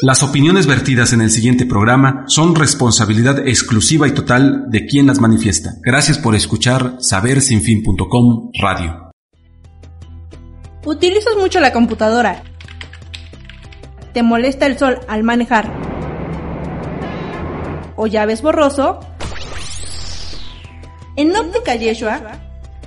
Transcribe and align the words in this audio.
Las 0.00 0.22
opiniones 0.22 0.68
vertidas 0.68 1.12
en 1.12 1.22
el 1.22 1.30
siguiente 1.30 1.66
programa 1.66 2.22
son 2.28 2.54
responsabilidad 2.54 3.48
exclusiva 3.48 4.06
y 4.06 4.12
total 4.12 4.70
de 4.70 4.86
quien 4.86 5.08
las 5.08 5.20
manifiesta. 5.20 5.72
Gracias 5.82 6.18
por 6.18 6.36
escuchar 6.36 6.98
sabersinfin.com 7.00 8.52
Radio. 8.62 9.10
¿Utilizas 10.84 11.34
mucho 11.36 11.58
la 11.58 11.72
computadora? 11.72 12.44
¿Te 14.12 14.22
molesta 14.22 14.66
el 14.66 14.78
sol 14.78 15.00
al 15.08 15.24
manejar? 15.24 15.68
¿O 17.96 18.06
ya 18.06 18.24
ves 18.24 18.40
borroso? 18.40 19.00
En 21.16 21.34
Óptica 21.34 21.74
Yeshua 21.74 22.38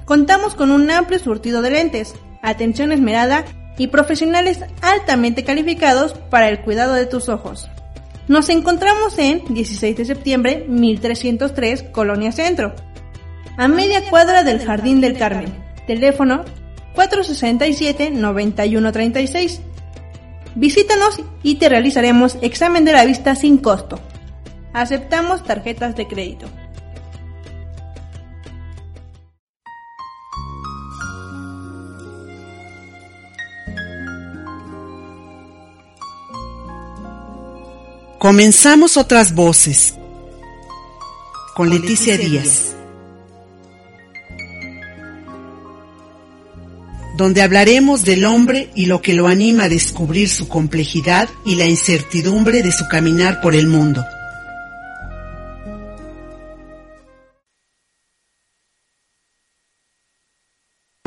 contamos 0.05 0.55
con 0.55 0.71
un 0.71 0.89
amplio 0.89 1.19
surtido 1.19 1.61
de 1.61 1.71
lentes, 1.71 2.15
atención 2.41 2.93
esmerada 2.93 3.43
y 3.81 3.87
profesionales 3.87 4.59
altamente 4.83 5.43
calificados 5.43 6.13
para 6.13 6.49
el 6.49 6.61
cuidado 6.61 6.93
de 6.93 7.07
tus 7.07 7.29
ojos. 7.29 7.67
Nos 8.27 8.49
encontramos 8.49 9.17
en 9.17 9.43
16 9.51 9.97
de 9.97 10.05
septiembre 10.05 10.67
1303 10.69 11.85
Colonia 11.91 12.31
Centro, 12.31 12.75
a 13.57 13.67
media 13.67 14.07
cuadra 14.07 14.43
del 14.43 14.63
Jardín 14.63 15.01
del 15.01 15.17
Carmen. 15.17 15.51
Teléfono 15.87 16.45
467-9136. 16.95 19.61
Visítanos 20.53 21.19
y 21.41 21.55
te 21.55 21.67
realizaremos 21.67 22.37
examen 22.43 22.85
de 22.85 22.93
la 22.93 23.03
vista 23.03 23.33
sin 23.33 23.57
costo. 23.57 23.99
Aceptamos 24.73 25.43
tarjetas 25.43 25.95
de 25.95 26.07
crédito. 26.07 26.45
Comenzamos 38.21 38.97
otras 38.97 39.33
voces. 39.33 39.95
Con 41.55 41.71
Leticia 41.71 42.19
Díaz, 42.19 42.75
donde 47.17 47.41
hablaremos 47.41 48.05
del 48.05 48.25
hombre 48.25 48.69
y 48.75 48.85
lo 48.85 49.01
que 49.01 49.15
lo 49.15 49.25
anima 49.25 49.63
a 49.63 49.69
descubrir 49.69 50.29
su 50.29 50.47
complejidad 50.47 51.29
y 51.47 51.55
la 51.55 51.65
incertidumbre 51.65 52.61
de 52.61 52.71
su 52.71 52.87
caminar 52.87 53.41
por 53.41 53.55
el 53.55 53.65
mundo. 53.65 54.05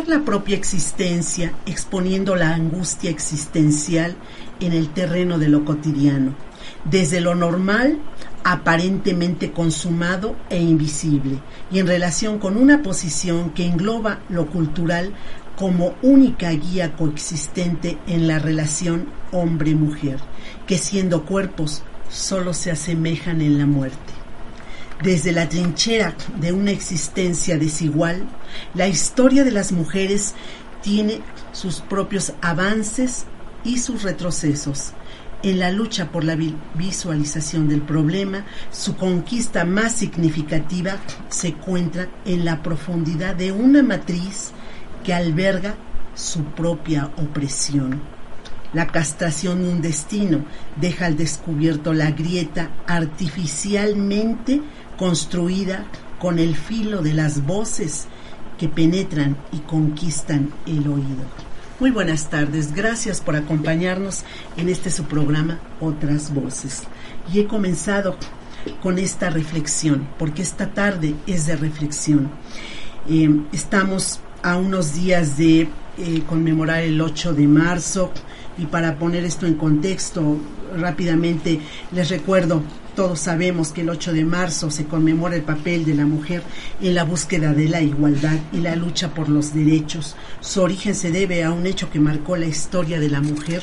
la 0.08 0.22
propia 0.22 0.56
existencia 0.56 1.54
exponiendo 1.64 2.36
la 2.36 2.54
angustia 2.54 3.08
existencial 3.08 4.16
en 4.60 4.72
el 4.72 4.92
terreno 4.92 5.38
de 5.38 5.48
lo 5.48 5.64
cotidiano 5.64 6.36
desde 6.84 7.20
lo 7.20 7.34
normal, 7.34 7.98
aparentemente 8.44 9.52
consumado 9.52 10.36
e 10.50 10.60
invisible, 10.60 11.38
y 11.70 11.78
en 11.78 11.86
relación 11.86 12.38
con 12.38 12.56
una 12.56 12.82
posición 12.82 13.50
que 13.50 13.66
engloba 13.66 14.20
lo 14.28 14.46
cultural 14.46 15.12
como 15.56 15.94
única 16.02 16.50
guía 16.50 16.96
coexistente 16.96 17.98
en 18.06 18.26
la 18.26 18.38
relación 18.38 19.06
hombre-mujer, 19.32 20.18
que 20.66 20.78
siendo 20.78 21.24
cuerpos 21.24 21.82
solo 22.08 22.54
se 22.54 22.70
asemejan 22.70 23.40
en 23.40 23.58
la 23.58 23.66
muerte. 23.66 24.12
Desde 25.02 25.32
la 25.32 25.48
trinchera 25.48 26.14
de 26.40 26.52
una 26.52 26.70
existencia 26.70 27.58
desigual, 27.58 28.28
la 28.74 28.86
historia 28.86 29.44
de 29.44 29.50
las 29.50 29.72
mujeres 29.72 30.34
tiene 30.82 31.20
sus 31.52 31.80
propios 31.80 32.32
avances 32.40 33.26
y 33.64 33.78
sus 33.78 34.02
retrocesos, 34.02 34.92
en 35.44 35.58
la 35.58 35.70
lucha 35.70 36.10
por 36.10 36.24
la 36.24 36.36
visualización 36.74 37.68
del 37.68 37.82
problema, 37.82 38.46
su 38.70 38.96
conquista 38.96 39.66
más 39.66 39.94
significativa 39.94 40.96
se 41.28 41.48
encuentra 41.48 42.08
en 42.24 42.46
la 42.46 42.62
profundidad 42.62 43.36
de 43.36 43.52
una 43.52 43.82
matriz 43.82 44.52
que 45.04 45.12
alberga 45.12 45.74
su 46.14 46.44
propia 46.44 47.10
opresión. 47.18 48.00
La 48.72 48.86
castración 48.86 49.62
de 49.62 49.68
un 49.68 49.82
destino 49.82 50.44
deja 50.76 51.06
al 51.06 51.16
descubierto 51.16 51.92
la 51.92 52.10
grieta 52.10 52.70
artificialmente 52.86 54.62
construida 54.96 55.84
con 56.18 56.38
el 56.38 56.56
filo 56.56 57.02
de 57.02 57.12
las 57.12 57.44
voces 57.44 58.06
que 58.58 58.68
penetran 58.68 59.36
y 59.52 59.58
conquistan 59.58 60.50
el 60.66 60.88
oído. 60.88 61.53
Muy 61.80 61.90
buenas 61.90 62.30
tardes, 62.30 62.72
gracias 62.72 63.20
por 63.20 63.34
acompañarnos 63.34 64.22
en 64.56 64.68
este 64.68 64.92
su 64.92 65.06
programa 65.06 65.58
Otras 65.80 66.32
Voces. 66.32 66.84
Y 67.32 67.40
he 67.40 67.46
comenzado 67.48 68.16
con 68.80 68.96
esta 69.00 69.28
reflexión, 69.28 70.06
porque 70.16 70.42
esta 70.42 70.72
tarde 70.72 71.16
es 71.26 71.46
de 71.46 71.56
reflexión. 71.56 72.30
Eh, 73.08 73.28
estamos 73.50 74.20
a 74.44 74.56
unos 74.56 74.94
días 74.94 75.36
de 75.36 75.62
eh, 75.98 76.22
conmemorar 76.28 76.84
el 76.84 77.00
8 77.00 77.34
de 77.34 77.48
marzo 77.48 78.12
y 78.56 78.66
para 78.66 78.96
poner 78.96 79.24
esto 79.24 79.44
en 79.44 79.54
contexto 79.54 80.38
rápidamente 80.78 81.60
les 81.90 82.08
recuerdo 82.08 82.62
todos 82.94 83.20
sabemos 83.20 83.72
que 83.72 83.80
el 83.80 83.90
8 83.90 84.12
de 84.12 84.24
marzo 84.24 84.70
se 84.70 84.86
conmemora 84.86 85.36
el 85.36 85.42
papel 85.42 85.84
de 85.84 85.94
la 85.94 86.06
mujer 86.06 86.42
en 86.80 86.94
la 86.94 87.04
búsqueda 87.04 87.52
de 87.52 87.68
la 87.68 87.80
igualdad 87.82 88.38
y 88.52 88.58
la 88.58 88.76
lucha 88.76 89.12
por 89.12 89.28
los 89.28 89.52
derechos. 89.52 90.16
Su 90.40 90.62
origen 90.62 90.94
se 90.94 91.10
debe 91.10 91.44
a 91.44 91.50
un 91.50 91.66
hecho 91.66 91.90
que 91.90 92.00
marcó 92.00 92.36
la 92.36 92.46
historia 92.46 93.00
de 93.00 93.10
la 93.10 93.20
mujer 93.20 93.62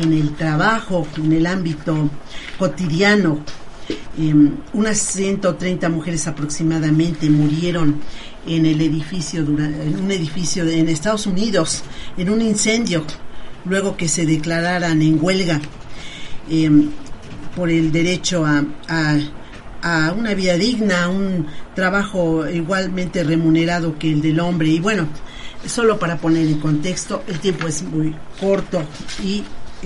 en 0.00 0.12
el 0.12 0.34
trabajo, 0.34 1.06
en 1.16 1.32
el 1.32 1.46
ámbito 1.46 2.10
cotidiano. 2.58 3.40
Em, 4.18 4.56
unas 4.72 4.98
130 4.98 5.88
mujeres 5.88 6.26
aproximadamente 6.26 7.30
murieron 7.30 8.00
en 8.46 8.66
el 8.66 8.80
edificio, 8.80 9.40
en 9.40 10.00
un 10.00 10.10
edificio 10.10 10.66
en 10.66 10.88
Estados 10.88 11.26
Unidos, 11.26 11.84
en 12.16 12.30
un 12.30 12.40
incendio, 12.40 13.04
luego 13.64 13.96
que 13.96 14.08
se 14.08 14.24
declararan 14.26 15.02
en 15.02 15.18
huelga. 15.22 15.60
Em, 16.48 16.90
por 17.56 17.70
el 17.70 17.90
derecho 17.90 18.44
a, 18.44 18.62
a, 19.82 20.12
una 20.12 20.34
vida 20.34 20.54
digna, 20.54 21.08
un 21.08 21.46
trabajo 21.74 22.46
igualmente 22.48 23.24
remunerado 23.24 23.98
que 23.98 24.12
el 24.12 24.20
del 24.20 24.40
hombre. 24.40 24.68
Y 24.68 24.78
bueno, 24.78 25.08
solo 25.66 25.98
para 25.98 26.18
poner 26.18 26.46
en 26.46 26.60
contexto, 26.60 27.24
el 27.26 27.40
tiempo 27.40 27.66
es 27.66 27.82
muy 27.82 28.14
corto 28.38 28.82
y, 29.22 29.42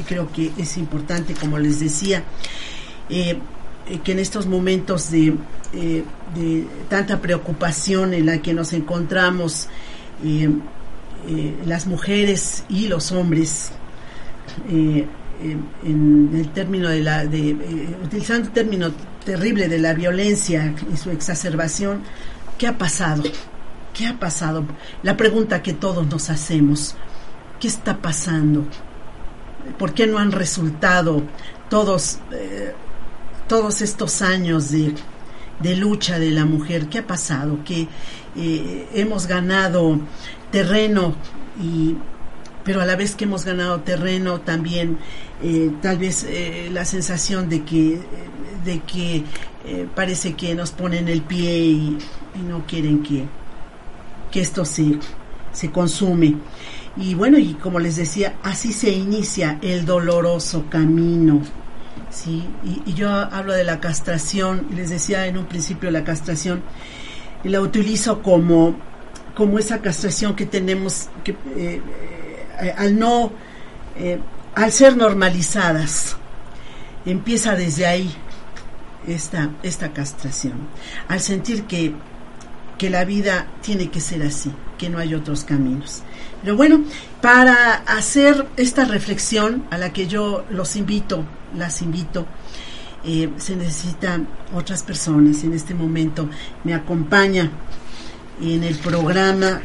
creo 0.08 0.32
que 0.32 0.50
es 0.56 0.78
importante, 0.78 1.34
como 1.34 1.58
les 1.58 1.78
decía, 1.80 2.24
eh, 3.08 3.38
que 4.02 4.12
en 4.12 4.18
estos 4.18 4.46
momentos 4.46 5.10
de, 5.10 5.34
eh, 5.74 6.02
de, 6.34 6.66
tanta 6.88 7.20
preocupación 7.20 8.14
en 8.14 8.26
la 8.26 8.42
que 8.42 8.52
nos 8.52 8.72
encontramos, 8.72 9.68
eh, 10.24 10.48
las 11.66 11.86
mujeres 11.86 12.64
y 12.68 12.88
los 12.88 13.12
hombres, 13.12 13.72
en 15.42 16.30
el 16.34 16.48
término 16.52 16.88
de 16.88 17.00
la, 17.00 17.24
de, 17.24 17.50
eh, 17.50 17.96
utilizando 18.04 18.48
el 18.48 18.52
término 18.52 18.90
terrible 19.24 19.68
de 19.68 19.78
la 19.78 19.94
violencia 19.94 20.74
y 20.92 20.96
su 20.96 21.10
exacerbación, 21.10 22.02
¿qué 22.58 22.66
ha 22.66 22.76
pasado? 22.78 23.22
¿Qué 23.94 24.06
ha 24.06 24.18
pasado? 24.18 24.64
La 25.02 25.16
pregunta 25.16 25.62
que 25.62 25.72
todos 25.72 26.06
nos 26.06 26.30
hacemos, 26.30 26.94
¿qué 27.58 27.68
está 27.68 27.98
pasando? 27.98 28.66
¿Por 29.78 29.94
qué 29.94 30.06
no 30.06 30.18
han 30.18 30.32
resultado 30.32 31.22
todos, 31.68 32.18
eh, 32.32 32.74
todos 33.48 33.82
estos 33.82 34.22
años 34.22 34.70
de, 34.70 34.94
de, 35.60 35.76
lucha 35.76 36.18
de 36.18 36.30
la 36.30 36.44
mujer? 36.44 36.88
¿Qué 36.88 36.98
ha 36.98 37.06
pasado? 37.06 37.58
Que 37.64 37.88
eh, 38.36 38.88
hemos 38.94 39.26
ganado 39.26 40.00
terreno 40.50 41.14
y 41.62 41.96
pero 42.64 42.80
a 42.80 42.86
la 42.86 42.96
vez 42.96 43.14
que 43.14 43.24
hemos 43.24 43.44
ganado 43.44 43.80
terreno 43.80 44.40
también 44.40 44.98
eh, 45.42 45.70
tal 45.80 45.98
vez 45.98 46.24
eh, 46.28 46.68
la 46.72 46.84
sensación 46.84 47.48
de 47.48 47.64
que 47.64 48.00
de 48.64 48.80
que 48.80 49.24
eh, 49.64 49.86
parece 49.94 50.34
que 50.34 50.54
nos 50.54 50.70
ponen 50.70 51.08
el 51.08 51.22
pie 51.22 51.66
y, 51.66 51.98
no 52.48 52.64
quieren 52.66 53.02
que, 53.02 53.24
que 54.30 54.40
esto 54.40 54.64
se, 54.64 54.98
se 55.52 55.70
consume. 55.70 56.36
Y 56.96 57.14
bueno 57.14 57.38
y 57.38 57.54
como 57.54 57.78
les 57.78 57.96
decía 57.96 58.36
así 58.42 58.72
se 58.72 58.90
inicia 58.90 59.58
el 59.62 59.84
doloroso 59.84 60.66
camino 60.68 61.42
Sí, 62.10 62.44
y, 62.64 62.92
yo 62.94 63.08
hablo 63.08 63.52
de 63.52 63.62
la 63.62 63.78
castración, 63.78 64.66
les 64.74 64.90
decía 64.90 65.26
en 65.26 65.38
un 65.38 65.46
principio 65.46 65.92
la 65.92 66.02
castración, 66.02 66.60
la 67.44 67.60
utilizo 67.60 68.20
como, 68.20 68.76
como 69.36 69.60
esa 69.60 69.80
castración 69.80 70.34
que 70.34 70.44
tenemos 70.44 71.08
que 71.22 71.36
eh, 72.62 72.74
al 72.76 72.98
no, 72.98 73.32
eh, 73.96 74.18
al 74.54 74.72
ser 74.72 74.96
normalizadas, 74.96 76.16
empieza 77.04 77.54
desde 77.54 77.86
ahí 77.86 78.14
esta, 79.06 79.50
esta 79.62 79.92
castración, 79.92 80.68
al 81.08 81.20
sentir 81.20 81.64
que, 81.64 81.94
que 82.78 82.90
la 82.90 83.04
vida 83.04 83.46
tiene 83.62 83.90
que 83.90 84.00
ser 84.00 84.22
así, 84.22 84.52
que 84.78 84.88
no 84.88 84.98
hay 84.98 85.14
otros 85.14 85.44
caminos. 85.44 86.02
Pero 86.42 86.56
bueno, 86.56 86.84
para 87.20 87.74
hacer 87.86 88.46
esta 88.56 88.84
reflexión 88.84 89.66
a 89.70 89.78
la 89.78 89.92
que 89.92 90.06
yo 90.06 90.44
los 90.50 90.76
invito, 90.76 91.24
las 91.56 91.82
invito, 91.82 92.26
eh, 93.04 93.30
se 93.38 93.56
necesitan 93.56 94.28
otras 94.54 94.82
personas. 94.82 95.42
En 95.44 95.52
este 95.52 95.74
momento 95.74 96.28
me 96.64 96.74
acompaña 96.74 97.50
en 98.40 98.64
el 98.64 98.76
programa 98.76 99.62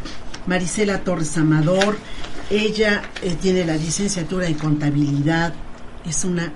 Marisela 0.48 1.00
Torres 1.00 1.38
Amador. 1.38 1.98
Ella 2.50 3.01
eh, 3.24 3.36
tiene 3.42 3.65
la 3.65 3.75
licenciatura 3.75 4.47
en 4.47 4.53
contabilidad, 4.53 5.53
es 6.06 6.24
una 6.24 6.51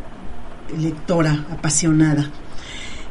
lectora 0.77 1.47
apasionada. 1.51 2.29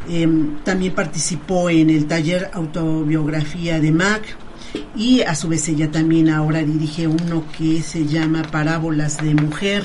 Em, 0.09 0.59
también 0.65 0.95
participó 0.95 1.71
en 1.71 1.91
el 1.91 2.07
taller 2.07 2.51
autobiografía 2.55 3.81
de 3.81 3.91
Mac 3.91 4.23
y 4.97 5.23
a 5.23 5.35
su 5.35 5.49
vez 5.49 5.69
ella 5.69 5.91
también 5.91 6.31
ahora 6.31 6.63
dirige 6.63 7.07
uno 7.09 7.45
que 7.57 7.83
se 7.83 8.07
llama 8.07 8.43
Parábolas 8.43 9.17
de 9.19 9.35
Mujer. 9.35 9.85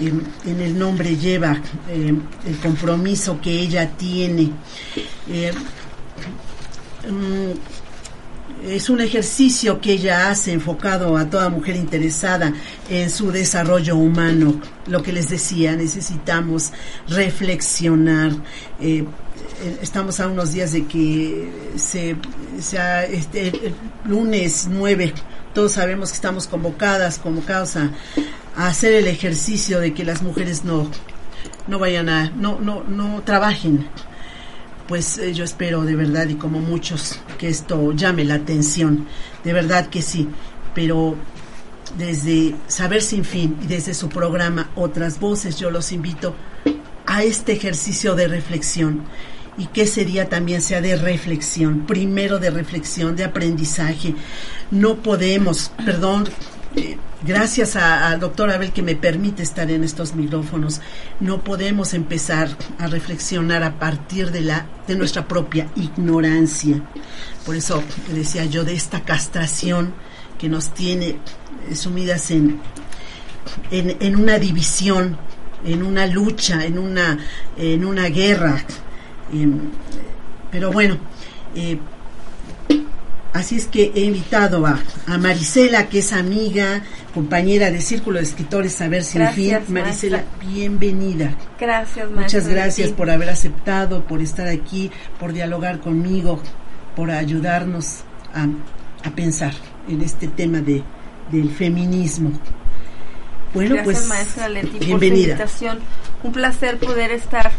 Em, 0.00 0.20
en 0.46 0.60
el 0.60 0.78
nombre 0.78 1.16
lleva 1.16 1.60
em, 1.88 2.20
el 2.46 2.56
compromiso 2.58 3.40
que 3.40 3.50
ella 3.60 3.90
tiene. 3.90 4.52
Es 8.64 8.90
un 8.90 9.00
ejercicio 9.00 9.80
que 9.80 9.92
ella 9.92 10.30
hace 10.30 10.52
enfocado 10.52 11.16
a 11.16 11.28
toda 11.28 11.48
mujer 11.48 11.76
interesada 11.76 12.52
en 12.88 13.10
su 13.10 13.32
desarrollo 13.32 13.96
humano. 13.96 14.60
Lo 14.86 15.02
que 15.02 15.12
les 15.12 15.28
decía, 15.28 15.74
necesitamos 15.74 16.72
reflexionar. 17.08 18.32
Eh, 18.80 19.04
eh, 19.62 19.78
estamos 19.82 20.20
a 20.20 20.28
unos 20.28 20.52
días 20.52 20.72
de 20.72 20.86
que 20.86 21.50
se, 21.76 22.16
sea 22.60 23.04
este, 23.04 23.48
el 23.48 23.74
lunes 24.04 24.68
9, 24.70 25.12
todos 25.54 25.72
sabemos 25.72 26.10
que 26.10 26.16
estamos 26.16 26.46
convocadas, 26.46 27.18
convocados 27.18 27.76
a, 27.76 27.90
a 28.56 28.68
hacer 28.68 28.92
el 28.94 29.06
ejercicio 29.06 29.80
de 29.80 29.92
que 29.92 30.04
las 30.04 30.22
mujeres 30.22 30.64
no, 30.64 30.90
no 31.66 31.78
vayan 31.78 32.08
a, 32.08 32.30
no, 32.30 32.58
no, 32.58 32.84
no 32.84 33.22
trabajen 33.22 33.86
pues 34.86 35.18
eh, 35.18 35.32
yo 35.32 35.44
espero 35.44 35.82
de 35.82 35.96
verdad 35.96 36.28
y 36.28 36.34
como 36.34 36.60
muchos 36.60 37.20
que 37.38 37.48
esto 37.48 37.92
llame 37.92 38.24
la 38.24 38.34
atención, 38.34 39.06
de 39.44 39.52
verdad 39.52 39.88
que 39.88 40.02
sí, 40.02 40.28
pero 40.74 41.16
desde 41.96 42.54
Saber 42.66 43.02
Sin 43.02 43.24
Fin 43.24 43.58
y 43.62 43.66
desde 43.66 43.94
su 43.94 44.08
programa 44.08 44.70
Otras 44.74 45.20
Voces 45.20 45.58
yo 45.58 45.70
los 45.70 45.92
invito 45.92 46.34
a 47.06 47.22
este 47.22 47.52
ejercicio 47.52 48.14
de 48.14 48.28
reflexión. 48.28 49.04
Y 49.58 49.66
que 49.66 49.82
ese 49.82 50.06
día 50.06 50.30
también 50.30 50.62
sea 50.62 50.80
de 50.80 50.96
reflexión, 50.96 51.84
primero 51.86 52.38
de 52.38 52.48
reflexión, 52.48 53.16
de 53.16 53.24
aprendizaje. 53.24 54.14
No 54.70 55.02
podemos, 55.02 55.72
perdón, 55.84 56.24
gracias 57.24 57.76
al 57.76 58.20
doctor 58.20 58.50
Abel 58.50 58.72
que 58.72 58.82
me 58.82 58.96
permite 58.96 59.42
estar 59.42 59.70
en 59.70 59.84
estos 59.84 60.14
micrófonos, 60.14 60.80
no 61.20 61.42
podemos 61.42 61.94
empezar 61.94 62.56
a 62.78 62.86
reflexionar 62.86 63.62
a 63.62 63.78
partir 63.78 64.30
de, 64.30 64.42
la, 64.42 64.66
de 64.86 64.96
nuestra 64.96 65.26
propia 65.26 65.68
ignorancia. 65.76 66.82
Por 67.44 67.56
eso 67.56 67.82
decía 68.12 68.44
yo 68.44 68.64
de 68.64 68.74
esta 68.74 69.00
castración 69.02 69.94
que 70.38 70.48
nos 70.48 70.74
tiene 70.74 71.18
sumidas 71.74 72.30
en, 72.30 72.60
en, 73.70 74.16
una 74.16 74.38
división, 74.38 75.16
en 75.64 75.82
una 75.82 76.06
lucha, 76.06 76.64
en 76.64 76.78
una, 76.78 77.18
en 77.56 77.84
una 77.84 78.08
guerra. 78.08 78.64
pero 80.50 80.72
bueno, 80.72 80.98
eh, 81.54 81.78
Así 83.32 83.56
es 83.56 83.66
que 83.66 83.92
he 83.94 84.00
invitado 84.00 84.66
a, 84.66 84.78
a, 85.06 85.18
Marisela, 85.18 85.88
que 85.88 86.00
es 86.00 86.12
amiga, 86.12 86.82
compañera 87.14 87.70
de 87.70 87.80
Círculo 87.80 88.18
de 88.18 88.24
Escritores 88.24 88.74
Saber 88.74 89.02
Sin 89.04 89.26
Fin. 89.28 89.58
Marisela, 89.68 90.24
bienvenida. 90.40 91.34
Gracias, 91.58 92.10
maestra. 92.10 92.22
Muchas 92.22 92.48
gracias 92.48 92.90
por 92.90 93.10
haber 93.10 93.30
aceptado, 93.30 94.04
por 94.04 94.20
estar 94.20 94.48
aquí, 94.48 94.90
por 95.18 95.32
dialogar 95.32 95.80
conmigo, 95.80 96.42
por 96.94 97.10
ayudarnos 97.10 98.00
a, 98.34 98.46
a 99.08 99.10
pensar 99.14 99.54
en 99.88 100.02
este 100.02 100.28
tema 100.28 100.60
de, 100.60 100.82
del 101.30 101.50
feminismo. 101.50 102.32
Bueno, 103.54 103.76
gracias, 103.76 103.96
pues, 103.96 104.08
maestra 104.08 104.48
Leti, 104.50 104.78
bienvenida. 104.78 105.36
Por 105.36 105.48
su 105.48 105.64
invitación. 105.64 105.78
Un 106.22 106.32
placer 106.32 106.78
poder 106.78 107.10
estar 107.12 107.50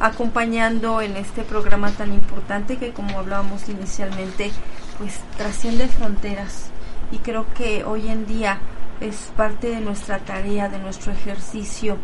acompañando 0.00 1.00
en 1.00 1.16
este 1.16 1.42
programa 1.42 1.90
tan 1.92 2.12
importante 2.12 2.76
que 2.76 2.92
como 2.92 3.18
hablábamos 3.18 3.68
inicialmente 3.68 4.50
pues 4.98 5.20
trasciende 5.36 5.88
fronteras. 5.88 6.66
Y 7.12 7.18
creo 7.18 7.46
que 7.54 7.84
hoy 7.84 8.08
en 8.08 8.26
día 8.26 8.58
es 9.00 9.30
parte 9.36 9.68
de 9.70 9.80
nuestra 9.80 10.18
tarea, 10.18 10.68
de 10.68 10.78
nuestro 10.78 11.12
ejercicio, 11.12 11.96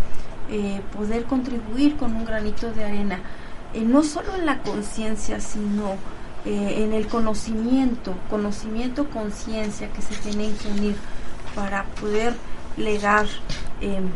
eh, 0.51 0.81
poder 0.97 1.25
contribuir 1.25 1.97
con 1.97 2.15
un 2.15 2.25
granito 2.25 2.73
de 2.73 2.85
arena, 2.85 3.21
eh, 3.73 3.83
no 3.83 4.03
solo 4.03 4.35
en 4.35 4.47
la 4.47 4.59
conciencia, 4.59 5.41
sino 5.41 5.97
eh, 6.45 6.85
en 6.85 6.93
el 6.93 7.07
conocimiento, 7.07 8.15
conocimiento, 8.29 9.09
conciencia 9.11 9.93
que 9.93 10.03
se 10.03 10.15
tienen 10.17 10.57
que 10.57 10.69
unir 10.69 10.97
para 11.55 11.85
poder 12.01 12.35
legar 12.77 13.27
em, 13.81 14.09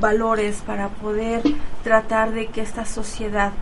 valores, 0.00 0.62
para 0.66 0.88
poder 0.88 1.42
tratar 1.82 2.32
de 2.32 2.46
que 2.46 2.60
esta 2.60 2.84
sociedad 2.84 3.52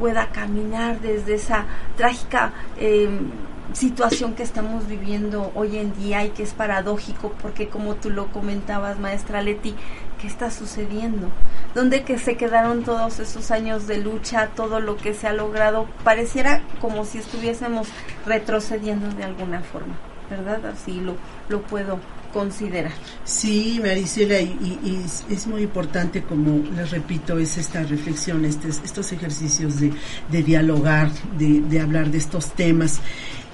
pueda 0.00 0.28
caminar 0.28 0.98
desde 1.00 1.34
esa 1.34 1.66
trágica 1.96 2.52
em, 2.78 3.30
situación 3.74 4.34
que 4.34 4.42
estamos 4.42 4.88
viviendo 4.88 5.52
hoy 5.54 5.76
en 5.76 5.94
día 5.94 6.24
y 6.24 6.30
que 6.30 6.42
es 6.42 6.54
paradójico 6.54 7.32
porque 7.40 7.68
como 7.68 7.94
tú 7.94 8.10
lo 8.10 8.28
comentabas 8.28 8.98
maestra 8.98 9.42
Leti, 9.42 9.74
¿qué 10.20 10.26
está 10.26 10.50
sucediendo? 10.50 11.28
¿Dónde 11.74 12.02
que 12.02 12.18
se 12.18 12.36
quedaron 12.36 12.82
todos 12.82 13.20
esos 13.20 13.50
años 13.50 13.86
de 13.86 13.98
lucha, 13.98 14.48
todo 14.56 14.80
lo 14.80 14.96
que 14.96 15.14
se 15.14 15.28
ha 15.28 15.34
logrado? 15.34 15.86
Pareciera 16.02 16.62
como 16.80 17.04
si 17.04 17.18
estuviésemos 17.18 17.88
retrocediendo 18.26 19.08
de 19.14 19.24
alguna 19.24 19.60
forma, 19.60 19.94
¿verdad? 20.30 20.64
Así 20.66 20.98
lo, 21.00 21.14
lo 21.48 21.60
puedo 21.62 22.00
considerar. 22.32 22.92
Sí, 23.24 23.80
Marisela, 23.82 24.40
y, 24.40 25.04
es 25.30 25.46
muy 25.46 25.62
importante, 25.62 26.22
como 26.22 26.64
les 26.74 26.90
repito, 26.90 27.38
es 27.38 27.58
esta 27.58 27.82
reflexión, 27.82 28.44
estos, 28.44 29.12
ejercicios 29.12 29.74
de, 29.80 30.42
dialogar, 30.42 31.10
de, 31.38 31.80
hablar 31.80 32.10
de 32.10 32.18
estos 32.18 32.52
temas. 32.52 33.00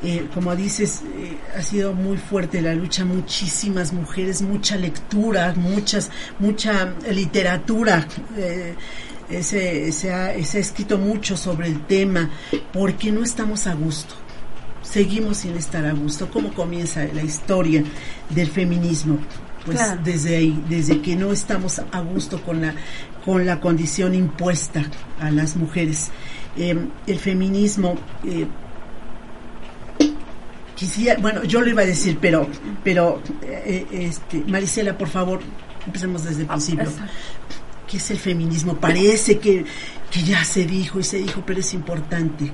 Eh, 0.02 0.26
como 0.34 0.54
dices, 0.54 1.02
eh, 1.16 1.38
ha 1.56 1.62
sido 1.62 1.94
muy 1.94 2.18
fuerte 2.18 2.60
la 2.60 2.74
lucha, 2.74 3.04
muchísimas 3.04 3.92
mujeres, 3.92 4.42
mucha 4.42 4.76
lectura, 4.76 5.54
muchas, 5.56 6.10
mucha 6.38 6.94
literatura. 7.10 8.06
Eh, 8.36 8.74
se, 9.42 9.90
se, 9.90 10.12
ha, 10.12 10.44
se 10.44 10.58
ha 10.58 10.60
escrito 10.60 10.98
mucho 10.98 11.36
sobre 11.36 11.66
el 11.66 11.84
tema, 11.86 12.30
porque 12.72 13.10
no 13.10 13.24
estamos 13.24 13.66
a 13.66 13.74
gusto 13.74 14.25
seguimos 14.88 15.38
sin 15.38 15.56
estar 15.56 15.84
a 15.84 15.92
gusto. 15.92 16.28
¿Cómo 16.30 16.52
comienza 16.52 17.04
la 17.12 17.22
historia 17.22 17.82
del 18.30 18.48
feminismo? 18.48 19.18
Pues 19.64 19.80
desde 20.04 20.36
ahí, 20.36 20.64
desde 20.68 21.02
que 21.02 21.16
no 21.16 21.32
estamos 21.32 21.80
a 21.80 22.00
gusto 22.00 22.40
con 22.42 22.60
la, 22.60 22.74
con 23.24 23.44
la 23.44 23.60
condición 23.60 24.14
impuesta 24.14 24.84
a 25.20 25.30
las 25.30 25.56
mujeres. 25.56 26.10
Em, 26.56 26.88
el 27.06 27.18
feminismo, 27.18 27.96
eh, 28.24 28.46
quisiera, 30.76 31.20
bueno, 31.20 31.42
yo 31.42 31.60
lo 31.60 31.68
iba 31.68 31.82
a 31.82 31.86
decir, 31.86 32.18
pero, 32.20 32.46
pero, 32.84 33.20
eh, 33.42 33.86
este, 33.90 34.44
Marisela, 34.46 34.96
por 34.96 35.08
favor, 35.08 35.40
empecemos 35.84 36.22
desde 36.22 36.42
el 36.42 36.46
principio. 36.46 36.88
¿Qué 37.88 37.96
es 37.96 38.10
el 38.12 38.18
feminismo? 38.18 38.76
Parece 38.76 39.38
que, 39.38 39.64
que 40.12 40.22
ya 40.22 40.44
se 40.44 40.64
dijo 40.64 41.00
y 41.00 41.04
se 41.04 41.18
dijo, 41.18 41.42
pero 41.44 41.58
es 41.58 41.74
importante 41.74 42.52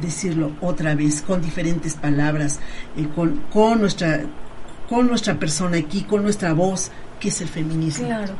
decirlo 0.00 0.52
otra 0.60 0.94
vez 0.94 1.22
con 1.22 1.40
diferentes 1.40 1.94
palabras, 1.94 2.60
eh, 2.96 3.06
con, 3.14 3.42
con, 3.52 3.80
nuestra, 3.80 4.22
con 4.88 5.06
nuestra 5.06 5.34
persona 5.34 5.78
aquí, 5.78 6.02
con 6.02 6.22
nuestra 6.22 6.52
voz, 6.52 6.90
que 7.20 7.28
es 7.28 7.40
el 7.40 7.48
feminismo. 7.48 8.06
Claro. 8.06 8.34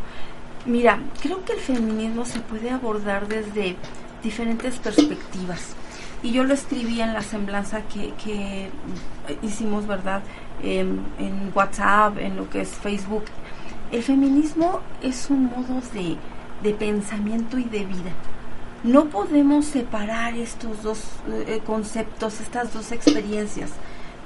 Mira, 0.66 0.98
creo 1.20 1.44
que 1.44 1.52
el 1.52 1.60
feminismo 1.60 2.24
se 2.24 2.40
puede 2.40 2.70
abordar 2.70 3.28
desde 3.28 3.76
diferentes 4.22 4.78
perspectivas. 4.78 5.74
Y 6.22 6.32
yo 6.32 6.44
lo 6.44 6.54
escribí 6.54 7.02
en 7.02 7.12
la 7.12 7.20
semblanza 7.20 7.82
que, 7.82 8.14
que 8.24 8.70
hicimos, 9.42 9.86
¿verdad? 9.86 10.22
en 10.62 11.52
WhatsApp, 11.54 12.16
en 12.18 12.36
lo 12.36 12.48
que 12.48 12.62
es 12.62 12.70
Facebook. 12.70 13.24
El 13.92 14.02
feminismo 14.02 14.80
es 15.02 15.28
un 15.28 15.44
modo 15.44 15.82
de 15.92 16.16
de 16.64 16.72
pensamiento 16.72 17.58
y 17.58 17.64
de 17.64 17.84
vida. 17.84 18.12
No 18.84 19.06
podemos 19.06 19.64
separar 19.64 20.34
estos 20.36 20.82
dos 20.82 21.00
eh, 21.46 21.62
conceptos, 21.64 22.38
estas 22.42 22.74
dos 22.74 22.92
experiencias, 22.92 23.70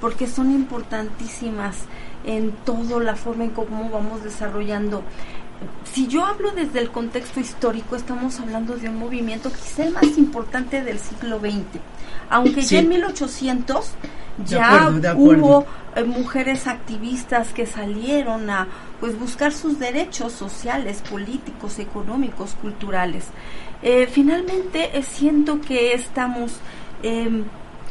porque 0.01 0.27
son 0.27 0.51
importantísimas 0.51 1.77
en 2.25 2.51
toda 2.65 3.01
la 3.01 3.15
forma 3.15 3.45
en 3.45 3.51
cómo 3.51 3.89
vamos 3.89 4.21
desarrollando. 4.21 5.01
Si 5.85 6.07
yo 6.07 6.25
hablo 6.25 6.51
desde 6.51 6.79
el 6.79 6.91
contexto 6.91 7.39
histórico, 7.39 7.95
estamos 7.95 8.37
hablando 8.41 8.75
de 8.75 8.89
un 8.89 8.99
movimiento 8.99 9.49
quizá 9.49 9.85
el 9.85 9.93
más 9.93 10.17
importante 10.17 10.83
del 10.83 10.99
siglo 10.99 11.39
XX. 11.39 11.79
Aunque 12.29 12.61
ya 12.61 12.79
en 12.79 12.89
1800 12.89 13.91
ya 14.45 14.91
hubo 15.15 15.65
eh, 15.95 16.03
mujeres 16.03 16.67
activistas 16.67 17.49
que 17.49 17.65
salieron 17.65 18.49
a 18.49 18.67
pues 18.99 19.17
buscar 19.17 19.51
sus 19.51 19.79
derechos 19.79 20.33
sociales, 20.33 21.01
políticos, 21.09 21.79
económicos, 21.79 22.55
culturales. 22.61 23.25
Eh, 23.81 24.07
finalmente 24.11 24.97
eh, 24.97 25.03
siento 25.03 25.61
que 25.61 25.93
estamos 25.93 26.59
em, 27.01 27.43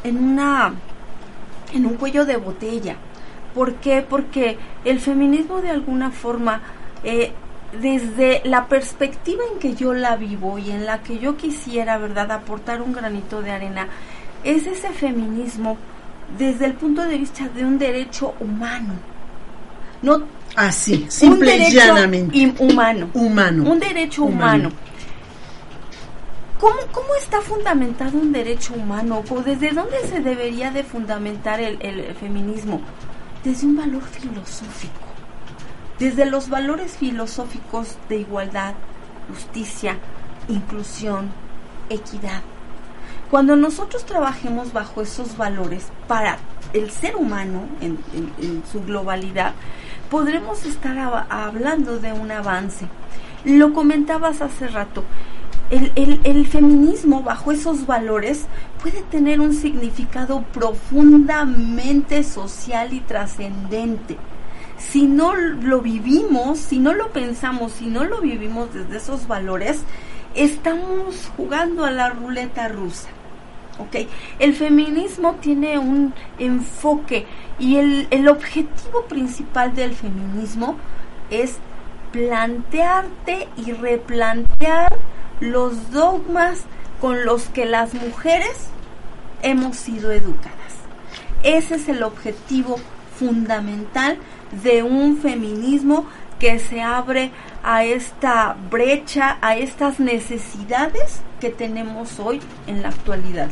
en 0.04 0.16
una 0.16 0.74
en 1.72 1.86
un 1.86 1.94
cuello 1.94 2.24
de 2.24 2.36
botella. 2.36 2.96
¿Por 3.54 3.74
qué? 3.74 4.04
Porque 4.08 4.58
el 4.84 5.00
feminismo 5.00 5.60
de 5.60 5.70
alguna 5.70 6.10
forma 6.10 6.62
desde 7.72 8.40
la 8.44 8.66
perspectiva 8.66 9.42
en 9.52 9.58
que 9.58 9.74
yo 9.74 9.92
la 9.92 10.16
vivo 10.16 10.58
y 10.58 10.70
en 10.70 10.86
la 10.86 11.02
que 11.02 11.18
yo 11.18 11.36
quisiera, 11.36 11.98
¿verdad?, 11.98 12.32
aportar 12.32 12.80
un 12.80 12.92
granito 12.92 13.42
de 13.42 13.50
arena, 13.50 13.88
es 14.44 14.66
ese 14.66 14.90
feminismo 14.90 15.76
desde 16.36 16.66
el 16.66 16.74
punto 16.74 17.02
de 17.02 17.18
vista 17.18 17.48
de 17.48 17.64
un 17.64 17.78
derecho 17.78 18.34
humano. 18.40 18.94
No 20.02 20.22
así, 20.54 21.06
simple 21.08 21.52
un 21.52 21.58
derecho 21.58 21.76
llanamente. 21.76 22.54
humano. 22.58 23.10
Humano. 23.14 23.70
Un 23.70 23.78
derecho 23.78 24.24
humano. 24.24 24.70
¿Cómo, 26.60 26.76
¿Cómo, 26.90 27.14
está 27.20 27.40
fundamentado 27.40 28.18
un 28.18 28.32
derecho 28.32 28.74
humano? 28.74 29.22
¿Desde 29.44 29.70
dónde 29.70 29.98
se 30.08 30.20
debería 30.20 30.72
de 30.72 30.82
fundamentar 30.82 31.60
el, 31.60 31.78
el 31.80 32.14
feminismo? 32.16 32.80
Desde 33.44 33.66
un 33.66 33.76
valor 33.76 34.02
filosófico. 34.02 35.06
Desde 36.00 36.26
los 36.26 36.48
valores 36.48 36.96
filosóficos 36.96 37.96
de 38.08 38.18
igualdad, 38.18 38.74
justicia, 39.28 39.98
inclusión, 40.48 41.30
equidad. 41.90 42.42
Cuando 43.30 43.56
nosotros 43.56 44.06
trabajemos 44.06 44.72
bajo 44.72 45.02
esos 45.02 45.36
valores 45.36 45.88
para 46.06 46.38
el 46.72 46.90
ser 46.90 47.16
humano 47.16 47.68
en, 47.80 47.98
su 48.72 48.82
globalidad, 48.82 49.52
podremos 50.10 50.64
estar 50.64 51.26
hablando 51.28 51.98
de 51.98 52.12
un 52.12 52.30
avance. 52.30 52.86
Lo 53.44 53.74
comentabas 53.74 54.40
hace 54.40 54.68
rato, 54.68 55.04
el, 55.70 56.46
feminismo 56.46 57.22
bajo 57.22 57.52
esos 57.52 57.86
valores 57.86 58.46
puede 58.82 59.02
tener 59.02 59.40
un 59.40 59.52
significado 59.52 60.42
profundamente 60.52 62.24
social 62.24 62.94
y 62.94 63.00
trascendente. 63.00 64.16
Si 64.78 65.06
no 65.06 65.34
lo 65.34 65.82
vivimos, 65.82 66.58
si 66.58 66.78
no 66.78 66.94
lo 66.94 67.10
pensamos, 67.10 67.72
si 67.72 67.86
no 67.86 68.04
lo 68.04 68.20
vivimos 68.20 68.72
desde 68.72 68.96
esos 68.96 69.26
valores, 69.28 69.82
estamos 70.34 71.30
jugando 71.36 71.84
a 71.84 71.90
la 71.90 72.10
ruleta 72.10 72.68
rusa. 72.68 73.08
El 74.38 74.54
feminismo 74.54 75.36
tiene 75.36 75.78
un 75.78 76.14
enfoque 76.38 77.26
y 77.58 77.76
el, 77.76 78.08
el 78.10 78.28
objetivo 78.28 79.04
principal 79.08 79.74
del 79.74 79.94
feminismo 79.94 80.76
es 81.30 81.58
plantearte 82.12 83.48
y 83.56 83.72
replantear 83.72 84.88
los 85.40 85.90
dogmas 85.90 86.64
con 87.00 87.24
los 87.24 87.46
que 87.46 87.66
las 87.66 87.94
mujeres 87.94 88.68
hemos 89.42 89.76
sido 89.76 90.10
educadas. 90.10 90.52
Ese 91.42 91.76
es 91.76 91.88
el 91.88 92.02
objetivo 92.02 92.76
fundamental 93.18 94.18
de 94.62 94.82
un 94.82 95.18
feminismo 95.18 96.06
que 96.38 96.58
se 96.58 96.80
abre 96.80 97.30
a 97.62 97.84
esta 97.84 98.56
brecha, 98.70 99.38
a 99.40 99.56
estas 99.56 100.00
necesidades 100.00 101.20
que 101.40 101.50
tenemos 101.50 102.18
hoy 102.18 102.40
en 102.66 102.82
la 102.82 102.88
actualidad, 102.88 103.48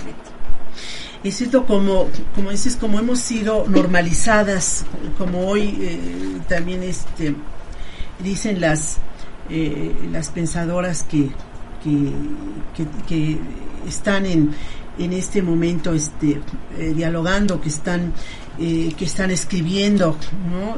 Es 1.25 1.37
cierto, 1.37 1.67
como, 1.67 2.09
como 2.35 2.51
dices, 2.51 2.77
como 2.77 2.99
hemos 2.99 3.19
sido 3.19 3.67
normalizadas, 3.67 4.85
como 5.19 5.49
hoy 5.49 5.77
eh, 5.81 6.41
también 6.49 6.83
este, 6.83 7.35
dicen 8.23 8.61
las, 8.61 8.99
eh, 9.51 9.93
las 10.13 10.29
pensadoras 10.29 11.03
que, 11.03 11.31
que, 13.09 13.39
están 13.87 14.27
en, 14.27 14.53
en 14.99 15.13
este 15.13 15.43
momento 15.43 15.93
este, 15.93 16.41
eh, 16.77 16.93
dialogando, 16.95 17.61
que 17.61 17.69
están, 17.69 18.13
que 18.59 19.05
están 19.05 19.31
escribiendo, 19.31 20.17
¿no? 20.51 20.77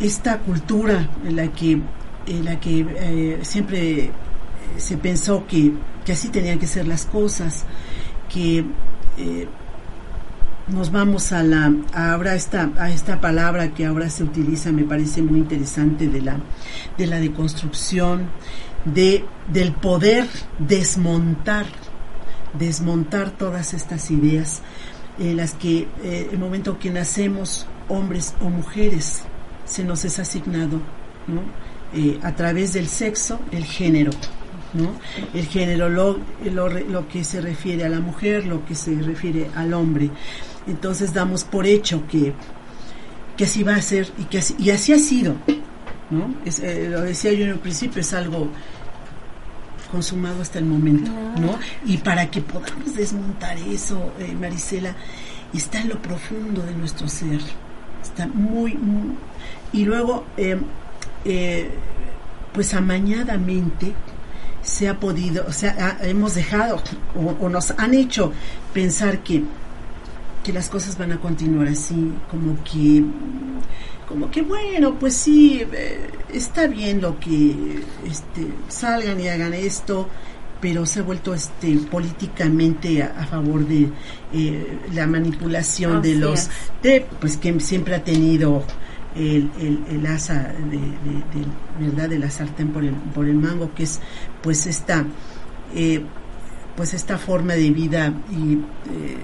Esta 0.00 0.38
cultura 0.38 1.08
en 1.24 1.36
la 1.36 1.48
que, 1.48 1.80
en 2.26 2.44
la 2.44 2.60
que 2.60 3.38
siempre 3.42 4.10
se 4.78 4.96
pensó 4.96 5.46
que, 5.46 5.72
así 6.10 6.28
tenían 6.28 6.58
que 6.58 6.66
ser 6.66 6.86
las 6.86 7.06
cosas, 7.06 7.64
que 8.32 8.64
eh, 9.18 9.48
nos 10.68 10.90
vamos 10.90 11.32
a 11.32 11.42
la 11.42 11.72
ahora 11.92 12.34
esta 12.34 12.70
a 12.78 12.90
esta 12.90 13.20
palabra 13.20 13.72
que 13.72 13.86
ahora 13.86 14.10
se 14.10 14.24
utiliza 14.24 14.72
me 14.72 14.82
parece 14.82 15.22
muy 15.22 15.38
interesante 15.38 16.08
de 16.08 16.20
la 16.20 16.40
de 16.98 17.06
la 17.06 17.20
deconstrucción 17.20 18.28
de 18.84 19.24
del 19.46 19.72
poder 19.72 20.26
desmontar 20.58 21.66
desmontar 22.58 23.30
todas 23.30 23.74
estas 23.74 24.10
ideas 24.10 24.62
en 25.20 25.36
las 25.36 25.52
que 25.52 25.86
eh, 26.02 26.30
el 26.32 26.38
momento 26.38 26.80
que 26.80 26.90
nacemos 26.90 27.68
hombres 27.88 28.34
o 28.40 28.50
mujeres 28.50 29.22
se 29.66 29.84
nos 29.84 30.04
es 30.04 30.18
asignado 30.18 30.80
¿no? 31.26 31.42
Eh, 31.94 32.18
a 32.22 32.34
través 32.34 32.72
del 32.72 32.88
sexo 32.88 33.38
el 33.52 33.64
género 33.64 34.10
el 35.34 35.46
género, 35.46 35.88
lo, 35.88 36.18
lo, 36.44 37.08
que 37.08 37.24
se 37.24 37.40
refiere 37.40 37.84
a 37.84 37.88
la 37.88 38.00
mujer, 38.00 38.46
lo 38.46 38.64
que 38.64 38.74
se 38.74 38.94
refiere 39.00 39.50
al 39.54 39.72
hombre. 39.74 40.10
Entonces 40.66 41.12
damos 41.12 41.44
por 41.44 41.66
hecho 41.66 42.06
que, 42.06 42.32
que 43.36 43.44
así 43.44 43.62
va 43.62 43.76
a 43.76 43.82
ser 43.82 44.08
y 44.18 44.24
que 44.24 44.38
así, 44.38 44.54
y 44.58 44.70
así 44.70 44.92
ha 44.92 44.98
sido, 44.98 45.34
¿no? 46.10 46.34
Eh, 46.44 46.88
lo 46.90 47.02
decía 47.02 47.32
yo 47.32 47.44
en 47.44 47.52
el 47.52 47.58
principio, 47.58 48.00
es 48.00 48.12
algo 48.12 48.48
consumado 49.90 50.42
hasta 50.42 50.58
el 50.58 50.64
momento, 50.64 51.10
¿no? 51.40 51.58
Y 51.86 51.98
para 51.98 52.30
que 52.30 52.40
podamos 52.40 52.96
desmontar 52.96 53.56
eso, 53.58 54.12
eh, 54.18 54.34
Marisela, 54.38 54.96
está 55.54 55.80
en 55.80 55.90
lo 55.90 56.02
profundo 56.02 56.62
de 56.62 56.72
nuestro 56.72 57.08
ser, 57.08 57.40
está 58.02 58.26
muy, 58.26 58.76
y 59.72 59.84
luego, 59.84 60.24
eh, 60.36 61.70
pues 62.52 62.74
amañadamente, 62.74 63.94
se 64.66 64.88
ha 64.88 64.98
podido, 64.98 65.46
o 65.46 65.52
sea, 65.52 65.96
hemos 66.02 66.34
dejado 66.34 66.82
o, 67.40 67.48
nos 67.48 67.70
han 67.78 67.94
hecho 67.94 68.32
pensar 68.74 69.20
que, 69.20 69.44
que 70.42 70.52
las 70.52 70.68
cosas 70.68 70.98
van 70.98 71.12
a 71.12 71.20
continuar 71.20 71.68
así, 71.68 72.12
como 72.28 72.62
que, 72.64 73.04
como 74.08 74.28
que 74.28 74.42
bueno, 74.42 74.94
pues 74.98 75.14
sí, 75.14 75.62
eh, 75.72 76.10
está 76.32 76.66
bien 76.66 77.00
lo 77.00 77.18
que 77.20 77.80
este, 78.04 78.48
salgan 78.66 79.20
y 79.20 79.28
hagan 79.28 79.54
esto, 79.54 80.08
pero 80.60 80.84
se 80.84 80.98
ha 80.98 81.02
vuelto 81.04 81.32
este 81.32 81.76
políticamente 81.76 83.04
a, 83.04 83.24
favor 83.26 83.64
de 83.68 83.88
eh, 84.32 84.78
la 84.94 85.06
manipulación 85.06 86.02
de 86.02 86.14
los 86.16 86.48
de 86.82 87.06
pues 87.20 87.36
que 87.36 87.60
siempre 87.60 87.94
ha 87.94 88.02
tenido 88.02 88.64
el, 89.16 89.50
el, 89.88 90.06
asa 90.06 90.52
de, 90.70 91.86
verdad 91.86 92.08
de 92.08 92.18
la 92.18 92.30
sartén 92.30 92.68
por 92.68 92.84
el, 92.84 92.94
por 92.94 93.26
el 93.26 93.36
mango 93.36 93.72
que 93.74 93.84
es 93.84 94.00
pues 94.42 94.66
esta 94.66 95.04
eh, 95.74 96.02
pues 96.76 96.92
esta 96.92 97.16
forma 97.16 97.54
de 97.54 97.70
vida 97.70 98.12
y 98.30 98.54
eh, 98.54 99.16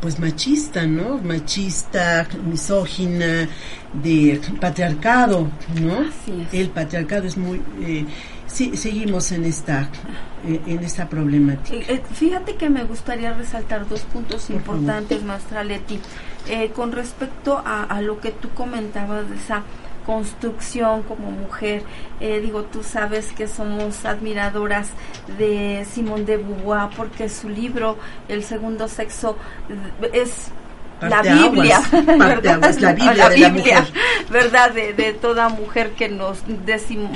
pues 0.00 0.18
machista 0.18 0.86
no 0.86 1.18
machista 1.18 2.28
misógina 2.44 3.48
de 3.92 4.40
patriarcado 4.60 5.50
no 5.80 6.04
el 6.52 6.68
patriarcado 6.68 7.26
es 7.26 7.36
muy 7.36 7.62
eh, 7.80 8.04
sí, 8.46 8.76
seguimos 8.76 9.32
en 9.32 9.44
esta 9.44 9.88
en 10.44 10.80
esta 10.80 11.08
problemática. 11.08 11.86
Fíjate 12.14 12.56
que 12.56 12.68
me 12.68 12.82
gustaría 12.82 13.32
resaltar 13.32 13.88
dos 13.88 14.00
puntos 14.00 14.50
importantes 14.50 15.22
maestra 15.22 15.62
Leti 15.62 16.00
eh, 16.48 16.70
con 16.70 16.92
respecto 16.92 17.62
a, 17.64 18.00
lo 18.00 18.20
que 18.20 18.32
tú 18.32 18.50
comentabas 18.50 19.28
de 19.28 19.36
esa 19.36 19.62
construcción 20.06 21.02
como 21.02 21.30
mujer. 21.30 21.82
Eh, 22.20 22.40
digo, 22.40 22.64
tú 22.64 22.82
sabes 22.82 23.32
que 23.32 23.46
somos 23.46 24.04
admiradoras 24.04 24.90
de 25.38 25.86
Simone 25.90 26.24
de 26.24 26.38
Beauvoir 26.38 26.90
porque 26.96 27.28
su 27.28 27.48
libro 27.48 27.96
El 28.28 28.42
segundo 28.42 28.88
sexo 28.88 29.36
es 30.12 30.50
la 31.08 31.22
Biblia, 31.22 31.80
la 31.92 32.92
Biblia, 32.92 33.28
de 33.28 33.38
la 33.38 33.48
mujer. 33.50 33.84
¿verdad? 34.30 34.72
De, 34.72 35.12
toda 35.12 35.48
mujer 35.48 35.90
que 35.90 36.08
nos, 36.08 36.38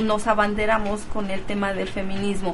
nos 0.02 0.26
abanderamos 0.26 1.00
con 1.12 1.30
el 1.30 1.40
tema 1.42 1.72
del 1.72 1.88
feminismo. 1.88 2.52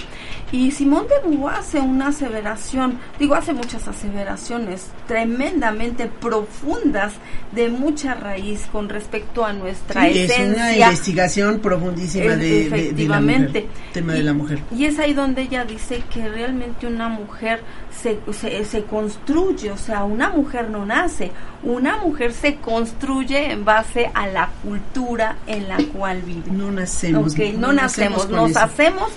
Y 0.51 0.71
Simón 0.71 1.07
de 1.09 1.29
Beauvoir 1.29 1.57
hace 1.57 1.81
una 1.81 2.09
aseveración, 2.09 2.99
digo, 3.19 3.35
hace 3.35 3.53
muchas 3.53 3.89
aseveraciones 3.89 4.89
tremendamente 5.07 6.07
profundas, 6.07 7.15
de 7.53 7.69
mucha 7.69 8.15
raíz 8.15 8.67
con 8.71 8.89
respecto 8.89 9.45
a 9.45 9.53
nuestra 9.53 10.09
esencia. 10.09 10.45
Es 10.45 10.55
una 10.55 10.77
investigación 10.77 11.61
profundísima 11.61 12.37
de, 12.37 12.67
efectivamente. 12.67 13.69
tema 13.93 14.15
de 14.15 14.23
la 14.23 14.33
mujer. 14.33 14.61
Y 14.75 14.85
es 14.87 14.99
ahí 14.99 15.13
donde 15.13 15.43
ella 15.43 15.65
dice 15.65 16.03
que 16.13 16.29
realmente 16.29 16.87
una 16.87 17.09
mujer 17.09 17.63
se, 18.01 18.19
se, 18.33 18.65
se 18.65 18.85
construye, 18.85 19.71
o 19.71 19.77
sea, 19.77 20.05
una 20.05 20.31
mujer 20.31 20.71
no 20.71 20.87
nace, 20.87 21.31
una 21.63 21.99
mujer 21.99 22.33
se 22.33 22.57
construye 22.57 23.53
en 23.53 23.65
base 23.65 24.11
a 24.15 24.27
la 24.27 24.51
cultura 24.63 25.37
en 25.47 25.69
la 25.69 25.79
cual 25.93 26.23
vive. 26.23 26.51
No 26.51 26.71
nacemos. 26.71 27.37
no, 27.59 27.73
nacemos, 27.73 28.29
nos 28.29 28.57
hacemos 28.57 29.11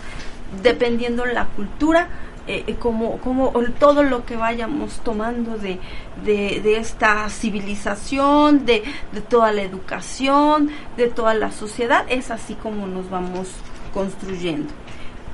dependiendo 0.62 1.26
la 1.26 1.46
cultura, 1.46 2.08
eh, 2.48 2.64
eh, 2.68 2.76
como, 2.76 3.18
como 3.18 3.52
todo 3.80 4.04
lo 4.04 4.26
que 4.26 4.36
vayamos 4.36 5.00
tomando 5.00 5.58
de, 5.58 5.80
de, 6.24 6.78
esta 6.78 7.28
civilización, 7.30 8.66
de, 8.66 8.84
de, 9.12 9.22
toda 9.22 9.52
la 9.52 9.64
educación, 9.64 10.70
de 10.96 11.08
toda 11.08 11.34
la 11.34 11.52
sociedad, 11.52 12.06
es 12.08 12.30
así 12.30 12.54
como 12.54 12.86
nos 12.86 13.10
vamos 13.10 13.50
construyendo. 13.94 14.72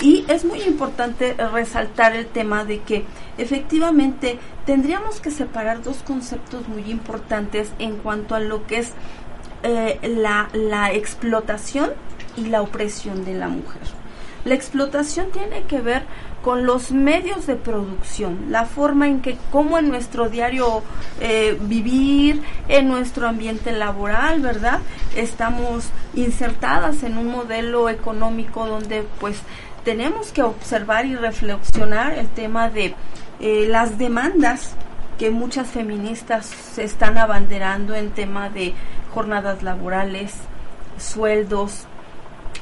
Y 0.02 0.26
es 0.28 0.46
muy 0.46 0.62
importante 0.64 1.36
resaltar 1.36 2.16
el 2.16 2.26
tema 2.26 2.66
de 2.66 2.80
que 2.80 3.06
efectivamente 3.38 4.40
tendríamos 4.66 5.22
que 5.22 5.30
separar 5.30 5.84
dos 5.84 5.98
conceptos 5.98 6.68
muy 6.68 6.90
importantes 6.90 7.72
en 7.78 7.98
cuanto 7.98 8.34
a 8.34 8.40
lo 8.40 8.66
que 8.66 8.80
es 8.80 8.94
eh, 9.62 10.00
la, 10.02 10.50
la 10.54 10.92
explotación 10.92 11.92
y 12.36 12.48
la 12.48 12.64
opresión 12.64 13.24
de 13.26 13.36
la 13.36 13.48
mujer. 13.48 13.82
La 14.44 14.56
explotación 14.56 15.30
tiene 15.30 15.64
que 15.64 15.82
ver 15.82 16.04
con 16.42 16.66
los 16.66 16.92
medios 16.92 17.46
de 17.46 17.56
producción, 17.56 18.48
la 18.50 18.66
forma 18.66 19.08
en 19.08 19.22
que, 19.22 19.38
como 19.52 19.78
en 19.78 19.90
nuestro 19.90 20.30
diario 20.30 20.82
eh, 21.20 21.58
vivir, 21.62 22.42
en 22.68 22.88
nuestro 22.88 23.28
ambiente 23.28 23.72
laboral, 23.72 24.42
¿verdad? 24.42 24.80
Estamos 25.16 25.90
insertadas 26.16 27.04
en 27.04 27.20
un 27.20 27.28
modelo 27.28 27.90
económico 27.90 28.66
donde 28.66 29.06
pues 29.20 29.38
tenemos 29.84 30.32
que 30.32 30.44
observar 30.44 31.06
y 31.06 31.16
reflexionar 31.16 32.14
el 32.14 32.28
tema 32.28 32.70
de 32.70 32.96
eh, 33.40 33.66
las 33.70 33.98
demandas 33.98 34.76
que 35.18 35.32
muchas 35.32 35.68
feministas 35.68 36.46
se 36.46 36.84
están 36.84 37.18
abanderando 37.18 37.96
en 37.96 38.12
tema 38.12 38.50
de 38.50 38.74
jornadas 39.14 39.64
laborales, 39.64 40.34
sueldos, 40.98 41.86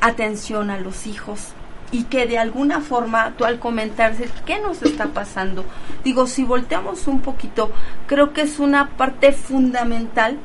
atención 0.01 0.69
a 0.69 0.79
los 0.79 1.07
hijos 1.07 1.53
y 1.91 2.03
que 2.03 2.27
de 2.27 2.37
alguna 2.37 2.81
forma 2.81 3.33
tú 3.37 3.45
al 3.45 3.59
comentarse 3.59 4.29
qué 4.45 4.59
nos 4.59 4.81
está 4.83 5.07
pasando, 5.07 5.65
digo, 6.03 6.27
si 6.27 6.43
volteamos 6.43 7.07
un 7.07 7.21
poquito, 7.21 7.71
creo 8.07 8.33
que 8.33 8.41
es 8.41 8.59
una 8.59 8.89
parte 8.89 9.31
fundamental 9.31 10.37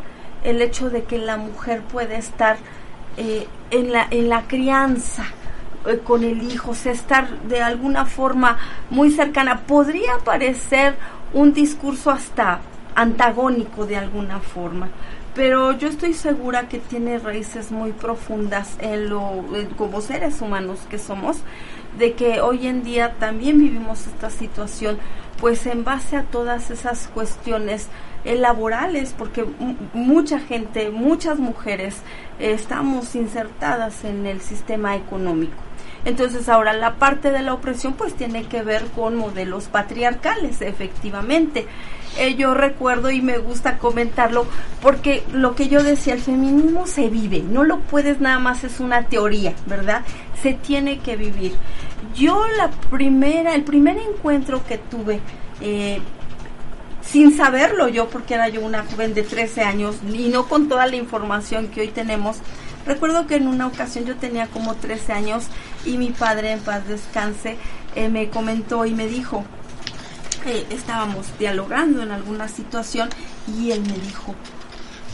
el 0.43 0.63
hecho 0.63 0.91
de 0.91 1.05
que 1.05 1.19
la 1.19 1.37
mujer 1.37 1.83
puede 1.83 2.17
estar 2.17 2.57
eh, 3.17 3.47
en, 3.71 3.93
la, 3.93 4.07
en 4.11 4.29
la 4.29 4.43
crianza, 4.43 5.27
eh, 5.87 6.01
con 6.03 6.25
el 6.25 6.43
hijo, 6.51 6.71
o 6.71 6.75
sea, 6.75 6.93
estar 6.93 7.43
de 7.43 7.63
alguna 7.63 8.07
forma 8.07 8.59
muy 8.91 9.11
cercana. 9.11 9.61
Podría 9.63 10.19
parecer 10.25 10.95
un 11.33 11.53
discurso 11.53 12.11
hasta 12.11 12.61
antagónico 12.95 13.87
de 13.87 13.97
alguna 13.97 14.41
forma, 14.41 14.89
pero 15.35 15.73
yo 15.73 15.89
estoy 15.89 16.15
segura 16.15 16.69
que 16.69 16.79
tiene 16.79 17.19
raíces 17.19 17.73
muy 17.73 17.93
profundas 17.93 18.77
en 18.79 19.09
lo 19.09 19.45
como 19.77 20.01
seres 20.01 20.41
humanos 20.41 20.79
que 20.89 20.99
somos 20.99 21.39
de 21.99 22.13
que 22.13 22.41
hoy 22.41 22.67
en 22.67 22.85
día 22.85 23.15
también 23.19 23.59
vivimos 23.59 24.07
esta 24.07 24.31
situación 24.31 24.99
pues 25.41 25.67
en 25.67 25.85
base 25.85 26.17
a 26.17 26.23
todas 26.23 26.71
esas 26.71 27.09
cuestiones 27.09 27.89
laborales 28.25 29.15
porque 29.17 29.45
mucha 29.93 30.39
gente 30.39 30.91
muchas 30.91 31.39
mujeres 31.39 31.97
estamos 32.39 33.15
insertadas 33.17 34.05
en 34.05 34.27
el 34.27 34.41
sistema 34.41 34.95
económico 34.97 35.55
entonces 36.05 36.49
ahora 36.49 36.73
la 36.73 36.97
parte 36.97 37.31
de 37.31 37.43
la 37.43 37.55
opresión 37.55 37.95
pues 37.95 38.15
tiene 38.15 38.45
que 38.45 38.63
ver 38.63 38.85
con 38.95 39.17
modelos 39.17 39.67
patriarcales, 39.67 40.61
efectivamente. 40.61 41.67
Eh, 42.17 42.37
yo 42.37 42.55
recuerdo 42.55 43.11
y 43.11 43.21
me 43.21 43.39
gusta 43.39 43.79
comentarlo 43.79 44.47
porque 44.81 45.25
lo 45.33 45.57
que 45.57 45.69
yo 45.69 45.83
decía, 45.83 46.15
el 46.15 46.21
feminismo 46.21 46.87
se 46.87 47.09
vive, 47.09 47.41
no 47.41 47.65
lo 47.65 47.81
puedes 47.81 48.21
nada 48.21 48.39
más, 48.39 48.63
es 48.63 48.79
una 48.79 49.03
teoría, 49.09 49.53
¿verdad? 49.67 50.03
Se 50.41 50.53
tiene 50.53 51.01
que 51.01 51.17
vivir. 51.17 51.55
Yo 52.15 52.47
la 52.57 52.71
primera, 52.71 53.55
el 53.55 53.65
primer 53.65 53.97
encuentro 53.99 54.65
que 54.65 54.79
tuve, 54.79 55.21
eh, 55.61 56.01
sin 57.03 57.37
saberlo 57.37 57.89
yo, 57.89 58.09
porque 58.09 58.35
era 58.35 58.49
yo 58.49 58.61
una 58.61 58.85
joven 58.85 59.13
de 59.15 59.23
13 59.23 59.63
años 59.63 59.97
y 60.13 60.29
no 60.29 60.47
con 60.47 60.69
toda 60.69 60.87
la 60.87 60.97
información 60.97 61.69
que 61.69 61.81
hoy 61.81 61.89
tenemos, 61.89 62.37
Recuerdo 62.87 63.27
que 63.27 63.37
en 63.37 63.49
una 63.49 63.67
ocasión 63.67 64.05
yo 64.05 64.17
tenía 64.17 64.47
como 64.49 64.75
13 64.75 65.13
años 65.13 65.45
y 65.85 65.97
mi 65.97 66.11
padre, 66.11 66.53
en 66.53 66.61
paz 66.61 66.87
descanse, 66.87 67.57
eh, 67.95 68.09
me 68.09 68.29
comentó 68.29 68.85
y 68.85 68.93
me 68.93 69.07
dijo, 69.07 69.45
eh, 70.47 70.67
estábamos 70.71 71.27
dialogando 71.39 72.03
en 72.03 72.11
alguna 72.11 72.49
situación 72.49 73.09
y 73.59 73.71
él 73.71 73.81
me 73.81 73.99
dijo, 73.99 74.35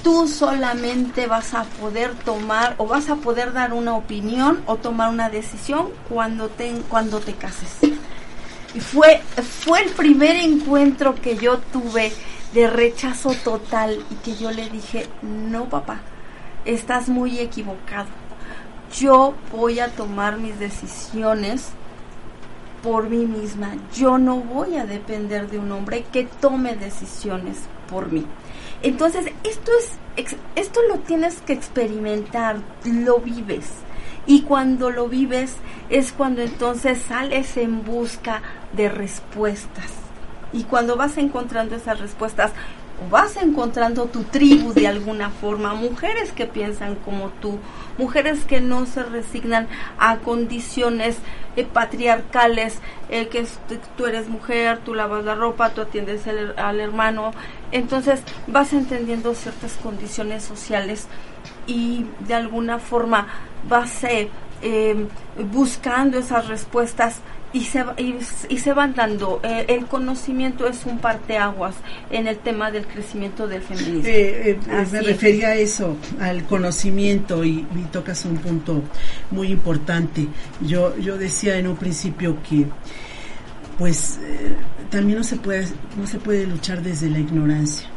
tú 0.02 0.26
solamente 0.26 1.26
vas 1.26 1.54
a 1.54 1.62
poder 1.64 2.14
tomar 2.14 2.74
o 2.78 2.86
vas 2.86 3.08
a 3.08 3.16
poder 3.16 3.52
dar 3.52 3.72
una 3.72 3.94
opinión 3.94 4.62
o 4.66 4.76
tomar 4.76 5.10
una 5.10 5.30
decisión 5.30 5.90
cuando 6.08 6.48
te, 6.48 6.72
cuando 6.88 7.20
te 7.20 7.34
cases. 7.34 7.92
Y 8.74 8.80
fue, 8.80 9.20
fue 9.64 9.82
el 9.82 9.90
primer 9.90 10.36
encuentro 10.36 11.14
que 11.14 11.36
yo 11.36 11.58
tuve 11.72 12.12
de 12.52 12.68
rechazo 12.68 13.34
total 13.44 14.04
y 14.10 14.14
que 14.16 14.36
yo 14.36 14.50
le 14.50 14.68
dije, 14.68 15.06
no 15.22 15.68
papá, 15.68 16.00
estás 16.64 17.08
muy 17.08 17.38
equivocado. 17.38 18.08
Yo 18.98 19.34
voy 19.52 19.80
a 19.80 19.88
tomar 19.88 20.38
mis 20.38 20.58
decisiones 20.58 21.70
por 22.82 23.08
mí 23.08 23.26
misma. 23.26 23.76
Yo 23.94 24.18
no 24.18 24.36
voy 24.36 24.76
a 24.76 24.86
depender 24.86 25.48
de 25.48 25.58
un 25.58 25.70
hombre 25.72 26.04
que 26.12 26.24
tome 26.24 26.76
decisiones 26.76 27.58
por 27.88 28.10
mí. 28.10 28.26
Entonces, 28.82 29.26
esto 29.44 29.70
es 29.78 29.90
esto 30.56 30.80
lo 30.88 30.98
tienes 30.98 31.40
que 31.40 31.52
experimentar, 31.52 32.56
lo 32.84 33.18
vives. 33.18 33.66
Y 34.26 34.42
cuando 34.42 34.90
lo 34.90 35.08
vives 35.08 35.56
es 35.88 36.12
cuando 36.12 36.42
entonces 36.42 37.00
sales 37.02 37.56
en 37.56 37.84
busca 37.84 38.42
de 38.72 38.88
respuestas. 38.88 39.90
Y 40.52 40.64
cuando 40.64 40.96
vas 40.96 41.16
encontrando 41.16 41.76
esas 41.76 42.00
respuestas, 42.00 42.52
vas 43.08 43.36
encontrando 43.36 44.06
tu 44.06 44.24
tribu 44.24 44.72
de 44.74 44.86
alguna 44.86 45.30
forma, 45.30 45.74
mujeres 45.74 46.32
que 46.32 46.46
piensan 46.46 46.96
como 46.96 47.28
tú, 47.40 47.58
mujeres 47.96 48.44
que 48.44 48.60
no 48.60 48.84
se 48.86 49.02
resignan 49.02 49.68
a 49.98 50.18
condiciones 50.18 51.16
eh, 51.56 51.64
patriarcales, 51.64 52.78
eh, 53.08 53.28
que 53.28 53.46
tú 53.96 54.06
eres 54.06 54.28
mujer, 54.28 54.80
tú 54.84 54.94
lavas 54.94 55.24
la 55.24 55.34
ropa, 55.34 55.70
tú 55.70 55.80
atiendes 55.80 56.22
al 56.26 56.80
hermano, 56.80 57.32
entonces 57.72 58.22
vas 58.46 58.72
entendiendo 58.72 59.34
ciertas 59.34 59.74
condiciones 59.74 60.44
sociales 60.44 61.08
y 61.66 62.06
de 62.20 62.34
alguna 62.34 62.78
forma 62.78 63.26
vas 63.68 64.04
eh, 64.04 64.28
buscando 65.50 66.18
esas 66.18 66.48
respuestas 66.48 67.20
y 67.52 67.64
se, 67.64 67.84
y, 68.48 68.58
se 68.58 68.72
van 68.72 68.94
dando. 68.94 69.40
Eh, 69.42 69.66
el 69.68 69.86
conocimiento 69.86 70.66
es 70.66 70.86
un 70.86 70.98
parteaguas 70.98 71.74
en 72.10 72.26
el 72.26 72.38
tema 72.38 72.70
del 72.70 72.86
crecimiento 72.86 73.48
del 73.48 73.62
feminismo. 73.62 74.02
Eh, 74.04 74.58
eh, 74.68 74.86
me 74.92 75.02
refería 75.02 75.48
a 75.48 75.54
eso, 75.56 75.96
al 76.20 76.44
conocimiento, 76.44 77.44
y, 77.44 77.66
tocas 77.92 78.24
un 78.24 78.36
punto 78.36 78.82
muy 79.30 79.48
importante. 79.48 80.28
Yo, 80.60 80.96
yo 80.98 81.18
decía 81.18 81.56
en 81.56 81.66
un 81.66 81.76
principio 81.76 82.36
que 82.48 82.66
pues 83.78 84.18
también 84.90 85.16
no 85.16 85.24
se 85.24 85.36
puede 85.36 85.66
no 85.96 86.06
se 86.06 86.18
puede 86.18 86.46
luchar 86.46 86.82
desde 86.82 87.08
la 87.08 87.18
ignorancia 87.18 87.88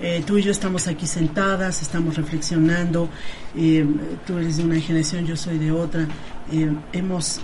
eh, 0.00 0.22
tú 0.26 0.38
y 0.38 0.42
yo 0.42 0.50
estamos 0.50 0.88
aquí 0.88 1.06
sentadas, 1.06 1.80
estamos 1.80 2.16
reflexionando, 2.16 3.08
eh, 3.56 3.86
tú 4.26 4.38
eres 4.38 4.58
de 4.58 4.64
una 4.64 4.80
generación, 4.80 5.26
yo 5.26 5.36
soy 5.36 5.58
de 5.58 5.72
otra, 5.72 6.06
eh, 6.50 6.70
hemos, 6.92 7.40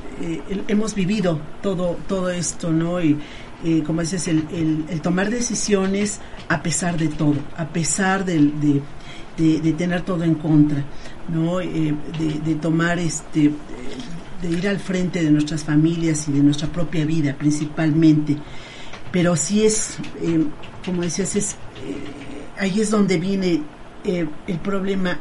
hemos 0.67 0.95
vivido 0.95 1.41
todo, 1.63 1.97
todo 2.09 2.31
esto, 2.31 2.73
¿no? 2.73 3.01
Y 3.01 3.19
como 3.87 4.03
dices, 4.03 4.29
el, 4.29 4.45
el, 4.89 5.01
tomar 5.01 5.31
decisiones 5.31 6.21
a 6.49 6.63
pesar 6.63 6.97
de 6.97 7.09
todo, 7.09 7.37
a 7.57 7.67
pesar 7.67 8.25
de, 8.25 8.51
de, 9.37 9.73
tener 9.73 10.03
todo 10.03 10.25
en 10.25 10.35
contra, 10.35 10.85
¿no? 11.29 11.59
de, 11.59 12.55
tomar 12.61 12.99
este 12.99 13.53
de 14.43 14.49
ir 14.49 14.69
al 14.69 14.79
frente 14.79 15.21
de 15.21 15.33
nuestras 15.33 15.65
familias 15.65 16.29
y 16.29 16.33
de 16.33 16.41
nuestra 16.41 16.69
propia 16.69 17.05
vida 17.05 17.35
principalmente 17.35 18.37
pero 19.11 19.35
sí 19.35 19.65
es 19.65 19.97
como 20.85 21.03
decías, 21.03 21.35
es, 21.35 21.57
ahí 22.57 22.81
es 22.81 22.91
donde 22.91 23.19
viene 23.19 23.63
el 24.05 24.59
problema 24.63 25.19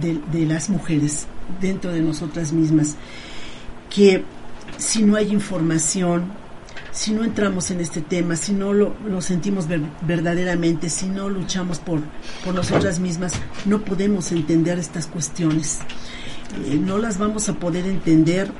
de, 0.00 0.20
de 0.30 0.46
las 0.46 0.68
mujeres 0.68 1.26
dentro 1.60 1.92
de 1.92 2.00
nosotras 2.00 2.52
mismas, 2.52 2.96
que 3.90 4.24
si 4.76 5.02
no 5.02 5.16
hay 5.16 5.32
información, 5.32 6.32
si 6.92 7.12
no 7.12 7.24
entramos 7.24 7.70
en 7.70 7.80
este 7.80 8.00
tema, 8.00 8.36
si 8.36 8.52
no 8.52 8.72
lo, 8.72 8.94
sentimos 9.20 9.66
verdaderamente, 10.02 10.88
si 10.88 11.06
no 11.06 11.28
luchamos 11.28 11.78
por, 11.78 12.00
por 12.44 12.54
nosotras 12.54 12.98
mismas, 12.98 13.32
no 13.66 13.84
podemos 13.84 14.32
entender 14.32 14.78
estas 14.78 15.06
cuestiones. 15.06 15.78
Eh, 16.66 16.80
no 16.82 16.98
las 16.98 17.18
vamos 17.18 17.48
a 17.48 17.54
poder 17.54 17.86
entender 17.86 18.50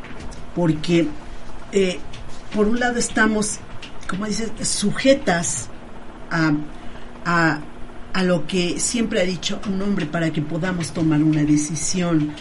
porque, 0.55 1.09
eh, 1.72 1.98
por 2.55 2.68
un 2.68 2.79
lado, 2.79 2.98
estamos, 2.98 3.59
como 4.09 4.27
dices, 4.27 4.53
sujetas 4.62 5.68
a, 6.31 6.53
a, 7.24 7.61
a, 8.12 8.22
lo 8.22 8.46
que 8.46 8.79
siempre 8.79 9.20
ha 9.20 9.24
dicho 9.24 9.61
un 9.68 9.81
hombre 9.83 10.07
para 10.07 10.31
que 10.31 10.42
podamos 10.42 10.92
tomar 10.92 11.22
una 11.22 11.42
decisión. 11.42 12.33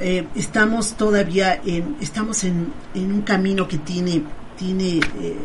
Eh, 0.00 0.26
estamos 0.36 0.94
todavía 0.94 1.60
en, 1.64 1.96
estamos 2.00 2.44
en, 2.44 2.72
un 2.94 3.22
camino 3.22 3.66
que 3.66 3.78
tiene 3.78 4.22
tiene 4.56 4.98
eh, 5.20 5.36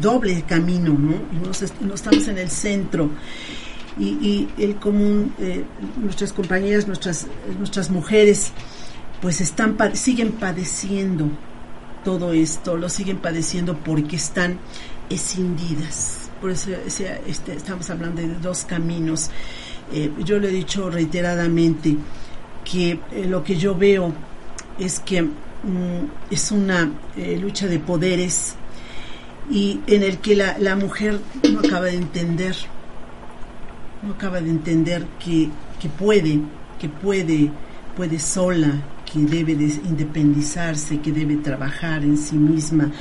doble 0.00 0.42
camino, 0.42 0.92
¿no? 0.92 1.14
no, 1.80 1.94
estamos 1.94 2.28
en 2.28 2.38
el 2.38 2.50
centro. 2.50 3.10
Y, 3.98 4.48
el 4.56 4.76
común, 4.76 5.34
eh, 5.38 5.64
nuestras 6.00 6.32
compañeras, 6.32 6.86
nuestras, 6.86 7.26
nuestras 7.58 7.90
mujeres, 7.90 8.52
pues 9.20 9.40
están 9.40 9.76
siguen 9.94 10.32
padeciendo 10.32 11.28
todo 12.04 12.32
esto, 12.32 12.76
lo 12.76 12.88
siguen 12.88 13.18
padeciendo 13.18 13.76
porque 13.76 14.16
están 14.16 14.58
escindidas. 15.10 16.30
Por 16.40 16.52
eso 16.52 16.70
este, 16.86 17.52
estamos 17.52 17.90
hablando 17.90 18.22
de 18.22 18.28
dos 18.34 18.64
caminos. 18.64 19.30
Yo 20.24 20.38
lo 20.38 20.46
he 20.46 20.52
dicho 20.52 20.88
reiteradamente 20.88 21.96
que 22.70 22.98
lo 23.26 23.42
que 23.42 23.56
yo 23.56 23.74
veo 23.74 24.12
es 24.78 25.00
que 25.00 25.22
mm, 25.22 25.30
es 26.30 26.50
una 26.52 26.90
lucha 27.40 27.66
de 27.66 27.78
poderes 27.78 28.54
y 29.50 29.80
en 29.86 30.02
el 30.02 30.18
que 30.18 30.36
la, 30.36 30.56
la 30.58 30.76
mujer 30.76 31.20
no 31.52 31.60
acaba 31.60 31.86
de 31.86 31.96
entender, 31.96 32.54
no 34.02 34.12
acaba 34.12 34.40
de 34.40 34.50
entender 34.50 35.04
que, 35.22 35.48
que 35.80 35.88
puede, 35.88 36.40
que 36.78 36.88
puede, 36.88 37.50
puede 37.96 38.18
sola, 38.20 38.82
que 39.12 39.18
debe 39.20 39.56
de 39.56 39.64
independizarse, 39.64 41.00
que 41.00 41.10
debe 41.10 41.36
trabajar 41.36 42.04
en 42.04 42.16
sí 42.16 42.36
misma, 42.36 42.92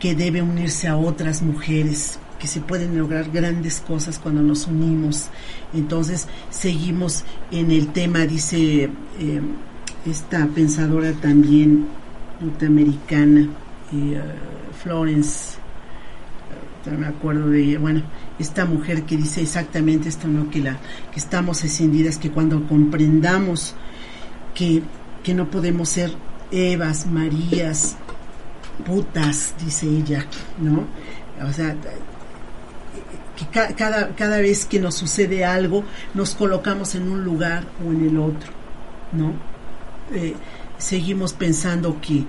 que 0.00 0.16
debe 0.16 0.42
unirse 0.42 0.88
a 0.88 0.96
otras 0.96 1.40
mujeres, 1.42 2.18
que 2.42 2.48
se 2.48 2.60
pueden 2.60 2.98
lograr 2.98 3.30
grandes 3.30 3.78
cosas 3.78 4.18
cuando 4.18 4.42
nos 4.42 4.66
unimos. 4.66 5.28
Entonces 5.72 6.26
seguimos 6.50 7.22
en 7.52 7.70
el 7.70 7.92
tema, 7.92 8.26
dice 8.26 8.90
eh, 9.20 9.40
esta 10.04 10.48
pensadora 10.48 11.12
también 11.12 11.86
norteamericana, 12.40 13.48
eh, 13.92 14.20
Florence 14.82 15.62
me 16.90 17.06
acuerdo 17.06 17.48
de 17.48 17.62
ella, 17.62 17.78
bueno, 17.78 18.02
esta 18.40 18.64
mujer 18.64 19.04
que 19.04 19.16
dice 19.16 19.40
exactamente 19.40 20.08
esto, 20.08 20.26
¿no? 20.26 20.50
Que, 20.50 20.58
la, 20.58 20.80
que 21.12 21.20
estamos 21.20 21.62
escindidas, 21.62 22.18
que 22.18 22.32
cuando 22.32 22.66
comprendamos 22.66 23.76
que, 24.52 24.82
que 25.22 25.32
no 25.32 25.48
podemos 25.48 25.90
ser 25.90 26.12
Evas, 26.50 27.06
Marías, 27.06 27.94
putas, 28.84 29.54
dice 29.64 29.86
ella, 29.86 30.26
¿no? 30.60 30.86
O 31.48 31.52
sea, 31.52 31.76
cada, 33.46 34.14
cada 34.14 34.38
vez 34.38 34.66
que 34.66 34.80
nos 34.80 34.94
sucede 34.94 35.44
algo, 35.44 35.84
nos 36.14 36.34
colocamos 36.34 36.94
en 36.94 37.10
un 37.10 37.24
lugar 37.24 37.64
o 37.86 37.92
en 37.92 38.08
el 38.08 38.18
otro, 38.18 38.50
¿no? 39.12 39.32
Eh, 40.14 40.34
seguimos 40.78 41.32
pensando 41.32 42.00
que 42.00 42.24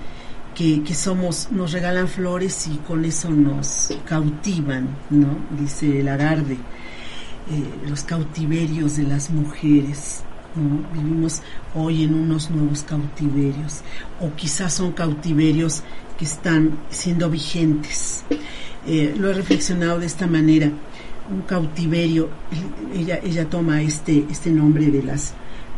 que, 0.53 0.93
somos, 0.93 1.49
nos 1.51 1.71
regalan 1.71 2.07
flores 2.07 2.67
y 2.67 2.77
con 2.77 3.05
eso 3.05 3.29
nos 3.29 3.89
cautivan, 4.05 4.87
¿no? 5.09 5.37
Dice 5.59 6.03
Lagarde, 6.03 6.53
eh, 6.53 7.89
los 7.89 8.03
cautiverios 8.03 8.97
de 8.97 9.03
las 9.03 9.31
mujeres, 9.31 10.21
¿no? 10.55 10.87
Vivimos 10.93 11.41
hoy 11.73 12.03
en 12.03 12.13
unos 12.13 12.51
nuevos 12.51 12.83
cautiverios, 12.83 13.81
o 14.21 14.33
quizás 14.35 14.73
son 14.73 14.91
cautiverios 14.91 15.83
que 16.17 16.25
están 16.25 16.77
siendo 16.89 17.29
vigentes. 17.29 18.23
Eh, 18.85 19.15
lo 19.17 19.31
he 19.31 19.33
reflexionado 19.33 19.99
de 19.99 20.05
esta 20.05 20.27
manera. 20.27 20.71
Un 21.31 21.41
cautiverio, 21.41 22.29
ella, 22.93 23.19
ella 23.23 23.49
toma 23.49 23.81
este, 23.81 24.25
este 24.29 24.51
nombre 24.51 24.87
de 24.87 25.03
las 25.03 25.33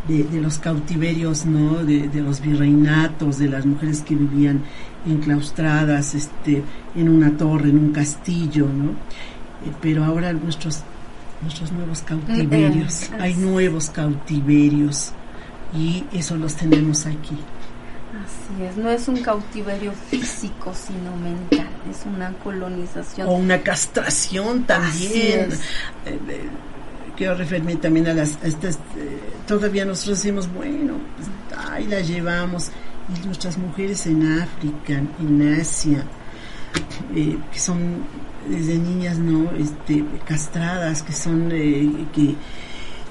de, 0.07 0.39
los 0.39 0.59
cautiverios, 0.59 1.45
¿no? 1.45 1.83
De, 1.83 2.09
los 2.21 2.41
virreinatos, 2.41 3.39
de 3.39 3.49
las 3.49 3.65
mujeres 3.65 4.01
que 4.01 4.15
vivían 4.15 4.61
enclaustradas, 5.05 6.15
este, 6.15 6.63
en 6.95 7.09
una 7.09 7.35
torre, 7.37 7.69
en 7.69 7.77
un 7.79 7.91
castillo, 7.91 8.67
¿no? 8.67 8.91
Eh, 8.91 9.73
pero 9.81 10.03
ahora 10.03 10.33
nuestros, 10.33 10.81
nuestros 11.41 11.71
nuevos 11.71 12.01
cautiverios, 12.01 13.09
hay 13.19 13.33
nuevos 13.35 13.89
cautiverios 13.89 15.11
y 15.73 16.03
eso 16.13 16.37
los 16.37 16.55
tenemos 16.55 17.05
aquí. 17.05 17.37
Así 18.23 18.63
es, 18.63 18.77
no 18.77 18.89
es 18.89 19.07
un 19.07 19.17
cautiverio 19.17 19.91
físico, 19.91 20.71
sino 20.73 21.15
mental, 21.17 21.67
es 21.89 22.05
una 22.05 22.31
colonización. 22.43 23.27
O 23.27 23.33
una 23.33 23.61
castración 23.61 24.63
también. 24.63 25.49
Eh, 26.05 26.19
quiero 27.15 27.35
referirme 27.35 27.75
también 27.77 28.07
a 28.07 28.13
las 28.13 28.37
estas 28.43 28.75
eh, 28.97 29.19
todavía 29.47 29.85
nosotros 29.85 30.21
decimos 30.21 30.53
bueno 30.53 30.95
pues, 31.15 31.29
ahí 31.71 31.85
las 31.85 32.05
llevamos 32.09 32.71
y 33.07 33.25
nuestras 33.25 33.57
mujeres 33.57 34.05
en 34.05 34.41
África 34.41 35.01
en 35.21 35.53
Asia 35.57 36.03
eh, 37.15 37.37
que 37.53 37.59
son 37.59 38.03
desde 38.49 38.77
niñas 38.77 39.17
no 39.17 39.49
este 39.57 40.03
castradas 40.27 41.03
que 41.03 41.13
son 41.13 41.51
eh, 41.53 42.05
que 42.13 42.35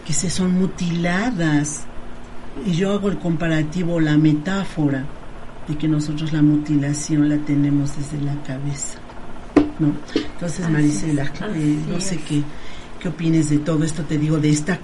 que 0.04 0.12
se 0.12 0.30
son 0.30 0.52
mutiladas. 0.52 1.84
Y 2.64 2.72
yo 2.72 2.92
hago 2.92 3.08
el 3.08 3.18
comparativo 3.18 3.98
la 3.98 4.16
metáfora 4.16 5.04
de 5.68 5.76
que 5.76 5.88
nosotros 5.88 6.32
la 6.32 6.42
mutilación 6.42 7.28
la 7.28 7.38
tenemos 7.38 7.96
desde 7.96 8.24
la 8.24 8.34
cabeza 8.42 8.98
no 9.78 9.92
entonces 10.14 10.68
Marisela 10.68 11.30
no 11.88 12.00
sé 12.00 12.18
qué 12.18 12.42
¿Qué 13.04 13.10
opines 13.10 13.50
de 13.50 13.58
todo 13.58 13.84
esto? 13.84 14.02
Te 14.04 14.16
digo, 14.16 14.38
de, 14.38 14.48
esta, 14.48 14.80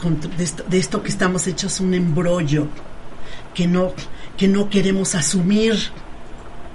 de, 0.68 0.78
esto, 0.78 1.02
que 1.02 1.08
estamos 1.08 1.46
hechos 1.46 1.80
un 1.80 1.94
embrollo, 1.94 2.66
que 3.54 3.66
no, 3.66 3.94
que 4.36 4.46
no 4.46 4.68
queremos 4.68 5.14
asumir 5.14 5.74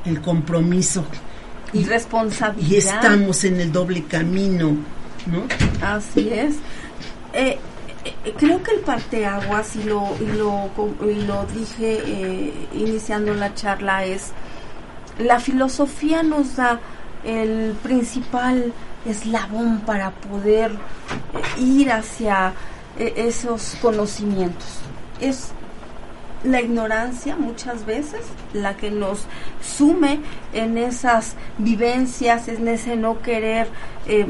el 0.06 0.22
compromiso. 0.22 1.06
Y, 1.72 1.84
responsabilidad. 1.84 2.68
Y 2.68 2.78
estamos 2.78 3.44
en 3.44 3.60
el 3.60 3.72
doble 3.72 4.06
camino, 4.06 4.76
¿no? 5.28 5.44
Así 5.86 6.30
es. 6.30 6.56
Eh, 7.32 7.60
eh, 7.60 7.60
creo 8.38 8.62
que 8.64 8.72
el 8.72 8.82
parteaguas, 8.82 9.76
y 9.76 9.84
lo, 9.84 10.16
y 10.20 10.38
lo, 10.38 10.70
y 11.10 11.16
lo 11.26 11.46
dije 11.46 12.02
eh, 12.06 12.68
iniciando 12.74 13.34
la 13.34 13.54
charla, 13.54 14.06
es 14.06 14.32
la 15.18 15.40
filosofía 15.40 16.24
nos 16.24 16.56
da 16.58 16.80
el 17.24 17.76
principal 17.82 18.74
eslabón 19.06 19.82
para 19.82 20.12
poder 20.12 20.72
eh, 20.72 21.62
ir 21.62 21.92
hacia 21.92 22.54
eh, 23.00 23.14
esos 23.18 23.76
conocimientos. 23.82 24.80
Es 25.20 25.52
la 26.46 26.62
ignorancia 26.62 27.36
muchas 27.36 27.86
veces 27.86 28.22
la 28.54 28.78
que 28.78 28.92
nos 28.92 29.26
sume 29.62 30.20
en 30.54 30.78
esas 30.78 31.36
vivencias, 31.58 32.48
en 32.48 32.68
ese 32.68 32.96
no 32.96 33.22
querer 33.22 33.68
eh, 34.08 34.28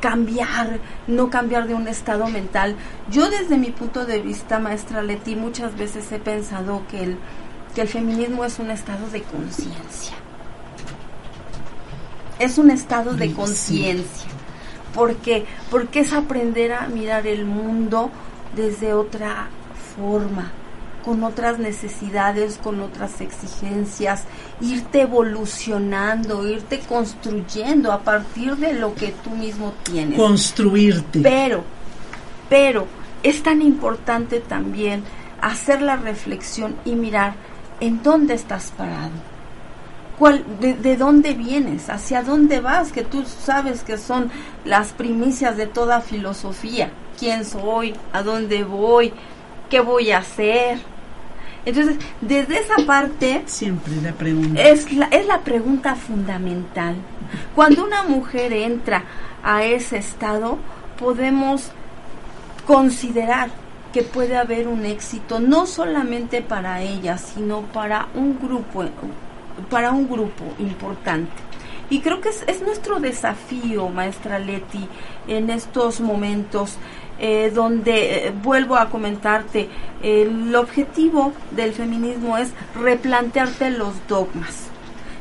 cambiar, 0.00 0.78
no 1.06 1.30
cambiar 1.30 1.68
de 1.68 1.74
un 1.74 1.88
estado 1.88 2.26
mental. 2.28 2.76
Yo 3.10 3.30
desde 3.30 3.56
mi 3.56 3.70
punto 3.70 4.04
de 4.04 4.20
vista, 4.20 4.58
maestra 4.58 5.02
Leti, 5.02 5.36
muchas 5.36 5.76
veces 5.76 6.10
he 6.12 6.18
pensado 6.18 6.82
que 6.90 7.02
el, 7.02 7.18
que 7.74 7.82
el 7.82 7.88
feminismo 7.88 8.44
es 8.44 8.58
un 8.58 8.70
estado 8.70 9.08
de 9.10 9.22
conciencia 9.22 10.16
es 12.42 12.58
un 12.58 12.70
estado 12.70 13.14
de 13.14 13.32
conciencia. 13.32 14.28
porque 14.94 15.46
Porque 15.70 16.00
es 16.00 16.12
aprender 16.12 16.72
a 16.72 16.88
mirar 16.88 17.26
el 17.26 17.44
mundo 17.44 18.10
desde 18.56 18.92
otra 18.92 19.48
forma, 19.96 20.52
con 21.04 21.24
otras 21.24 21.58
necesidades, 21.58 22.58
con 22.62 22.80
otras 22.80 23.20
exigencias, 23.20 24.24
irte 24.60 25.02
evolucionando, 25.02 26.46
irte 26.46 26.80
construyendo 26.80 27.92
a 27.92 28.00
partir 28.00 28.56
de 28.56 28.74
lo 28.74 28.94
que 28.94 29.14
tú 29.24 29.30
mismo 29.30 29.74
tienes. 29.82 30.18
Construirte. 30.18 31.20
Pero, 31.20 31.64
pero 32.48 32.86
es 33.22 33.42
tan 33.42 33.62
importante 33.62 34.40
también 34.40 35.02
hacer 35.40 35.82
la 35.82 35.96
reflexión 35.96 36.76
y 36.84 36.94
mirar 36.94 37.34
en 37.80 38.02
dónde 38.02 38.34
estás 38.34 38.72
parado 38.76 39.32
cuál, 40.18 40.44
de, 40.60 40.74
de, 40.74 40.96
dónde 40.96 41.32
vienes, 41.34 41.90
hacia 41.90 42.22
dónde 42.22 42.60
vas, 42.60 42.92
que 42.92 43.02
tú 43.02 43.24
sabes 43.24 43.82
que 43.82 43.98
son 43.98 44.30
las 44.64 44.92
primicias 44.92 45.56
de 45.56 45.66
toda 45.66 46.00
filosofía. 46.00 46.92
¿Quién 47.18 47.44
soy? 47.44 47.94
¿A 48.12 48.22
dónde 48.22 48.62
voy? 48.62 49.12
¿Qué 49.68 49.80
voy 49.80 50.12
a 50.12 50.18
hacer? 50.18 50.78
Entonces, 51.64 51.96
desde 52.20 52.58
esa 52.58 52.76
parte... 52.86 53.42
Siempre 53.46 53.94
la 54.02 54.12
pregunta. 54.12 54.62
Es 54.62 54.92
la, 54.92 55.06
es 55.06 55.26
la 55.26 55.40
pregunta 55.40 55.94
fundamental. 55.94 56.96
Cuando 57.54 57.84
una 57.84 58.02
mujer 58.02 58.52
entra 58.52 59.04
a 59.42 59.64
ese 59.64 59.98
estado, 59.98 60.58
podemos 60.98 61.70
considerar 62.66 63.50
que 63.92 64.02
puede 64.02 64.36
haber 64.36 64.68
un 64.68 64.86
éxito 64.86 65.38
no 65.38 65.66
solamente 65.66 66.42
para 66.42 66.80
ella, 66.80 67.18
sino 67.18 67.60
para 67.62 68.08
un 68.14 68.38
grupo, 68.38 68.84
para 69.70 69.90
un 69.92 70.08
grupo 70.08 70.44
importante. 70.58 71.30
Y 71.90 72.00
creo 72.00 72.22
que 72.22 72.30
es, 72.30 72.42
es 72.46 72.62
nuestro 72.62 73.00
desafío, 73.00 73.88
maestra 73.88 74.38
Leti, 74.38 74.88
en 75.28 75.50
estos 75.50 76.00
momentos 76.00 76.78
eh, 77.24 77.52
donde, 77.54 78.26
eh, 78.26 78.32
vuelvo 78.42 78.74
a 78.74 78.90
comentarte, 78.90 79.68
el 80.02 80.52
objetivo 80.56 81.32
del 81.52 81.72
feminismo 81.72 82.36
es 82.36 82.50
replantearte 82.74 83.70
los 83.70 83.94
dogmas, 84.08 84.66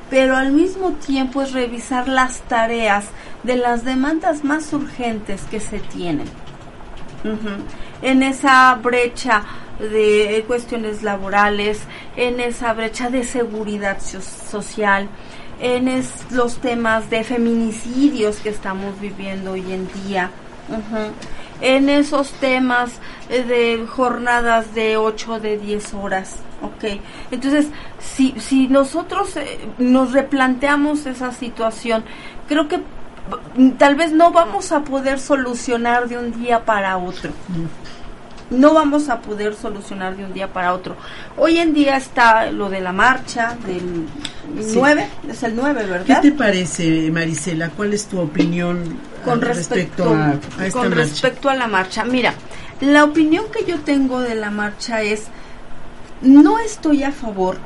pero 0.09 0.35
al 0.35 0.51
mismo 0.51 0.93
tiempo 0.93 1.43
es 1.43 1.53
revisar 1.53 2.07
las 2.07 2.41
tareas 2.41 3.05
de 3.43 3.55
las 3.55 3.85
demandas 3.85 4.43
más 4.43 4.73
urgentes 4.73 5.43
que 5.43 5.59
se 5.59 5.77
tienen. 5.77 6.25
En 8.01 8.23
esa 8.23 8.73
brecha 8.81 9.43
de 9.79 10.43
cuestiones 10.47 11.03
laborales, 11.03 11.81
en 12.15 12.39
esa 12.39 12.73
brecha 12.73 13.11
de 13.11 13.23
seguridad 13.23 13.99
social, 14.01 15.07
en 15.59 16.03
los 16.31 16.57
temas 16.57 17.11
de 17.11 17.23
feminicidios 17.23 18.37
que 18.37 18.49
estamos 18.49 18.99
viviendo 18.99 19.51
hoy 19.51 19.71
en 19.71 19.87
día 20.07 20.31
en 21.61 21.89
esos 21.89 22.31
temas 22.33 22.99
de 23.29 23.85
jornadas 23.87 24.73
de 24.73 24.97
8 24.97 25.39
de 25.39 25.57
10 25.57 25.93
horas. 25.93 26.35
Ok, 26.61 26.99
entonces 27.31 27.67
si, 27.99 28.35
si 28.39 28.67
nosotros 28.67 29.35
eh, 29.37 29.59
nos 29.79 30.11
replanteamos 30.11 31.05
esa 31.05 31.31
situación, 31.31 32.03
creo 32.47 32.67
que 32.67 32.77
mm, 33.57 33.71
tal 33.77 33.95
vez 33.95 34.11
no 34.11 34.31
vamos 34.31 34.71
a 34.71 34.81
poder 34.81 35.19
solucionar 35.19 36.07
de 36.07 36.17
un 36.17 36.39
día 36.39 36.65
para 36.65 36.97
otro. 36.97 37.31
No 38.51 38.73
vamos 38.73 39.09
a 39.09 39.21
poder 39.21 39.55
solucionar 39.55 40.15
de 40.15 40.25
un 40.25 40.33
día 40.33 40.51
para 40.51 40.73
otro. 40.73 40.95
Hoy 41.37 41.57
en 41.57 41.73
día 41.73 41.97
está 41.97 42.51
lo 42.51 42.69
de 42.69 42.81
la 42.81 42.91
marcha 42.91 43.57
del 43.65 44.07
9, 44.73 45.07
es 45.29 45.43
el 45.43 45.55
9, 45.55 45.85
¿verdad? 45.87 46.05
¿Qué 46.05 46.29
te 46.29 46.31
parece, 46.37 47.09
Marisela? 47.11 47.69
¿Cuál 47.69 47.93
es 47.93 48.05
tu 48.05 48.19
opinión 48.19 48.99
con 49.23 49.41
respecto, 49.41 50.13
a, 50.13 50.39
con 50.71 50.91
respecto 50.91 51.49
a 51.49 51.55
la 51.55 51.67
marcha. 51.67 52.03
Mira, 52.03 52.33
la 52.79 53.03
opinión 53.03 53.45
que 53.51 53.65
yo 53.65 53.79
tengo 53.79 54.21
de 54.21 54.35
la 54.35 54.51
marcha 54.51 55.01
es 55.01 55.25
no 56.21 56.59
estoy 56.59 57.03
a 57.03 57.11
favor 57.11 57.57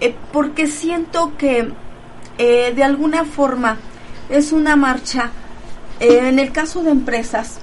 eh, 0.00 0.14
porque 0.32 0.66
siento 0.66 1.36
que 1.36 1.72
eh, 2.38 2.72
de 2.74 2.84
alguna 2.84 3.24
forma 3.24 3.76
es 4.28 4.52
una 4.52 4.76
marcha 4.76 5.30
eh, 6.00 6.28
en 6.28 6.38
el 6.38 6.52
caso 6.52 6.82
de 6.82 6.90
empresas 6.90 7.60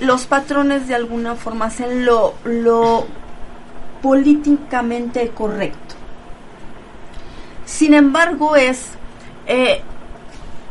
los 0.00 0.26
patrones 0.26 0.88
de 0.88 0.94
alguna 0.94 1.36
forma 1.36 1.66
hacen 1.66 2.04
lo, 2.04 2.34
lo 2.44 3.06
políticamente 4.02 5.28
correcto 5.30 5.94
sin 7.64 7.94
embargo 7.94 8.56
es 8.56 8.90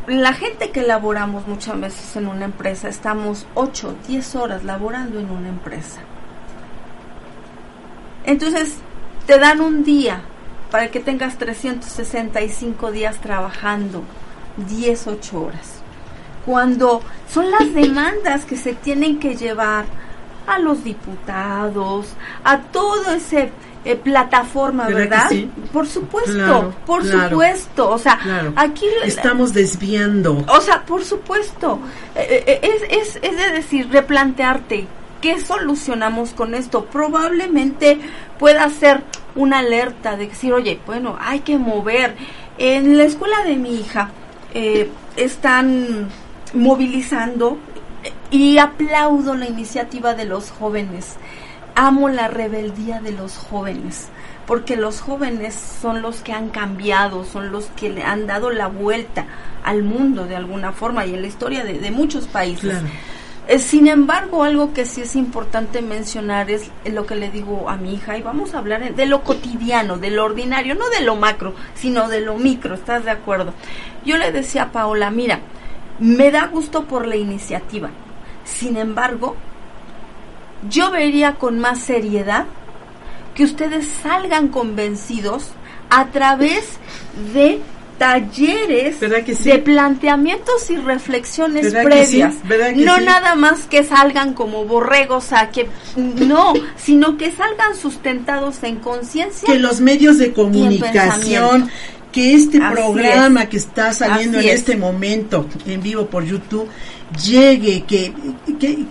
la 0.10 0.34
gente 0.34 0.72
que 0.72 0.82
laboramos 0.82 1.48
muchas 1.48 1.80
veces 1.80 2.16
en 2.16 2.28
una 2.28 2.46
empresa, 2.46 2.90
estamos 2.90 3.46
8, 3.54 3.96
10 4.08 4.36
horas 4.36 4.64
laborando 4.64 5.20
en 5.20 5.30
una 5.30 5.50
empresa. 5.50 6.02
Entonces, 8.26 8.78
te 9.28 9.38
dan 9.38 9.62
un 9.62 9.84
día 9.84 10.22
para 10.72 10.90
que 10.90 11.00
tengas 11.00 11.38
365 11.38 12.92
días 12.92 13.20
trabajando, 13.22 14.04
10, 14.68 15.08
8 15.08 15.42
horas. 15.42 15.79
Cuando 16.50 17.04
son 17.32 17.52
las 17.52 17.72
demandas 17.76 18.44
que 18.44 18.58
se 18.58 18.74
tienen 18.74 19.20
que 19.20 19.36
llevar 19.36 19.86
a 20.48 20.58
los 20.58 20.84
diputados, 20.84 22.08
a 22.44 22.58
todo 22.58 23.12
ese 23.12 23.52
eh, 23.86 23.96
plataforma, 23.96 24.88
¿verdad? 24.88 25.30
Por 25.72 25.86
supuesto, 25.86 26.74
por 26.88 27.06
supuesto. 27.06 27.92
O 27.92 28.00
sea, 28.00 28.20
aquí 28.56 28.88
estamos 29.04 29.54
desviando. 29.54 30.44
O 30.48 30.60
sea, 30.60 30.82
por 30.88 31.06
supuesto. 31.06 31.82
Eh, 32.16 32.44
eh, 32.48 32.60
es, 32.64 33.18
es, 33.18 33.20
es 33.22 33.38
de 33.38 33.52
decir, 33.52 33.88
replantearte. 33.92 34.88
¿Qué 35.22 35.40
solucionamos 35.40 36.32
con 36.32 36.56
esto? 36.56 36.86
Probablemente 36.86 38.00
pueda 38.40 38.68
ser 38.72 39.04
una 39.36 39.60
alerta 39.60 40.18
de 40.18 40.26
decir, 40.26 40.52
oye, 40.52 40.80
bueno, 40.88 41.16
hay 41.22 41.42
que 41.42 41.60
mover. 41.60 42.16
En 42.58 42.98
la 42.98 43.04
escuela 43.04 43.44
de 43.44 43.56
mi 43.56 43.76
hija 43.76 44.10
están 45.16 46.10
movilizando 46.54 47.58
y 48.32 48.58
aplaudo 48.58 49.36
la 49.36 49.48
iniciativa 49.48 50.14
de 50.14 50.26
los 50.26 50.52
jóvenes 50.52 51.18
amo 51.80 52.10
la 52.10 52.28
rebeldía 52.28 53.00
de 53.00 53.14
los 53.14 53.38
jóvenes, 53.38 54.10
porque 54.46 54.76
los 54.76 55.00
jóvenes 55.00 55.56
son 55.82 56.02
los 56.02 56.18
que 56.18 56.34
han 56.34 56.50
cambiado, 56.50 57.24
son 57.24 57.54
los 57.54 57.68
que 57.68 57.90
le 57.90 58.04
han 58.04 58.28
dado 58.28 58.50
la 58.50 58.68
vuelta 58.68 59.26
al 59.64 59.84
mundo 59.84 60.26
de 60.26 60.36
alguna 60.36 60.74
forma 60.74 61.06
y 61.06 61.14
en 61.14 61.22
la 61.22 61.28
historia 61.28 61.64
de, 61.64 61.92
muchos 61.92 62.28
países. 62.28 62.76
Eh, 63.48 63.60
sin 63.60 63.88
embargo, 63.88 64.44
algo 64.44 64.74
que 64.74 64.86
sí 64.86 65.02
es 65.02 65.16
importante 65.16 65.82
mencionar 65.82 66.52
es 66.52 66.70
lo 66.86 67.06
que 67.06 67.16
le 67.16 67.32
digo 67.32 67.70
a 67.70 67.78
mi 67.78 67.94
hija, 67.94 68.18
y 68.18 68.22
vamos 68.22 68.54
a 68.54 68.58
hablar 68.58 68.94
de 68.94 69.06
lo 69.06 69.24
cotidiano, 69.24 69.98
de 69.98 70.10
lo 70.10 70.26
ordinario, 70.26 70.76
no 70.76 70.90
de 70.90 71.00
lo 71.00 71.16
macro, 71.16 71.56
sino 71.76 72.10
de 72.10 72.20
lo 72.20 72.36
micro, 72.36 72.76
¿estás 72.76 73.06
de 73.06 73.12
acuerdo? 73.12 73.54
Yo 74.06 74.18
le 74.18 74.34
decía 74.34 74.64
a 74.64 74.72
Paola, 74.74 75.12
mira, 75.12 75.40
me 76.00 76.32
da 76.32 76.48
gusto 76.48 76.86
por 76.86 77.08
la 77.08 77.16
iniciativa, 77.16 77.90
sin 78.46 78.78
embargo, 78.78 79.36
yo 80.70 80.92
vería 80.92 81.36
con 81.36 81.60
más 81.60 81.80
seriedad 81.80 82.46
que 83.36 83.44
ustedes 83.44 83.88
salgan 84.04 84.50
convencidos 84.50 85.52
a 85.90 86.08
través 86.08 86.66
de 87.34 87.62
talleres 88.00 89.00
de 89.02 89.60
planteamientos 89.60 90.70
y 90.70 90.78
reflexiones 90.78 91.74
previas. 91.74 92.36
no 92.76 92.98
nada 93.00 93.36
más 93.36 93.66
que 93.66 93.84
salgan 93.84 94.34
como 94.34 94.64
borregos 94.66 95.34
a 95.34 95.50
que 95.50 95.68
no, 95.96 96.54
sino 96.78 97.18
que 97.18 97.32
salgan 97.32 97.76
sustentados 97.76 98.64
en 98.64 98.78
conciencia. 98.78 99.46
Que 99.46 99.60
los 99.60 99.82
medios 99.82 100.18
de 100.18 100.34
comunicación, 100.34 101.70
que 102.12 102.34
este 102.34 102.60
programa 102.60 103.48
que 103.48 103.58
está 103.58 103.94
saliendo 103.94 104.40
en 104.40 104.50
este 104.50 104.76
momento 104.76 105.48
en 105.68 105.82
vivo 105.82 106.08
por 106.08 106.26
YouTube 106.26 106.68
llegue, 107.24 107.84
que, 107.88 108.14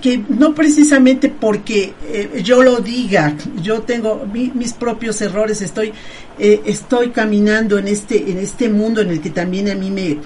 que, 0.00 0.24
no 0.28 0.54
precisamente 0.54 1.28
porque 1.28 1.94
eh, 2.08 2.42
yo 2.42 2.62
lo 2.62 2.78
diga, 2.78 3.34
yo 3.62 3.82
tengo 3.82 4.26
mis 4.32 4.72
propios 4.72 5.20
errores, 5.20 5.62
estoy, 5.62 5.92
eh, 6.38 6.60
estoy 6.64 7.10
caminando 7.10 7.78
en 7.78 7.88
este, 7.88 8.30
en 8.30 8.38
este 8.38 8.68
mundo 8.68 9.00
en 9.00 9.10
el 9.10 9.20
que 9.20 9.30
también 9.30 9.68
a 9.68 9.74
mí 9.74 9.90
me, 9.90 10.18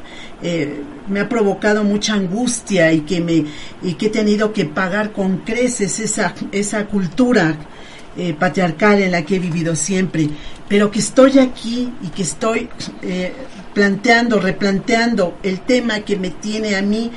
eh, 0.42 0.80
me 1.08 1.20
ha 1.20 1.28
provocado 1.28 1.84
mucha 1.84 2.14
angustia 2.14 2.92
y 2.92 3.00
que 3.00 3.20
me, 3.20 3.44
y 3.82 3.94
que 3.94 4.06
he 4.06 4.10
tenido 4.10 4.52
que 4.52 4.64
pagar 4.64 5.12
con 5.12 5.38
creces 5.38 6.00
esa, 6.00 6.34
esa 6.50 6.86
cultura 6.86 7.56
patriarcal 8.38 9.02
en 9.02 9.12
la 9.12 9.22
que 9.22 9.36
he 9.36 9.38
vivido 9.38 9.74
siempre, 9.74 10.28
pero 10.68 10.90
que 10.90 10.98
estoy 10.98 11.38
aquí 11.38 11.92
y 12.02 12.08
que 12.08 12.22
estoy 12.22 12.68
planteando, 13.72 14.38
replanteando 14.38 15.38
el 15.42 15.60
tema 15.60 16.00
que 16.00 16.16
me 16.16 16.30
tiene 16.30 16.76
a 16.76 16.82
mí 16.82 17.10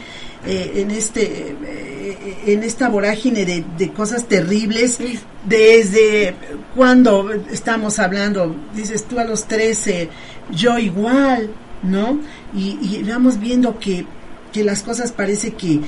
eh, 0.46 0.74
en 0.76 0.92
este 0.92 1.56
eh, 1.66 2.38
en 2.46 2.64
esta 2.64 2.88
vorágine 2.88 3.46
de, 3.46 3.92
cosas 3.94 4.28
terribles 4.28 5.00
desde 5.44 6.36
cuando 6.76 7.32
estamos 7.52 7.98
hablando 7.98 8.56
dices 8.76 9.06
tú 9.06 9.18
a 9.20 9.24
los 9.24 9.46
13 9.46 10.10
yo 10.52 10.78
igual 10.78 11.50
no 11.82 12.20
y, 12.54 13.02
vamos 13.04 13.40
viendo 13.40 13.80
que, 13.80 14.06
que 14.54 14.64
las 14.64 14.84
cosas 14.84 15.12
parece 15.12 15.54
que, 15.54 15.82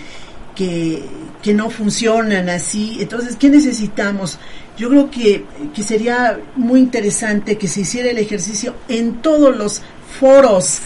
que, 0.58 1.04
que 1.44 1.54
no 1.54 1.70
funcionan 1.70 2.50
así. 2.50 2.98
Entonces 3.00 3.38
qué 3.38 3.50
necesitamos 3.50 4.40
yo 4.78 4.90
creo 4.90 5.10
que, 5.10 5.44
que 5.74 5.82
sería 5.82 6.40
muy 6.56 6.80
interesante 6.80 7.58
que 7.58 7.68
se 7.68 7.82
hiciera 7.82 8.12
el 8.12 8.20
ejercicio 8.20 8.76
en 8.88 9.24
todos 9.24 9.58
los 9.58 9.82
foros, 10.20 10.80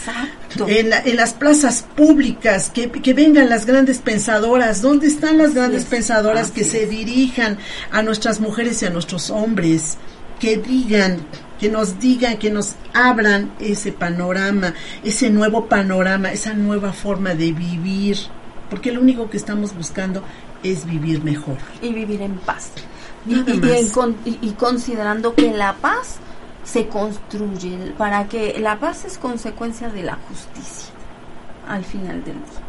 en, 0.66 0.90
en, 0.92 1.16
las 1.16 1.34
plazas 1.34 1.84
públicas, 1.94 2.70
que, 2.70 2.90
que, 2.90 3.12
vengan 3.12 3.50
las 3.50 3.66
grandes 3.66 3.98
pensadoras. 3.98 4.80
¿Dónde 4.80 5.06
están 5.08 5.36
las 5.36 5.54
grandes 5.54 5.84
pensadoras 5.84 6.50
que 6.50 6.64
se 6.64 6.86
dirijan 6.86 7.58
a 7.90 8.02
nuestras 8.02 8.40
mujeres 8.40 8.82
y 8.82 8.86
a 8.86 8.90
nuestros 8.90 9.30
hombres? 9.30 9.98
Que 10.40 10.56
digan 10.56 11.18
que 11.60 11.68
nos 11.68 12.00
digan, 12.00 12.38
que 12.38 12.50
nos 12.50 12.74
abran 12.92 13.52
ese 13.60 13.92
panorama, 13.92 14.74
ese 15.04 15.30
nuevo 15.30 15.68
panorama, 15.68 16.32
esa 16.32 16.54
nueva 16.54 16.92
forma 16.92 17.36
de 17.36 17.52
vivir, 17.52 18.16
porque 18.72 18.90
lo 18.90 19.02
único 19.02 19.28
que 19.28 19.36
estamos 19.36 19.76
buscando 19.76 20.22
es 20.62 20.86
vivir 20.86 21.22
mejor. 21.22 21.58
Y 21.82 21.92
vivir 21.92 22.22
en 22.22 22.36
paz. 22.38 22.70
Y, 23.26 23.34
y, 24.40 24.50
considerando 24.52 25.34
que 25.34 25.52
la 25.52 25.74
paz 25.74 26.16
se 26.64 26.88
construye, 26.88 27.92
para 27.98 28.26
que 28.28 28.58
la 28.60 28.80
paz 28.80 29.04
es 29.04 29.18
consecuencia 29.18 29.90
de 29.90 30.04
la 30.04 30.16
justicia 30.26 30.90
al 31.68 31.84
final 31.84 32.24
del 32.24 32.36
día. 32.36 32.62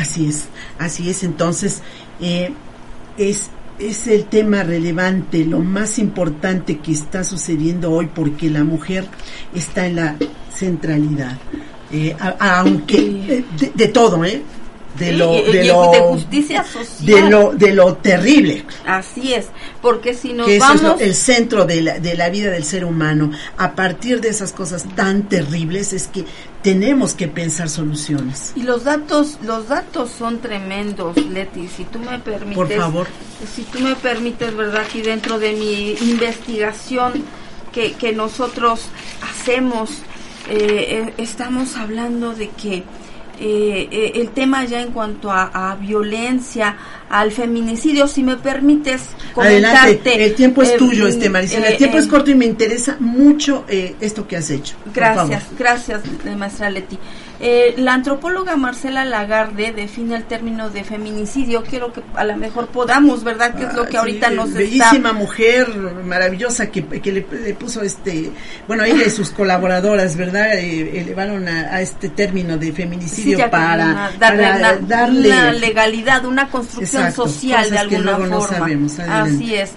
Así 0.00 0.28
es, 0.28 0.44
así 0.78 1.10
es. 1.10 1.24
Entonces, 1.24 1.82
eh, 2.20 2.52
es, 3.18 3.50
es 3.80 4.06
el 4.06 4.26
tema 4.26 4.62
relevante, 4.62 5.44
lo 5.44 5.58
más 5.58 5.98
importante 5.98 6.78
que 6.78 6.92
está 6.92 7.24
sucediendo 7.24 7.90
hoy 7.90 8.08
porque 8.14 8.50
la 8.50 8.62
mujer 8.62 9.08
está 9.52 9.88
en 9.88 9.96
la 9.96 10.16
centralidad. 10.54 11.36
Eh, 11.92 12.16
aunque 12.38 12.96
eh, 12.98 13.44
de, 13.74 13.88
todo, 13.88 14.24
¿eh? 14.24 14.42
de 14.96 15.12
lo 15.12 15.32
de, 15.32 15.64
lo, 15.64 15.90
de 15.90 16.00
justicia 16.00 16.64
social. 16.64 16.86
de 17.00 17.30
lo 17.30 17.52
de 17.52 17.74
lo 17.74 17.94
terrible. 17.96 18.64
Así 18.86 19.34
es 19.34 19.46
porque 19.82 20.14
si 20.14 20.32
nos 20.32 20.46
que 20.46 20.58
vamos 20.58 21.00
es 21.00 21.06
el 21.06 21.14
centro 21.14 21.64
de 21.64 21.82
la, 21.82 21.98
de 21.98 22.16
la 22.16 22.28
vida 22.28 22.50
del 22.50 22.64
ser 22.64 22.84
humano 22.84 23.32
a 23.56 23.74
partir 23.74 24.20
de 24.20 24.28
esas 24.28 24.52
cosas 24.52 24.84
tan 24.94 25.28
terribles 25.28 25.92
es 25.92 26.06
que 26.06 26.24
tenemos 26.62 27.14
que 27.14 27.28
pensar 27.28 27.68
soluciones. 27.68 28.52
Y 28.54 28.62
los 28.62 28.84
datos 28.84 29.38
los 29.42 29.68
datos 29.68 30.10
son 30.16 30.38
tremendos 30.38 31.16
Leti 31.16 31.68
si 31.68 31.84
tú 31.84 31.98
me 31.98 32.18
permites. 32.18 32.56
Por 32.56 32.72
favor. 32.72 33.06
Si 33.54 33.62
tú 33.62 33.80
me 33.80 33.96
permites 33.96 34.54
verdad 34.54 34.82
aquí 34.82 35.02
dentro 35.02 35.38
de 35.38 35.52
mi 35.52 35.92
investigación 36.08 37.24
que, 37.72 37.92
que 37.92 38.12
nosotros 38.12 38.82
hacemos 39.22 40.02
eh, 40.48 41.06
eh 41.08 41.14
estamos 41.18 41.76
hablando 41.76 42.34
de 42.34 42.48
que 42.48 42.84
eh, 43.42 43.88
eh, 43.90 44.12
el 44.16 44.32
tema 44.32 44.66
ya 44.66 44.82
en 44.82 44.90
cuanto 44.92 45.30
a, 45.32 45.74
violencia, 45.80 46.76
al 47.08 47.32
feminicidio, 47.32 48.06
si 48.06 48.22
me 48.22 48.36
permites 48.36 49.00
comentarte. 49.32 50.26
el 50.26 50.34
tiempo 50.34 50.60
es 50.60 50.72
eh, 50.72 50.76
tuyo, 50.76 51.06
este 51.06 51.30
Maricela, 51.30 51.68
el 51.68 51.78
tiempo 51.78 51.96
es 51.96 52.06
corto 52.06 52.30
y 52.30 52.34
me 52.34 52.44
interesa 52.44 52.98
mucho 53.00 53.64
esto 53.68 54.28
que 54.28 54.36
has 54.36 54.50
hecho. 54.50 54.76
Gracias, 54.94 55.44
gracias, 55.58 56.02
maestra 56.36 56.68
Leti. 56.68 56.98
Eh, 57.42 57.74
la 57.78 57.94
antropóloga 57.94 58.54
Marcela 58.56 59.02
Lagarde 59.06 59.72
define 59.72 60.14
el 60.16 60.24
término 60.24 60.68
de 60.68 60.84
feminicidio. 60.84 61.62
Quiero 61.62 61.90
que 61.90 62.02
a 62.14 62.24
lo 62.24 62.36
mejor 62.36 62.66
podamos, 62.66 63.24
¿verdad? 63.24 63.54
Que 63.54 63.64
es 63.64 63.72
lo 63.72 63.86
que 63.86 63.96
ah, 63.96 64.00
ahorita 64.00 64.28
nos 64.28 64.52
bellísima 64.52 65.14
mujer, 65.14 65.68
maravillosa, 66.04 66.70
que, 66.70 66.82
le, 66.82 67.22
puso 67.54 67.80
este, 67.80 68.30
bueno, 68.68 68.84
ella 68.84 69.06
y 69.06 69.10
sus 69.10 69.30
colaboradoras, 69.30 70.16
¿verdad? 70.16 70.58
Eh, 70.58 71.00
elevaron 71.00 71.48
a, 71.48 71.80
este 71.80 72.10
término 72.10 72.58
de 72.58 72.72
feminicidio 72.72 73.50
para, 73.50 74.10
darle, 74.18 75.28
una, 75.30 75.52
legalidad, 75.52 76.26
una 76.26 76.50
construcción 76.50 77.10
social 77.10 77.70
de 77.70 77.78
alguna 77.78 78.18
forma. 78.18 78.68
Así 79.08 79.54
es. 79.54 79.72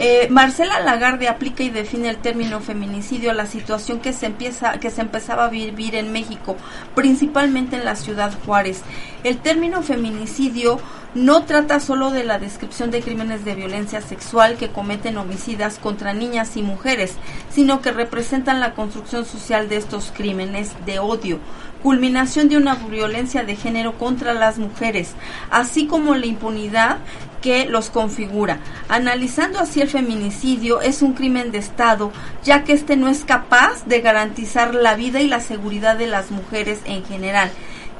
Eh, 0.00 0.28
Marcela 0.30 0.78
Lagarde 0.78 1.26
aplica 1.26 1.64
y 1.64 1.70
define 1.70 2.08
el 2.08 2.18
término 2.18 2.60
feminicidio 2.60 3.32
a 3.32 3.34
la 3.34 3.46
situación 3.46 3.98
que 3.98 4.12
se 4.12 4.26
empieza, 4.26 4.78
que 4.78 4.90
se 4.90 5.00
empezaba 5.00 5.46
a 5.46 5.50
vivir 5.50 5.96
en 5.96 6.12
México, 6.12 6.56
principalmente 6.94 7.74
en 7.74 7.84
la 7.84 7.96
ciudad 7.96 8.32
Juárez. 8.46 8.82
El 9.24 9.38
término 9.38 9.82
feminicidio 9.82 10.78
no 11.16 11.42
trata 11.46 11.80
solo 11.80 12.12
de 12.12 12.22
la 12.22 12.38
descripción 12.38 12.92
de 12.92 13.02
crímenes 13.02 13.44
de 13.44 13.56
violencia 13.56 14.00
sexual 14.00 14.56
que 14.56 14.68
cometen 14.68 15.18
homicidas 15.18 15.80
contra 15.80 16.12
niñas 16.12 16.56
y 16.56 16.62
mujeres, 16.62 17.14
sino 17.50 17.80
que 17.80 17.90
representan 17.90 18.60
la 18.60 18.74
construcción 18.74 19.24
social 19.24 19.68
de 19.68 19.78
estos 19.78 20.12
crímenes 20.16 20.74
de 20.86 21.00
odio, 21.00 21.40
culminación 21.82 22.48
de 22.48 22.56
una 22.56 22.74
violencia 22.74 23.44
de 23.44 23.56
género 23.56 23.98
contra 23.98 24.34
las 24.34 24.58
mujeres, 24.58 25.14
así 25.50 25.86
como 25.86 26.14
la 26.14 26.26
impunidad 26.26 26.98
que 27.40 27.66
los 27.66 27.90
configura. 27.90 28.58
Analizando 28.88 29.60
así 29.60 29.80
el 29.80 29.88
feminicidio 29.88 30.80
es 30.80 31.02
un 31.02 31.14
crimen 31.14 31.52
de 31.52 31.58
Estado, 31.58 32.12
ya 32.44 32.64
que 32.64 32.72
éste 32.72 32.96
no 32.96 33.08
es 33.08 33.24
capaz 33.24 33.84
de 33.86 34.00
garantizar 34.00 34.74
la 34.74 34.94
vida 34.94 35.20
y 35.20 35.28
la 35.28 35.40
seguridad 35.40 35.96
de 35.96 36.08
las 36.08 36.30
mujeres 36.30 36.80
en 36.84 37.04
general 37.04 37.50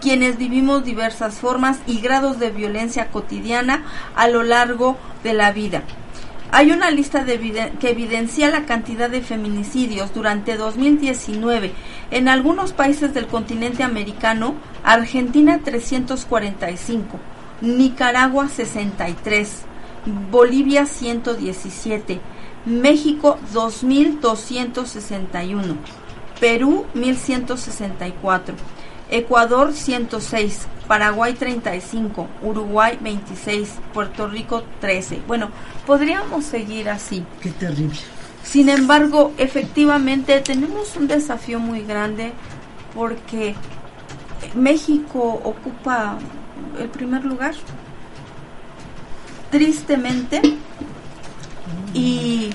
quienes 0.01 0.39
vivimos 0.39 0.85
diversas 0.85 1.37
formas 1.37 1.79
y 1.87 2.01
grados 2.01 2.39
de 2.39 2.51
violencia 2.51 3.09
cotidiana 3.09 3.85
a 4.15 4.29
lo 4.29 4.43
largo 4.43 4.97
de 5.25 5.35
la 5.35 5.53
vida. 5.53 5.83
Hay 6.51 6.71
una 6.71 6.91
lista 6.91 7.27
que 7.27 7.91
evidencia 7.91 8.51
la 8.51 8.65
cantidad 8.65 9.11
de 9.11 9.21
feminicidios 9.21 10.15
durante 10.15 10.57
2019 10.57 11.75
en 12.11 12.27
algunos 12.27 12.73
países 12.73 13.13
del 13.13 13.27
continente 13.27 13.83
americano, 13.83 14.55
Argentina 14.83 15.61
345, 15.63 17.19
Nicaragua 17.61 18.49
63, 18.49 19.65
Bolivia 20.31 20.87
117, 20.87 22.19
México 22.65 23.39
2261, 23.53 25.77
Perú 26.41 26.87
1164, 26.95 28.55
Ecuador 29.11 29.73
106, 29.73 30.67
Paraguay 30.87 31.35
35, 31.35 32.29
Uruguay 32.43 32.99
26, 33.01 33.75
Puerto 33.95 34.29
Rico 34.29 34.65
13. 34.81 35.23
Bueno, 35.27 35.51
podríamos 35.87 36.45
seguir 36.45 36.89
así. 36.91 37.25
Qué 37.41 37.51
terrible. 37.51 37.99
Sin 38.43 38.69
embargo, 38.69 39.33
efectivamente 39.39 40.41
tenemos 40.41 40.97
un 40.97 41.07
desafío 41.07 41.59
muy 41.59 41.83
grande 41.83 42.33
porque 42.95 43.55
México 44.55 45.41
ocupa 45.45 46.19
el 46.79 46.89
primer 46.89 47.25
lugar. 47.25 47.55
Tristemente. 49.51 50.41
Y, 51.95 52.51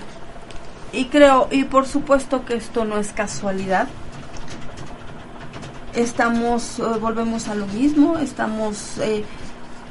y 0.92 1.06
creo, 1.06 1.48
y 1.52 1.64
por 1.64 1.88
supuesto 1.88 2.46
que 2.46 2.56
esto 2.56 2.86
no 2.86 2.98
es 2.98 3.12
casualidad. 3.12 3.88
Estamos, 5.96 6.80
eh, 6.80 6.84
volvemos 7.00 7.48
a 7.48 7.56
lo 7.56 7.68
mismo, 7.68 8.18
estamos 8.18 8.98
eh, 9.00 9.24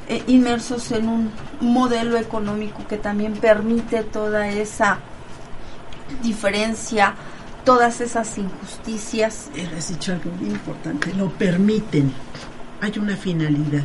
eh, 0.07 0.23
inmersos 0.27 0.91
en 0.91 1.07
un 1.07 1.31
modelo 1.61 2.17
económico 2.17 2.85
que 2.87 2.97
también 2.97 3.33
permite 3.33 4.03
toda 4.03 4.47
esa 4.49 4.99
diferencia, 6.21 7.15
todas 7.63 8.01
esas 8.01 8.37
injusticias. 8.37 9.49
Has 9.77 9.89
dicho 9.89 10.13
algo 10.13 10.29
muy 10.39 10.49
importante, 10.49 11.13
lo 11.13 11.29
permiten. 11.29 12.11
Hay 12.81 12.99
una 12.99 13.15
finalidad 13.15 13.83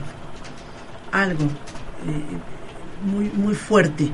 algo 1.12 1.48
muy, 3.02 3.30
muy 3.30 3.54
fuerte 3.54 4.12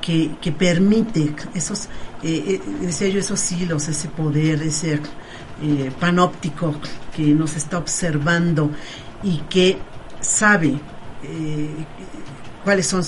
que, 0.00 0.30
que 0.40 0.52
permite 0.52 1.34
esos, 1.54 1.88
eh, 2.22 2.60
eh 2.90 3.12
esos 3.16 3.52
hilos, 3.52 3.88
ese 3.88 4.08
poder, 4.08 4.62
ese 4.62 5.00
eh, 5.62 5.90
panóptico 5.98 6.74
que 7.14 7.22
nos 7.34 7.56
está 7.56 7.78
observando 7.78 8.70
y 9.22 9.38
que 9.48 9.78
sabe 10.20 10.78
cuáles 12.64 12.86
son 12.86 13.02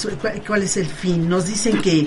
cuál, 0.47 0.63
es 0.63 0.77
el 0.77 0.87
fin. 0.87 1.29
Nos 1.29 1.47
dicen 1.47 1.81
que, 1.81 2.07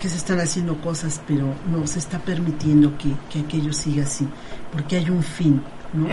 que 0.00 0.08
se 0.08 0.16
están 0.16 0.40
haciendo 0.40 0.80
cosas, 0.80 1.20
pero 1.26 1.54
no 1.70 1.86
se 1.86 1.98
está 1.98 2.18
permitiendo 2.18 2.96
que, 2.98 3.10
que 3.30 3.40
aquello 3.40 3.72
siga 3.72 4.04
así, 4.04 4.26
porque 4.72 4.96
hay 4.96 5.10
un 5.10 5.22
fin. 5.22 5.62
¿no? 5.92 6.06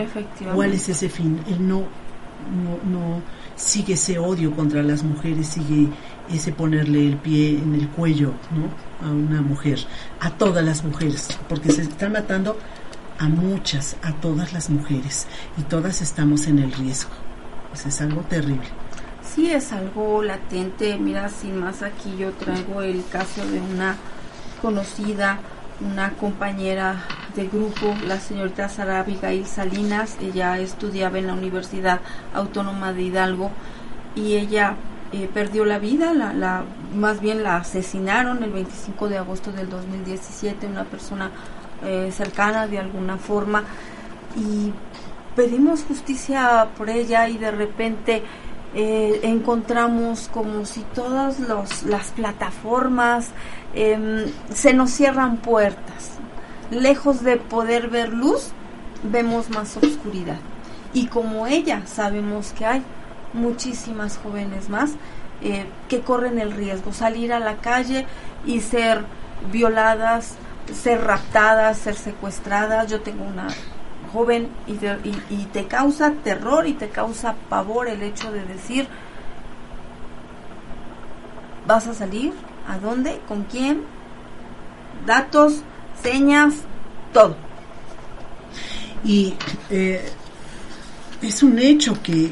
¿Cuál 0.54 0.74
es 0.74 0.90
ese 0.90 1.10
fin? 1.10 1.40
El 1.48 1.68
no, 1.68 1.80
no, 1.80 2.90
no 2.90 3.22
sigue 3.56 3.94
ese 3.94 4.20
odio 4.20 4.56
contra 4.56 4.82
las 4.84 5.04
mujeres, 5.04 5.48
sigue 5.48 5.90
ese 6.32 6.52
ponerle 6.52 7.08
el 7.08 7.18
pie 7.18 7.58
en 7.58 7.76
el 7.76 7.90
cuello 7.90 8.34
¿no? 8.52 9.08
a 9.08 9.12
una 9.12 9.42
mujer, 9.42 9.80
a 10.20 10.32
todas 10.32 10.64
las 10.64 10.84
mujeres, 10.84 11.28
porque 11.48 11.72
se 11.72 11.84
están 11.84 12.14
matando 12.14 12.58
a 13.20 13.26
muchas, 13.30 13.98
a 14.02 14.14
todas 14.14 14.54
las 14.54 14.70
mujeres, 14.70 15.28
y 15.58 15.64
todas 15.64 16.02
estamos 16.02 16.48
en 16.48 16.60
el 16.60 16.72
riesgo. 16.72 17.12
Pues 17.70 17.86
es 17.86 18.02
algo 18.02 18.22
terrible. 18.22 18.68
Sí, 19.24 19.52
es 19.52 19.72
algo 19.72 20.24
latente. 20.24 20.98
Mira, 20.98 21.30
sin 21.30 21.58
más 21.58 21.82
aquí 21.82 22.16
yo 22.18 22.32
traigo 22.34 22.82
el 22.82 23.04
caso 23.12 23.46
de 23.46 23.60
una 23.60 23.96
conocida 24.62 25.40
una 25.82 26.12
compañera 26.12 27.04
de 27.36 27.48
grupo, 27.48 27.94
la 28.08 28.20
señorita 28.20 28.70
Sara 28.70 29.00
Abigail 29.00 29.46
Salinas, 29.46 30.18
ella 30.22 30.58
estudiaba 30.60 31.20
en 31.20 31.28
la 31.28 31.34
Universidad 31.34 32.00
Autónoma 32.34 32.94
de 32.94 33.04
Hidalgo 33.04 33.52
y 34.16 34.36
ella 34.36 34.76
eh, 35.12 35.30
perdió 35.34 35.66
la 35.66 35.80
vida, 35.80 36.14
la, 36.14 36.34
la, 36.34 36.64
más 36.96 37.20
bien 37.20 37.44
la 37.44 37.58
asesinaron 37.58 38.42
el 38.44 38.52
25 38.52 39.10
de 39.10 39.18
agosto 39.18 39.52
del 39.52 39.70
2017, 39.70 40.66
una 40.68 40.86
persona 40.86 41.32
eh, 41.84 42.12
cercana 42.16 42.68
de 42.68 42.80
alguna 42.80 43.18
forma 43.18 43.64
y 44.36 44.74
pedimos 45.36 45.84
justicia 45.84 46.70
por 46.78 46.90
ella 46.90 47.28
y 47.30 47.38
de 47.38 47.52
repente 47.52 48.24
eh, 48.74 49.22
encontramos 49.24 50.30
como 50.34 50.66
si 50.66 50.82
todas 50.94 51.40
las 51.86 52.12
plataformas 52.12 53.30
em, 53.74 54.26
se 54.54 54.74
nos 54.74 54.92
cierran 54.92 55.38
puertas. 55.38 56.12
Lejos 56.72 57.24
de 57.24 57.38
poder 57.38 57.90
ver 57.90 58.10
luz, 58.10 58.50
vemos 59.04 59.50
más 59.50 59.78
oscuridad. 59.78 60.40
Y 60.94 61.08
como 61.08 61.48
ella, 61.48 61.84
sabemos 61.86 62.52
que 62.52 62.66
hay 62.66 62.84
muchísimas 63.34 64.18
jóvenes 64.18 64.70
más 64.70 64.92
eh, 65.42 65.66
que 65.90 66.02
corren 66.02 66.40
el 66.40 66.52
riesgo, 66.52 66.94
salir 66.94 67.34
a 67.34 67.40
la 67.40 67.58
calle 67.58 68.06
y 68.46 68.62
ser 68.62 69.04
violadas, 69.52 70.36
ser 70.74 71.02
raptadas, 71.02 71.78
ser 71.78 71.96
secuestradas. 71.96 72.90
Yo 72.90 73.02
tengo 73.02 73.24
una 73.24 73.48
joven 74.16 74.48
y, 74.66 75.46
te 75.52 75.66
causa 75.68 76.14
terror 76.24 76.68
y 76.68 76.74
te 76.74 76.90
causa 76.90 77.36
pavor 77.50 77.90
el 77.90 78.02
hecho 78.02 78.32
de 78.32 78.46
decir, 78.46 78.88
¿vas 81.68 81.88
a 81.88 81.94
salir? 81.94 82.34
¿A 82.68 82.78
dónde? 82.80 83.20
¿Con 83.28 83.44
quién? 83.44 83.84
Datos, 85.06 85.62
señas, 86.02 86.56
todo. 87.12 87.36
Y 89.04 89.36
eh, 89.70 90.10
es 91.22 91.44
un 91.44 91.60
hecho 91.60 92.02
que, 92.02 92.32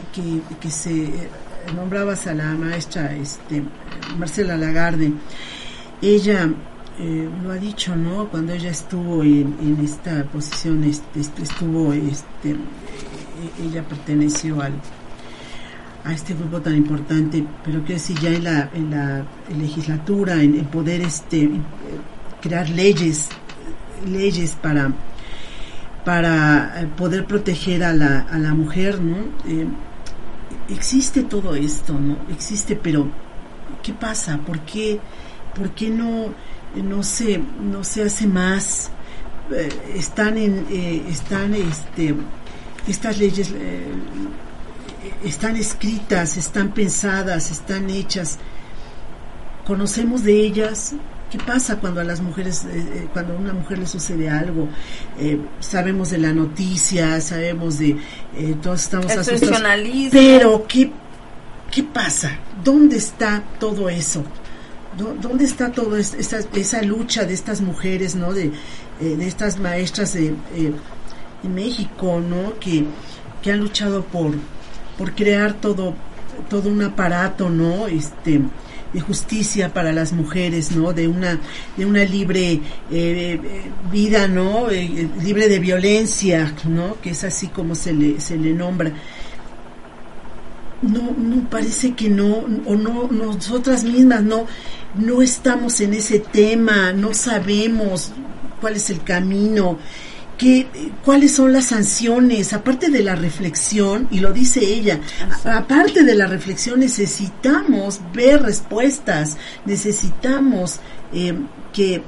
que, 0.61 0.69
se 0.71 1.03
eh, 1.03 1.29
nombrabas 1.75 2.27
a 2.27 2.33
la 2.33 2.45
maestra 2.53 3.13
este, 3.13 3.63
Marcela 4.17 4.55
Lagarde. 4.55 5.11
Ella 6.01 6.49
eh, 6.99 7.27
lo 7.43 7.51
ha 7.51 7.55
dicho, 7.55 7.95
¿no? 7.95 8.27
Cuando 8.29 8.53
ella 8.53 8.69
estuvo 8.69 9.23
en, 9.23 9.79
esta 9.83 10.23
posición, 10.25 10.83
este, 10.83 11.21
estuvo, 11.21 11.91
este, 11.91 12.51
eh, 12.51 12.55
ella 13.63 13.83
perteneció 13.83 14.61
al 14.61 14.73
a 16.05 16.11
este 16.11 16.33
grupo 16.33 16.59
tan 16.59 16.75
importante, 16.75 17.45
pero 17.63 17.83
que 17.85 17.93
decir 17.93 18.19
ya 18.19 18.29
en 18.29 18.43
la, 18.43 18.69
en 18.73 18.91
la 18.91 19.25
legislatura, 19.57 20.43
en, 20.43 20.65
poder 20.65 21.01
este 21.01 21.49
crear 22.41 22.69
leyes, 22.69 23.29
leyes 24.05 24.51
para 24.61 24.91
para 26.03 26.81
eh, 26.81 26.87
poder 26.97 27.25
proteger 27.25 27.85
a 27.85 27.93
la, 27.93 28.19
a 28.19 28.37
la 28.37 28.53
mujer, 28.53 28.99
¿no? 29.01 29.17
Existe 30.69 31.23
todo 31.23 31.55
esto, 31.55 31.93
¿no? 31.93 32.17
Existe, 32.29 32.75
pero 32.75 33.07
¿qué 33.81 33.93
pasa? 33.93 34.37
¿Por 34.45 34.59
qué, 34.59 34.99
por 35.55 35.71
qué 35.71 35.89
no, 35.89 36.33
no, 36.75 37.03
se, 37.03 37.39
no 37.61 37.83
se 37.83 38.03
hace 38.03 38.27
más? 38.27 38.89
Eh, 39.51 39.69
están 39.95 40.37
en, 40.37 40.65
están, 41.09 41.53
este, 41.53 42.15
estas 42.87 43.17
leyes 43.17 43.53
están 45.23 45.55
escritas, 45.57 46.37
están 46.37 46.73
pensadas, 46.73 47.51
están 47.51 47.89
hechas. 47.89 48.39
Conocemos 49.65 50.23
de 50.23 50.33
ellas, 50.33 50.95
¿Qué 51.33 51.39
pasa 51.39 51.77
cuando 51.77 51.99
a 51.99 52.03
las 52.03 52.21
mujeres, 52.21 52.63
eh, 52.65 52.69
eh, 52.75 53.07
cuando 53.11 53.33
a 53.33 53.37
una 53.37 53.53
mujer 53.53 53.79
le 53.79 53.87
sucede 53.87 54.29
algo? 54.29 54.69
Eh, 55.19 55.39
sabemos 55.59 56.11
de 56.11 56.19
la 56.19 56.31
noticia, 56.31 57.19
sabemos 57.21 57.79
de, 57.79 57.97
todos 58.61 58.83
estamos 58.83 59.07
asustados. 59.07 59.59
Pero 60.11 60.67
¿qué, 60.67 60.91
¿qué 61.71 61.81
pasa? 61.81 62.37
¿Dónde 62.63 62.97
está 62.97 63.41
todo 63.59 63.89
eso? 63.89 64.23
¿Dónde 64.97 65.45
está 65.45 65.71
toda 65.71 65.99
esa, 65.99 66.39
esa 66.53 66.81
lucha 66.81 67.25
de 67.25 67.33
estas 67.33 67.61
mujeres, 67.61 68.15
no? 68.15 68.33
De, 68.33 68.51
de 68.99 69.27
estas 69.27 69.59
maestras 69.59 70.13
de, 70.13 70.33
México, 71.43 72.21
¿no? 72.21 72.57
Que, 72.59 72.85
que 73.41 73.51
han 73.51 73.59
luchado 73.59 74.03
por, 74.05 74.33
por 74.97 75.13
crear 75.13 75.53
todo, 75.53 75.93
todo 76.49 76.69
un 76.69 76.81
aparato, 76.81 77.49
¿no? 77.49 77.87
Este, 77.87 78.41
de 78.93 78.99
justicia 79.01 79.73
para 79.73 79.91
las 79.91 80.13
mujeres, 80.13 80.71
¿no? 80.71 80.93
De 80.93 81.07
una, 81.07 81.39
de 81.75 81.85
una 81.85 82.03
libre 82.03 82.61
eh, 82.91 83.39
vida, 83.91 84.27
¿no? 84.27 84.69
Eh, 84.69 85.09
libre 85.21 85.49
de 85.49 85.59
violencia, 85.59 86.53
¿no? 86.65 86.99
Que 87.01 87.09
es 87.09 87.23
así 87.23 87.47
como 87.47 87.75
se 87.75 87.93
le, 87.93 88.21
se 88.21 88.37
le 88.37 88.53
nombra. 88.53 88.93
No, 90.83 91.15
no 91.17 91.49
parece 91.49 91.93
que 91.93 92.09
no, 92.09 92.45
o 92.65 92.75
no, 92.75 93.07
nosotras 93.09 93.83
mismas 93.83 94.21
no, 94.23 94.45
no 94.95 95.21
estamos 95.21 95.79
en 95.81 95.93
ese 95.93 96.19
tema, 96.19 96.93
no 96.93 97.13
sabemos 97.13 98.11
cuál 98.59 98.75
es 98.75 98.89
el 98.89 99.01
camino, 99.01 99.79
cuáles 101.03 101.33
son 101.33 101.53
las 101.53 101.65
sanciones, 101.65 102.53
aparte 102.53 102.89
de 102.89 103.03
la 103.03 103.15
reflexión, 103.15 104.07
y 104.11 104.19
lo 104.19 104.33
dice 104.33 104.59
ella, 104.61 104.99
aparte 105.45 106.03
de 106.03 106.15
la 106.15 106.27
reflexión 106.27 106.79
necesitamos 106.79 108.01
ver 108.13 108.41
respuestas, 108.41 109.37
necesitamos 109.65 110.79
eh, 111.13 111.33
que 111.71 111.95
eh, 111.95 112.03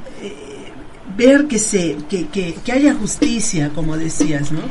ver 1.15 1.45
que 1.45 1.59
se 1.59 1.97
que, 2.09 2.27
que, 2.27 2.55
que, 2.55 2.71
haya 2.71 2.93
justicia, 2.93 3.69
como 3.73 3.97
decías, 3.97 4.51
¿no? 4.51 4.61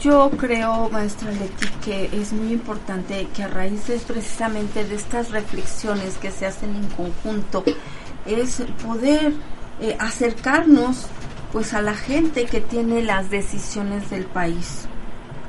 Yo 0.00 0.30
creo, 0.36 0.90
maestra 0.90 1.30
Leti, 1.30 1.66
que 1.82 2.10
es 2.12 2.32
muy 2.32 2.52
importante 2.52 3.28
que 3.34 3.42
a 3.42 3.48
raíz 3.48 3.86
de, 3.86 3.96
precisamente 3.98 4.84
de 4.84 4.94
estas 4.94 5.30
reflexiones 5.30 6.18
que 6.18 6.30
se 6.30 6.44
hacen 6.44 6.76
en 6.76 6.86
conjunto, 6.88 7.64
es 8.26 8.62
poder 8.84 9.32
eh, 9.80 9.96
acercarnos 9.98 11.06
pues 11.50 11.72
a 11.72 11.80
la 11.80 11.94
gente 11.94 12.44
que 12.44 12.60
tiene 12.60 13.02
las 13.02 13.30
decisiones 13.30 14.10
del 14.10 14.26
país, 14.26 14.86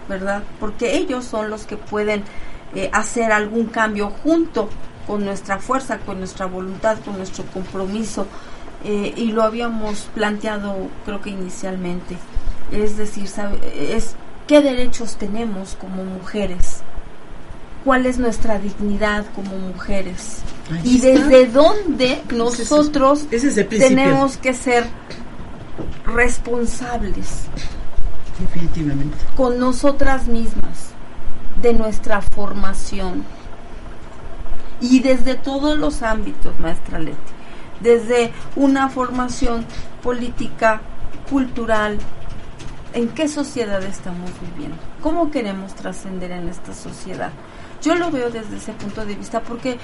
¿verdad? 0.07 0.43
Porque 0.61 0.95
ellos 0.95 1.25
son 1.25 1.49
los 1.49 1.65
que 1.65 1.75
pueden 1.75 2.23
eh, 2.73 2.89
hacer 2.93 3.33
algún 3.33 3.65
cambio 3.65 4.11
junto 4.23 4.69
con 5.05 5.25
nuestra 5.25 5.59
fuerza, 5.59 5.99
con 5.99 6.19
nuestra 6.19 6.45
voluntad, 6.45 6.99
con 7.03 7.17
nuestro 7.17 7.43
compromiso. 7.47 8.27
Eh, 8.85 9.13
y 9.17 9.31
lo 9.31 9.43
habíamos 9.43 10.03
planteado 10.15 10.87
creo 11.03 11.19
que 11.19 11.31
inicialmente. 11.31 12.15
Es 12.71 12.95
decir, 12.95 13.27
es 13.75 14.15
qué 14.47 14.61
derechos 14.61 15.17
tenemos 15.17 15.75
como 15.79 16.03
mujeres, 16.03 16.81
cuál 17.83 18.05
es 18.05 18.17
nuestra 18.17 18.59
dignidad 18.59 19.25
como 19.35 19.57
mujeres 19.57 20.39
y 20.83 20.99
desde 20.99 21.45
dónde 21.47 22.21
nosotros 22.33 23.27
tenemos 23.69 24.37
que 24.37 24.53
ser 24.53 24.85
responsables 26.05 27.45
definitivamente. 28.39 29.17
con 29.35 29.59
nosotras 29.59 30.27
mismas 30.27 30.89
de 31.61 31.73
nuestra 31.73 32.21
formación 32.21 33.23
y 34.79 34.99
desde 34.99 35.35
todos 35.35 35.77
los 35.77 36.03
ámbitos, 36.03 36.59
maestra 36.59 36.99
Leti, 36.99 37.17
desde 37.79 38.31
una 38.55 38.89
formación 38.89 39.65
política, 40.03 40.81
cultural, 41.29 41.97
en 42.97 43.09
qué 43.09 43.27
sociedad 43.27 43.83
estamos 43.83 44.31
viviendo, 44.41 44.77
cómo 45.01 45.29
queremos 45.29 45.75
trascender 45.75 46.31
en 46.31 46.49
esta 46.49 46.73
sociedad. 46.73 47.31
Yo 47.81 47.93
lo 47.93 48.09
veo 48.09 48.31
desde 48.31 48.57
ese 48.57 48.73
punto 48.73 49.05
de 49.05 49.13
vista 49.13 49.41
porque 49.41 49.77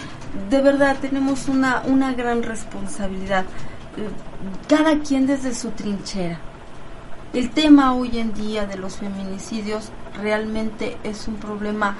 de 0.50 0.62
verdad 0.62 0.98
tenemos 1.00 1.48
una, 1.48 1.84
una 1.86 2.14
gran 2.14 2.42
responsabilidad 2.42 3.46
cada 4.68 5.00
quien 5.00 5.28
desde 5.28 5.54
su 5.54 5.70
trinchera. 5.70 6.40
El 7.34 7.52
tema 7.52 7.94
hoy 7.94 8.18
en 8.18 8.34
día 8.34 8.66
de 8.66 8.78
los 8.78 8.98
feminicidios 8.98 9.92
realmente 10.20 10.98
es 11.04 11.28
un 11.28 11.36
problema 11.36 11.96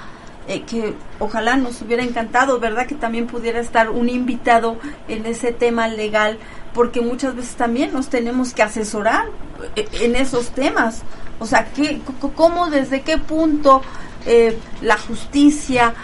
eh, 0.46 0.62
que 0.62 0.94
ojalá 1.20 1.56
nos 1.56 1.80
hubiera 1.82 2.02
encantado, 2.02 2.58
¿verdad? 2.58 2.86
Que 2.86 2.94
también 2.94 3.26
pudiera 3.28 3.60
estar 3.60 3.90
un 3.90 4.08
invitado 4.08 4.78
en 5.08 5.26
ese 5.26 5.52
tema 5.52 5.88
legal, 5.88 6.38
porque 6.74 7.00
muchas 7.00 7.34
veces 7.36 7.54
también 7.54 7.92
nos 7.92 8.08
tenemos 8.08 8.52
que 8.52 8.62
asesorar 8.62 9.26
eh, 9.76 9.86
en 10.00 10.16
esos 10.16 10.50
temas. 10.50 11.02
O 11.38 11.46
sea, 11.46 11.66
¿qué, 11.72 12.00
¿cómo, 12.34 12.68
desde 12.68 13.02
qué 13.02 13.18
punto 13.18 13.82
eh, 14.26 14.58
la 14.82 14.98
justicia, 14.98 15.94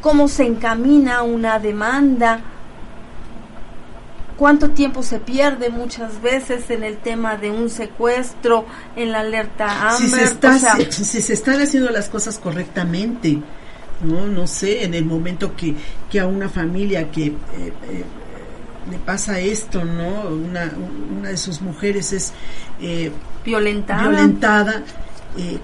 cómo 0.00 0.28
se 0.28 0.44
encamina 0.44 1.22
una 1.22 1.58
demanda? 1.58 2.42
cuánto 4.36 4.70
tiempo 4.70 5.02
se 5.02 5.18
pierde 5.20 5.70
muchas 5.70 6.20
veces 6.20 6.70
en 6.70 6.84
el 6.84 6.98
tema 6.98 7.36
de 7.36 7.50
un 7.50 7.70
secuestro, 7.70 8.66
en 8.96 9.12
la 9.12 9.20
alerta 9.20 9.90
Amber. 9.90 10.08
Si 10.08 10.08
se, 10.08 10.24
está, 10.24 10.76
si, 10.90 11.22
se 11.22 11.32
están 11.32 11.60
haciendo 11.60 11.90
las 11.90 12.08
cosas 12.08 12.38
correctamente, 12.38 13.40
no, 14.02 14.26
no 14.26 14.46
sé, 14.46 14.84
en 14.84 14.94
el 14.94 15.04
momento 15.04 15.54
que, 15.56 15.74
que 16.10 16.20
a 16.20 16.26
una 16.26 16.48
familia 16.48 17.10
que 17.10 17.26
eh, 17.26 17.34
eh, 17.58 18.04
le 18.90 18.98
pasa 18.98 19.40
esto, 19.40 19.84
¿no? 19.84 20.28
Una, 20.28 20.72
una 21.18 21.28
de 21.30 21.36
sus 21.36 21.60
mujeres 21.60 22.12
es 22.12 22.32
eh, 22.80 23.10
violentada. 23.44 24.08
violentada 24.08 24.82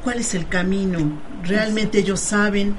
¿Cuál 0.03 0.19
es 0.19 0.35
el 0.35 0.49
camino? 0.49 0.99
¿Realmente 1.45 2.01
ellos 2.01 2.21
saben? 2.21 2.75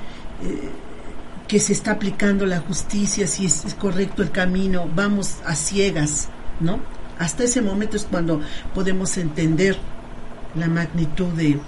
que 1.52 1.60
se 1.60 1.74
está 1.74 1.92
aplicando 1.92 2.46
la 2.46 2.62
justicia, 2.62 3.28
si 3.28 3.46
es, 3.46 3.76
correcto 3.78 4.24
el 4.24 4.32
camino, 4.32 4.90
vamos 4.96 5.36
a 5.46 5.54
ciegas, 5.54 6.30
¿no? 6.62 6.80
Hasta 7.20 7.44
ese 7.44 7.62
momento 7.62 7.98
es 7.98 8.08
cuando 8.10 8.40
podemos 8.74 9.18
entender 9.18 9.78
la 10.56 10.70
magnitud 10.70 11.28
de, 11.34 11.60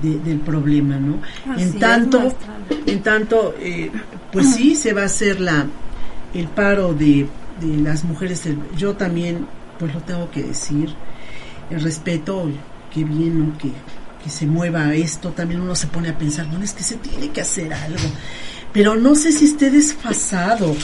del 0.00 0.38
problema, 0.38 0.96
¿no? 0.96 1.20
en 1.58 1.76
tanto, 1.80 2.32
en 2.86 3.02
tanto, 3.02 3.56
eh, 3.58 3.90
pues 4.30 4.54
sí 4.54 4.76
se 4.76 4.92
va 4.92 5.02
a 5.02 5.06
hacer 5.06 5.40
la 5.40 5.66
el 6.34 6.46
paro 6.46 6.94
de, 6.94 7.26
de 7.60 7.78
las 7.78 8.04
mujeres. 8.04 8.42
Yo 8.76 8.96
también, 8.96 9.46
pues 9.78 9.94
lo 9.94 10.00
tengo 10.00 10.30
que 10.30 10.42
decir, 10.42 10.94
el 11.70 11.80
respeto, 11.80 12.50
qué 12.92 13.04
bien 13.04 13.54
que, 13.58 13.70
que 14.22 14.30
se 14.30 14.46
mueva 14.46 14.94
esto. 14.94 15.30
También 15.30 15.60
uno 15.60 15.74
se 15.74 15.86
pone 15.86 16.10
a 16.10 16.18
pensar, 16.18 16.46
bueno, 16.46 16.64
es 16.64 16.72
que 16.72 16.82
se 16.82 16.96
tiene 16.96 17.30
que 17.30 17.40
hacer 17.40 17.72
algo. 17.72 18.08
Pero 18.72 18.96
no 18.96 19.14
sé 19.14 19.32
si 19.32 19.46
esté 19.46 19.70
desfasado 19.70 20.74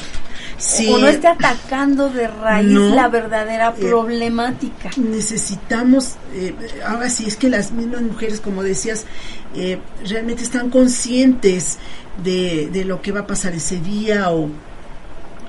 o 0.91 0.99
no 0.99 1.07
esté 1.07 1.29
atacando 1.29 2.11
de 2.11 2.27
raíz 2.27 2.73
la 2.73 3.09
verdadera 3.09 3.75
eh, 3.77 3.81
problemática. 3.81 4.91
necesitamos, 4.97 6.17
eh, 6.35 6.55
ahora 6.85 7.09
sí, 7.11 7.27
es 7.27 7.37
que 7.37 7.49
las 7.49 7.71
mismas 7.71 8.03
mujeres, 8.03 8.41
como 8.41 8.63
decías, 8.63 9.07
eh, 9.55 9.79
realmente 10.05 10.43
están 10.43 10.71
conscientes 10.71 11.79
de, 12.25 12.71
de 12.73 12.85
lo 12.85 13.01
que 13.01 13.13
va 13.13 13.21
a 13.21 13.27
pasar 13.27 13.55
ese 13.55 13.77
día 13.77 14.31
o 14.31 14.51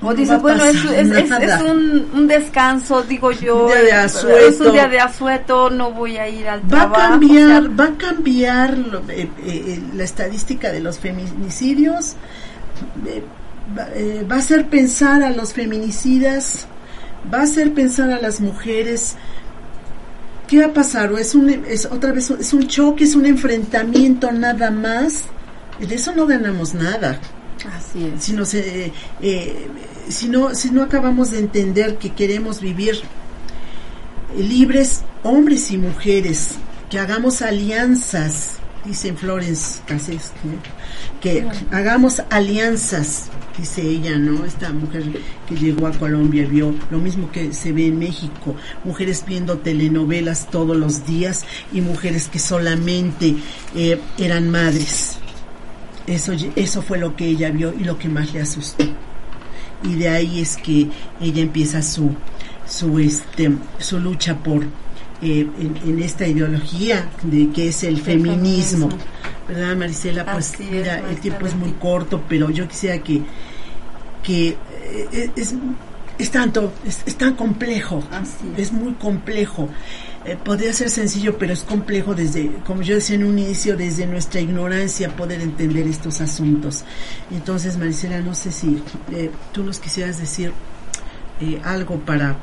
o 0.02 0.14
dice, 0.14 0.36
bueno, 0.38 0.64
es, 0.64 0.82
es, 0.84 1.62
un, 1.62 2.26
descanso, 2.26 3.02
digo 3.02 3.32
yo. 3.32 3.66
Día 3.66 3.82
de 3.82 3.92
asueto. 3.92 4.38
Es 4.38 4.60
un 4.60 4.72
día 4.72 4.88
de 4.88 4.98
asueto, 4.98 5.68
no 5.68 5.92
voy 5.92 6.16
a 6.16 6.26
ir 6.26 6.48
al 6.48 6.62
va 6.72 6.82
A 6.82 6.92
cambiar, 6.92 7.78
va 7.78 7.84
a 7.84 7.98
cambiar 7.98 8.78
la 8.78 10.04
estadística 10.04 10.72
de 10.72 10.80
los 10.80 10.98
feminicidios. 10.98 12.16
Eh, 13.94 14.26
va 14.30 14.36
a 14.36 14.38
hacer 14.38 14.68
pensar 14.68 15.22
a 15.22 15.30
los 15.30 15.52
feminicidas, 15.52 16.66
va 17.32 17.40
a 17.40 17.42
hacer 17.42 17.74
pensar 17.74 18.10
a 18.10 18.20
las 18.20 18.40
mujeres. 18.40 19.16
¿Qué 20.48 20.60
va 20.60 20.66
a 20.66 20.72
pasar? 20.72 21.12
¿O 21.12 21.18
es, 21.18 21.34
un, 21.34 21.50
es 21.50 21.84
otra 21.84 22.12
vez 22.12 22.30
es 22.30 22.54
un 22.54 22.66
choque, 22.66 23.04
es 23.04 23.14
un 23.14 23.26
enfrentamiento 23.26 24.32
nada 24.32 24.70
más? 24.70 25.24
De 25.78 25.94
eso 25.94 26.12
no 26.14 26.26
ganamos 26.26 26.74
nada. 26.74 27.20
Así 27.76 28.06
es. 28.06 28.24
Si 28.24 28.32
no, 28.32 28.44
eh, 28.52 28.92
si, 30.10 30.28
no, 30.28 30.54
si 30.54 30.70
no 30.70 30.82
acabamos 30.82 31.30
de 31.30 31.38
entender 31.38 31.98
que 31.98 32.10
queremos 32.10 32.60
vivir 32.60 33.00
libres, 34.36 35.02
hombres 35.22 35.70
y 35.70 35.78
mujeres, 35.78 36.56
que 36.88 36.98
hagamos 36.98 37.42
alianzas, 37.42 38.58
dice 38.84 39.12
Florence 39.12 39.80
Cassés, 39.86 40.32
que 41.20 41.46
hagamos 41.70 42.22
alianzas 42.30 43.30
dice 43.60 43.82
ella, 43.82 44.16
¿no? 44.16 44.44
Esta 44.44 44.72
mujer 44.72 45.04
que 45.48 45.54
llegó 45.54 45.86
a 45.86 45.92
Colombia 45.92 46.46
vio 46.46 46.74
lo 46.90 46.98
mismo 46.98 47.30
que 47.30 47.52
se 47.52 47.72
ve 47.72 47.86
en 47.86 47.98
México, 47.98 48.56
mujeres 48.84 49.24
viendo 49.26 49.58
telenovelas 49.58 50.48
todos 50.50 50.76
los 50.76 51.06
días 51.06 51.44
y 51.72 51.80
mujeres 51.80 52.28
que 52.28 52.38
solamente 52.38 53.36
eh, 53.74 54.00
eran 54.18 54.50
madres. 54.50 55.18
Eso, 56.06 56.32
eso 56.56 56.82
fue 56.82 56.98
lo 56.98 57.14
que 57.14 57.26
ella 57.26 57.50
vio 57.50 57.72
y 57.78 57.84
lo 57.84 57.98
que 57.98 58.08
más 58.08 58.32
le 58.32 58.40
asustó. 58.40 58.84
Y 59.82 59.94
de 59.94 60.08
ahí 60.08 60.40
es 60.40 60.56
que 60.56 60.88
ella 61.20 61.42
empieza 61.42 61.82
su, 61.82 62.14
su, 62.66 62.98
este, 62.98 63.50
su 63.78 63.98
lucha 63.98 64.36
por 64.36 64.64
eh, 65.22 65.46
en, 65.84 66.02
esta 66.02 66.26
ideología 66.26 67.10
de 67.22 67.50
que 67.50 67.68
es 67.68 67.84
el, 67.84 68.00
feminismo. 68.00 68.88
¿Verdad, 69.48 69.76
Marisela? 69.76 70.32
Pues 70.32 70.54
mira, 70.60 71.02
el 71.10 71.18
tiempo 71.20 71.46
es 71.46 71.54
muy 71.54 71.72
corto, 71.72 72.22
pero 72.28 72.50
yo 72.50 72.68
quisiera 72.68 72.98
que 73.02 73.22
que 74.22 74.48
eh, 74.48 75.30
es, 75.36 75.54
es, 76.18 76.30
tanto, 76.30 76.72
es, 76.86 77.16
tan 77.16 77.34
complejo, 77.34 78.02
es 78.56 78.72
muy 78.72 78.92
complejo. 78.94 79.68
Eh, 80.24 80.36
podría 80.36 80.72
ser 80.72 80.90
sencillo, 80.90 81.38
pero 81.38 81.52
es 81.52 81.64
complejo 81.64 82.14
desde, 82.14 82.50
como 82.66 82.82
yo 82.82 82.94
decía 82.94 83.16
en 83.16 83.24
un 83.24 83.38
inicio, 83.38 83.76
desde 83.76 84.06
nuestra 84.06 84.40
ignorancia 84.40 85.16
poder 85.16 85.40
entender 85.40 85.86
estos 85.86 86.20
asuntos. 86.20 86.84
Entonces, 87.30 87.78
Maricela, 87.78 88.20
no 88.20 88.34
sé 88.34 88.52
si 88.52 88.82
eh, 89.12 89.30
tú 89.52 89.64
nos 89.64 89.78
quisieras 89.78 90.18
decir 90.18 90.52
algo 91.64 91.98
para, 92.00 92.36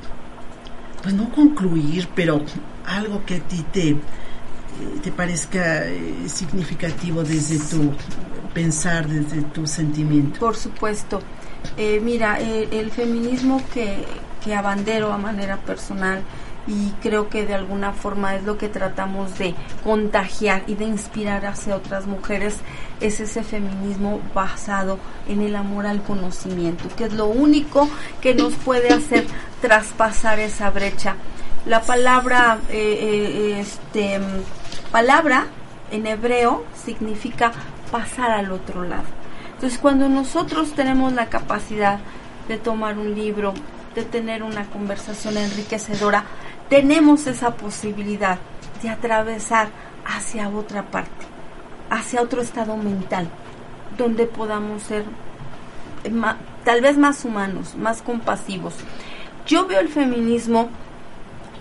pues 1.03 1.13
no 1.13 1.29
concluir, 1.29 2.07
pero 2.15 2.41
algo 2.83 3.23
que 3.25 3.35
a 3.35 3.39
ti 3.41 3.63
te, 3.71 3.95
te 5.03 5.11
parezca 5.11 5.83
significativo 6.25 7.23
desde 7.23 7.59
tu 7.59 7.93
pensar, 8.55 9.07
desde 9.07 9.43
tu 9.43 9.67
sentimiento. 9.67 10.39
Por 10.39 10.55
supuesto. 10.55 11.21
Eh, 11.77 11.99
mira, 12.03 12.41
eh, 12.41 12.67
el 12.71 12.89
feminismo 12.89 13.61
que, 13.71 14.03
que 14.43 14.55
abandero 14.55 15.13
a 15.13 15.17
manera 15.19 15.57
personal 15.57 16.21
y 16.67 16.91
creo 17.01 17.29
que 17.29 17.45
de 17.45 17.53
alguna 17.53 17.93
forma 17.93 18.35
es 18.35 18.43
lo 18.43 18.57
que 18.57 18.67
tratamos 18.67 19.37
de 19.37 19.55
contagiar 19.83 20.63
y 20.67 20.75
de 20.75 20.85
inspirar 20.85 21.45
hacia 21.45 21.75
otras 21.75 22.05
mujeres 22.05 22.57
es 22.99 23.19
ese 23.19 23.43
feminismo 23.43 24.19
basado 24.33 24.99
en 25.27 25.41
el 25.41 25.55
amor 25.55 25.87
al 25.87 26.03
conocimiento, 26.03 26.89
que 26.95 27.05
es 27.05 27.13
lo 27.13 27.27
único 27.27 27.89
que 28.21 28.35
nos 28.35 28.53
puede 28.53 28.89
hacer 28.89 29.25
traspasar 29.61 30.39
esa 30.39 30.69
brecha. 30.69 31.15
La 31.65 31.81
palabra, 31.81 32.59
eh, 32.69 33.57
este, 33.59 34.19
palabra 34.91 35.47
en 35.91 36.07
hebreo 36.07 36.65
significa 36.85 37.51
pasar 37.91 38.31
al 38.31 38.51
otro 38.51 38.83
lado. 38.83 39.03
Entonces, 39.53 39.79
cuando 39.79 40.07
nosotros 40.07 40.73
tenemos 40.73 41.13
la 41.13 41.27
capacidad 41.27 41.99
de 42.47 42.57
tomar 42.57 42.97
un 42.97 43.15
libro, 43.15 43.53
de 43.95 44.03
tener 44.03 44.43
una 44.43 44.65
conversación 44.65 45.37
enriquecedora, 45.37 46.25
tenemos 46.69 47.27
esa 47.27 47.55
posibilidad 47.55 48.39
de 48.81 48.89
atravesar 48.89 49.69
hacia 50.05 50.49
otra 50.49 50.83
parte, 50.83 51.25
hacia 51.89 52.21
otro 52.21 52.41
estado 52.41 52.75
mental, 52.77 53.27
donde 53.97 54.25
podamos 54.25 54.83
ser 54.83 55.05
tal 56.63 56.81
vez 56.81 56.97
más 56.97 57.25
humanos, 57.25 57.75
más 57.75 58.01
compasivos. 58.01 58.73
Yo 59.45 59.67
veo 59.67 59.79
el 59.79 59.89
feminismo 59.89 60.69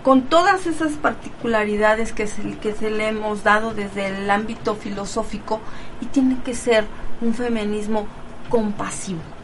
con 0.02 0.22
todas 0.22 0.66
esas 0.66 0.92
particularidades 0.92 2.12
que 2.12 2.28
que 2.60 2.72
se 2.74 2.90
le 2.90 3.08
hemos 3.08 3.42
dado 3.42 3.74
desde 3.74 4.06
el 4.06 4.30
ámbito 4.30 4.76
filosófico 4.76 5.60
y 6.00 6.06
tiene 6.06 6.38
que 6.44 6.54
ser 6.54 6.84
un 7.20 7.34
feminismo 7.34 8.06
compasivo. 8.48 9.35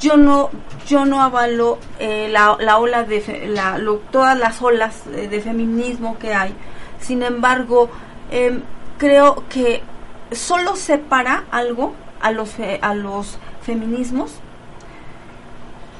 Yo 0.00 0.16
no, 0.16 0.50
yo 0.86 1.04
no 1.04 1.20
avalo 1.20 1.78
eh, 1.98 2.28
la, 2.30 2.56
la, 2.60 2.78
ola 2.78 3.02
de 3.02 3.48
la, 3.48 3.80
todas 4.12 4.38
las 4.38 4.62
olas 4.62 5.02
de, 5.10 5.40
feminismo 5.40 6.18
que 6.18 6.34
hay. 6.34 6.54
Sin 7.00 7.22
embargo, 7.22 7.90
em, 8.30 8.62
creo 8.96 9.44
que 9.48 9.82
solo 10.30 10.76
separa 10.76 11.44
algo 11.50 11.94
a 12.20 12.30
los, 12.30 12.54
a 12.80 12.94
los 12.94 13.38
feminismos, 13.62 14.32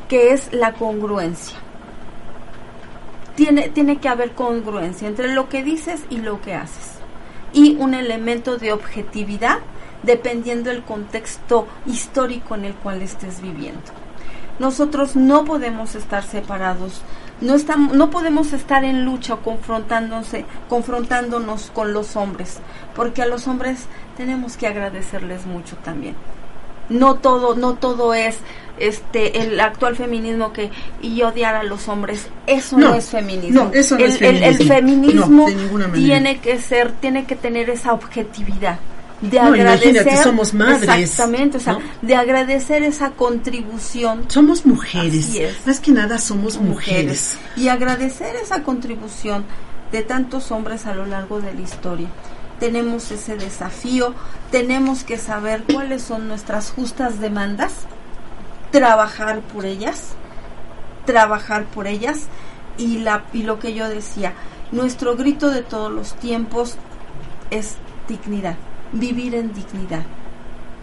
que 0.09 0.33
es 0.33 0.53
la 0.53 0.75
congruencia. 0.75 1.59
Tiene, 3.35 3.69
tiene 3.69 3.99
que 3.99 4.09
haber 4.09 4.33
congruencia 4.33 5.09
entre 5.09 5.33
lo 5.33 5.49
que 5.49 5.65
dices 5.65 6.05
y 6.09 6.19
lo 6.19 6.41
que 6.41 6.55
haces. 6.55 6.99
Y 7.53 7.77
un 7.77 7.95
elemento 7.95 8.59
de 8.59 8.73
objetividad 8.73 9.59
dependiendo 10.03 10.71
del 10.71 10.83
contexto 10.83 11.67
histórico 11.87 12.55
en 12.55 12.65
el 12.65 12.75
cual 12.75 13.03
estés 13.03 13.41
viviendo. 13.41 13.81
Nosotros 14.59 15.15
no 15.15 15.45
podemos 15.45 15.95
estar 15.95 16.25
separados, 16.25 17.03
no, 17.41 17.55
estamos, 17.55 17.95
no 17.95 18.11
podemos 18.11 18.53
estar 18.53 18.85
en 18.85 19.05
lucha 19.05 19.35
o 19.35 19.41
confrontándose, 19.41 20.45
confrontándonos 20.69 21.71
con 21.73 21.93
los 21.93 22.17
hombres, 22.17 22.59
porque 22.97 23.23
a 23.23 23.27
los 23.27 23.47
hombres 23.47 23.85
tenemos 24.17 24.57
que 24.57 24.67
agradecerles 24.67 25.47
mucho 25.47 25.77
también. 25.77 26.17
No 26.89 27.17
todo, 27.17 27.55
no 27.55 27.75
todo 27.75 28.15
es 28.15 28.39
este 28.79 29.43
el 29.43 29.61
actual 29.61 29.95
feminismo 29.95 30.53
que 30.53 30.71
y 31.03 31.23
odiar 31.23 31.55
a 31.57 31.65
los 31.65 31.89
hombres 31.89 32.29
eso 32.47 32.79
no, 32.79 32.95
es 32.95 33.11
feminismo 33.11 33.65
no, 33.65 33.73
eso 33.73 33.99
no 33.99 34.05
el, 34.05 34.13
es 34.13 34.19
feminismo. 34.19 35.49
el, 35.49 35.57
feminismo 35.57 35.93
tiene 35.93 36.39
que 36.39 36.59
ser 36.59 36.93
tiene 36.93 37.27
que 37.27 37.35
tener 37.35 37.71
esa 37.71 37.93
objetividad 37.93 38.79
de 39.21 39.41
agradecer 39.41 40.17
somos 40.23 40.55
madres 40.55 40.89
exactamente 40.89 41.57
o 41.57 41.61
sea 41.61 41.79
de 42.03 42.15
agradecer 42.15 42.83
esa 42.83 43.11
contribución. 43.11 44.25
Somos 44.29 44.65
mujeres 44.65 45.31
más 45.67 45.81
que 45.81 45.91
nada 45.93 46.19
somos 46.19 46.59
mujeres. 46.59 47.37
y 47.57 47.69
agradecer 47.69 48.37
esa 48.37 48.63
contribución 48.63 49.45
de 49.93 50.03
tantos 50.03 50.53
hombres 50.53 50.87
a 50.87 50.95
lo 50.95 51.07
largo 51.07 51.41
de 51.41 51.55
la 51.55 51.61
historia. 51.61 52.09
Tenemos 52.61 53.11
ese 53.11 53.37
desafío 53.37 54.15
tenemos 54.51 55.05
que 55.05 55.19
saber 55.19 55.65
cuáles 55.73 56.03
son 56.03 56.29
nuestras 56.29 56.71
justas 56.71 57.21
demandas 57.21 57.73
trabajar 58.71 59.41
por 59.41 59.65
ellas 59.65 60.15
trabajar 61.05 61.65
por 61.65 61.87
ellas. 61.87 62.27
Y 62.77 62.99
la 62.99 63.25
y 63.33 63.43
lo 63.43 63.59
que 63.59 63.75
yo 63.75 63.89
decía 63.89 64.35
nuestro 64.71 65.17
grito 65.17 65.51
de 65.51 65.63
todos 65.63 65.91
los 65.91 66.15
tiempos 66.15 66.77
es 67.51 67.75
dignidad 68.07 68.57
vivir 68.93 69.35
en 69.35 69.53
dignidad 69.53 70.05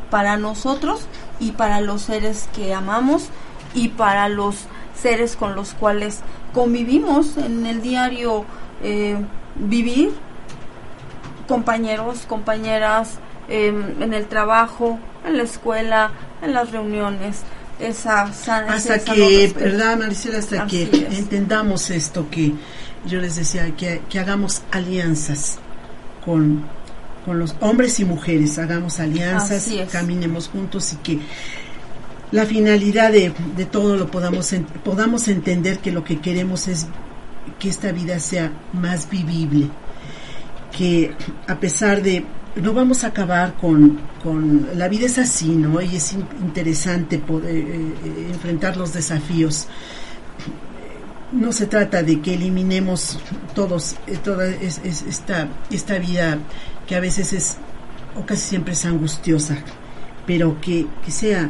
para 0.09 0.37
nosotros 0.37 1.01
y 1.39 1.51
para 1.51 1.81
los 1.81 2.03
seres 2.03 2.47
que 2.55 2.73
amamos 2.73 3.29
y 3.73 3.89
para 3.89 4.29
los 4.29 4.55
seres 4.99 5.35
con 5.35 5.55
los 5.55 5.73
cuales 5.73 6.21
convivimos 6.53 7.37
en 7.37 7.65
el 7.65 7.81
diario 7.81 8.45
eh, 8.81 9.17
vivir 9.55 10.13
compañeros, 11.47 12.25
compañeras, 12.27 13.19
em, 13.47 14.01
en 14.01 14.13
el 14.13 14.27
trabajo, 14.27 14.99
en 15.25 15.37
la 15.37 15.43
escuela, 15.43 16.11
en 16.41 16.53
las 16.53 16.71
reuniones. 16.71 17.41
Esa 17.79 18.31
sana, 18.31 18.73
hasta 18.73 18.99
que, 18.99 19.53
¿verdad, 19.53 19.97
Maricela? 19.97 20.39
Hasta 20.39 20.65
que 20.65 20.83
entendamos 21.11 21.89
esto, 21.89 22.29
que 22.29 22.53
yo 23.05 23.19
les 23.19 23.35
decía, 23.35 23.75
que, 23.75 24.01
que 24.09 24.19
hagamos 24.19 24.61
alianzas 24.71 25.59
con, 26.23 26.65
con 27.25 27.39
los 27.39 27.55
hombres 27.59 27.99
y 27.99 28.05
mujeres, 28.05 28.59
hagamos 28.59 28.99
alianzas, 28.99 29.67
caminemos 29.91 30.47
juntos 30.47 30.93
y 30.93 30.95
que 30.97 31.19
la 32.31 32.45
finalidad 32.45 33.11
de, 33.11 33.33
de 33.55 33.65
todo 33.65 33.97
lo 33.97 34.11
podamos, 34.11 34.53
podamos 34.83 35.27
entender 35.27 35.79
que 35.79 35.91
lo 35.91 36.03
que 36.03 36.19
queremos 36.19 36.67
es 36.67 36.87
que 37.59 37.69
esta 37.69 37.91
vida 37.91 38.19
sea 38.19 38.51
más 38.73 39.09
vivible, 39.09 39.69
que 40.77 41.15
a 41.47 41.59
pesar 41.59 42.01
de 42.01 42.25
no 42.55 42.73
vamos 42.73 43.03
a 43.03 43.07
acabar 43.07 43.55
con, 43.55 43.99
con 44.23 44.69
la 44.75 44.87
vida 44.87 45.05
es 45.05 45.17
así, 45.17 45.49
¿no? 45.49 45.81
Y 45.81 45.95
es 45.95 46.13
interesante 46.13 47.19
poder 47.19 47.55
eh, 47.55 47.93
eh, 48.05 48.29
enfrentar 48.31 48.77
los 48.77 48.93
desafíos. 48.93 49.67
No 51.31 51.51
se 51.51 51.65
trata 51.65 52.01
de 52.01 52.21
que 52.21 52.35
eliminemos 52.35 53.19
todos 53.53 53.95
eh, 54.07 54.17
toda 54.23 54.47
esta, 54.47 55.49
esta 55.69 55.97
vida 55.99 56.39
que 56.87 56.95
a 56.95 56.99
veces 56.99 57.33
es 57.33 57.57
o 58.15 58.25
casi 58.25 58.47
siempre 58.47 58.73
es 58.73 58.85
angustiosa, 58.85 59.57
pero 60.25 60.59
que, 60.61 60.87
que 61.03 61.11
sea 61.11 61.49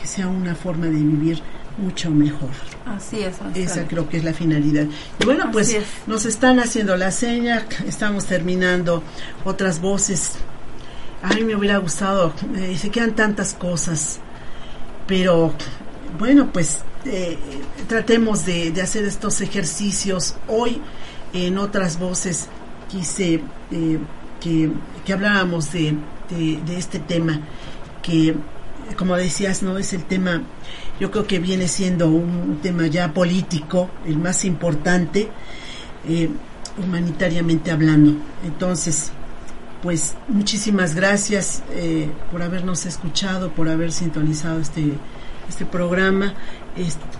que 0.00 0.06
sea 0.06 0.28
una 0.28 0.54
forma 0.54 0.86
de 0.86 0.92
vivir 0.92 1.42
mucho 1.78 2.10
mejor. 2.10 2.50
Así 2.84 3.20
es. 3.20 3.36
Esa 3.54 3.86
creo 3.86 4.08
que 4.08 4.18
es 4.18 4.24
la 4.24 4.32
finalidad. 4.32 4.86
Y 5.18 5.24
bueno, 5.24 5.50
pues 5.50 5.76
nos 6.06 6.24
están 6.24 6.60
haciendo 6.60 6.96
la 6.96 7.10
seña, 7.10 7.66
estamos 7.86 8.26
terminando 8.26 9.02
otras 9.44 9.80
voces. 9.80 10.32
Ay, 11.22 11.44
me 11.44 11.56
hubiera 11.56 11.78
gustado, 11.78 12.32
eh, 12.56 12.76
se 12.78 12.90
quedan 12.90 13.14
tantas 13.14 13.54
cosas, 13.54 14.20
pero 15.06 15.52
bueno, 16.18 16.50
pues 16.52 16.80
eh, 17.04 17.38
tratemos 17.88 18.46
de, 18.46 18.72
hacer 18.80 19.04
estos 19.04 19.40
ejercicios. 19.40 20.36
Hoy 20.46 20.80
en 21.32 21.58
otras 21.58 21.98
voces 21.98 22.48
quise 22.88 23.40
eh, 23.72 23.98
que, 24.40 24.70
que, 25.04 25.12
habláramos 25.12 25.72
de, 25.72 25.94
de, 26.30 26.60
de 26.64 26.78
este 26.78 26.98
tema 26.98 27.40
que 28.02 28.36
como 28.96 29.16
decías, 29.16 29.62
no 29.62 29.78
es 29.78 29.92
el 29.92 30.04
tema 30.04 30.42
yo 30.98 31.10
creo 31.10 31.26
que 31.26 31.38
viene 31.38 31.68
siendo 31.68 32.08
un 32.08 32.58
tema 32.62 32.86
ya 32.86 33.12
político, 33.12 33.90
el 34.06 34.18
más 34.18 34.44
importante, 34.44 35.28
eh, 36.08 36.30
humanitariamente 36.78 37.70
hablando. 37.70 38.14
Entonces, 38.44 39.10
pues 39.82 40.14
muchísimas 40.28 40.94
gracias 40.94 41.62
eh, 41.72 42.08
por 42.32 42.42
habernos 42.42 42.86
escuchado, 42.86 43.50
por 43.52 43.68
haber 43.68 43.92
sintonizado 43.92 44.60
este, 44.60 44.94
este 45.48 45.64
programa. 45.64 46.34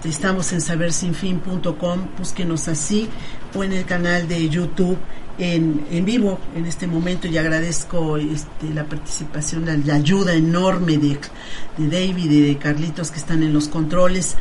estamos 0.04 0.52
en 0.52 0.60
sabersinfin.com, 0.60 2.08
búsquenos 2.18 2.68
así, 2.68 3.08
o 3.54 3.64
en 3.64 3.72
el 3.72 3.84
canal 3.84 4.28
de 4.28 4.48
YouTube 4.48 4.98
en, 5.38 5.86
en 5.90 6.04
vivo 6.04 6.38
en 6.54 6.66
este 6.66 6.86
momento 6.86 7.26
y 7.26 7.36
agradezco 7.36 8.16
este, 8.16 8.70
la 8.72 8.84
participación, 8.84 9.66
la, 9.84 9.94
ayuda 9.94 10.34
enorme 10.34 10.96
de, 10.96 11.18
de, 11.76 11.88
David 11.88 12.30
y 12.30 12.40
de 12.48 12.56
Carlitos 12.56 13.10
que 13.10 13.18
están 13.18 13.42
en 13.42 13.52
los 13.52 13.68
controles. 13.68 14.36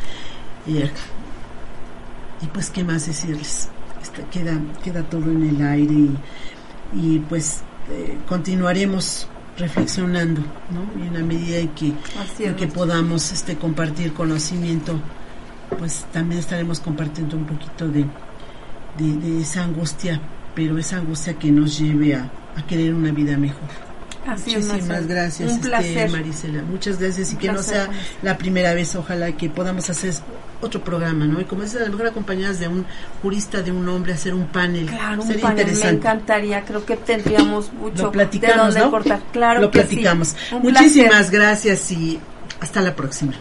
Y 0.66 2.46
pues, 2.46 2.70
¿qué 2.70 2.84
más 2.84 3.06
decirles? 3.06 3.68
queda, 4.30 4.58
queda 4.82 5.02
todo 5.02 5.30
en 5.30 5.48
el 5.48 5.66
aire 5.66 5.94
y, 6.94 7.18
pues 7.28 7.62
eh, 7.90 8.18
continuaremos 8.28 9.28
reflexionando, 9.58 10.40
¿no? 10.70 11.02
Y 11.02 11.06
en 11.06 11.14
la 11.14 11.20
medida 11.20 11.58
en 11.58 11.68
que, 11.70 11.92
en 12.40 12.56
que 12.56 12.66
podamos 12.66 13.32
este, 13.32 13.56
compartir 13.56 14.12
conocimiento, 14.12 15.00
pues 15.78 16.06
también 16.12 16.40
estaremos 16.40 16.80
compartiendo 16.80 17.36
un 17.36 17.46
poquito 17.46 17.88
de, 17.88 18.04
de 18.98 19.40
esa 19.40 19.64
angustia 19.64 20.20
pero 20.56 20.78
esa 20.78 20.96
angustia 20.96 21.34
que 21.34 21.52
nos 21.52 21.78
lleve 21.78 22.14
a, 22.14 22.30
querer 22.66 22.94
una 22.94 23.12
vida 23.12 23.36
mejor. 23.36 23.85
Así 24.26 24.56
Muchísimas 24.56 25.06
gracias, 25.06 25.52
Un 25.52 25.60
placer. 25.60 26.10
Marisela. 26.10 26.62
Muchas 26.62 26.98
gracias 26.98 27.32
y 27.32 27.36
que 27.36 27.50
no 27.52 27.62
sea 27.62 27.88
la 28.22 28.36
primera 28.36 28.74
vez, 28.74 28.94
ojalá 28.96 29.32
que 29.32 29.48
podamos 29.48 29.88
hacer 29.88 30.14
otro 30.60 30.82
programa, 30.82 31.26
¿no? 31.26 31.40
Y 31.40 31.44
como 31.44 31.62
dices, 31.62 31.80
a 31.82 31.84
lo 31.84 31.92
mejor 31.92 32.08
acompañadas 32.08 32.58
de 32.58 32.68
un 32.68 32.86
jurista, 33.22 33.62
de 33.62 33.72
un 33.72 33.88
hombre, 33.88 34.12
hacer 34.12 34.34
un 34.34 34.46
panel. 34.46 34.86
Claro, 34.86 35.22
un 35.22 35.40
panel, 35.40 35.76
me 35.76 35.88
encantaría, 35.88 36.64
creo 36.64 36.84
que 36.84 36.96
tendríamos 36.96 37.72
mucho 37.72 38.04
Lo 38.04 38.12
platicamos, 38.12 38.74
de 38.74 38.82
cortar. 38.82 39.20
Claro 39.32 39.60
Lo 39.60 39.70
platicamos. 39.70 40.34
Muchísimas 40.60 41.30
gracias 41.30 41.90
y 41.92 42.18
hasta 42.60 42.80
la 42.80 42.94
próxima. 42.94 43.34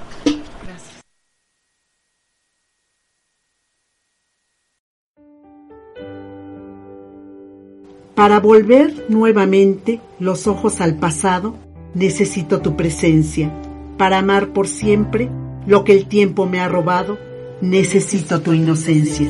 Para 8.16 8.40
volver 8.40 9.08
nuevamente 9.10 10.00
los 10.20 10.48
ojos 10.48 10.80
al 10.80 10.96
pasado, 10.96 11.56
necesito 11.94 12.62
tu 12.62 12.78
presencia. 12.78 13.52
Para 13.98 14.20
amar 14.20 14.54
por 14.54 14.70
siempre 14.70 15.30
lo 15.68 15.84
que 15.84 15.92
el 15.92 16.08
tiempo 16.08 16.46
me 16.46 16.62
ha 16.62 16.70
robado, 16.70 17.18
necesito 17.60 18.42
tu 18.42 18.54
inocencia. 18.54 19.28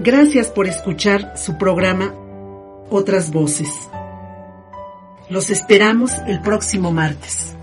Gracias 0.00 0.48
por 0.48 0.66
escuchar 0.66 1.34
su 1.36 1.58
programa 1.58 2.12
Otras 2.90 3.30
Voces. 3.30 3.70
Los 5.30 5.50
esperamos 5.50 6.12
el 6.26 6.40
próximo 6.40 6.90
martes. 6.90 7.57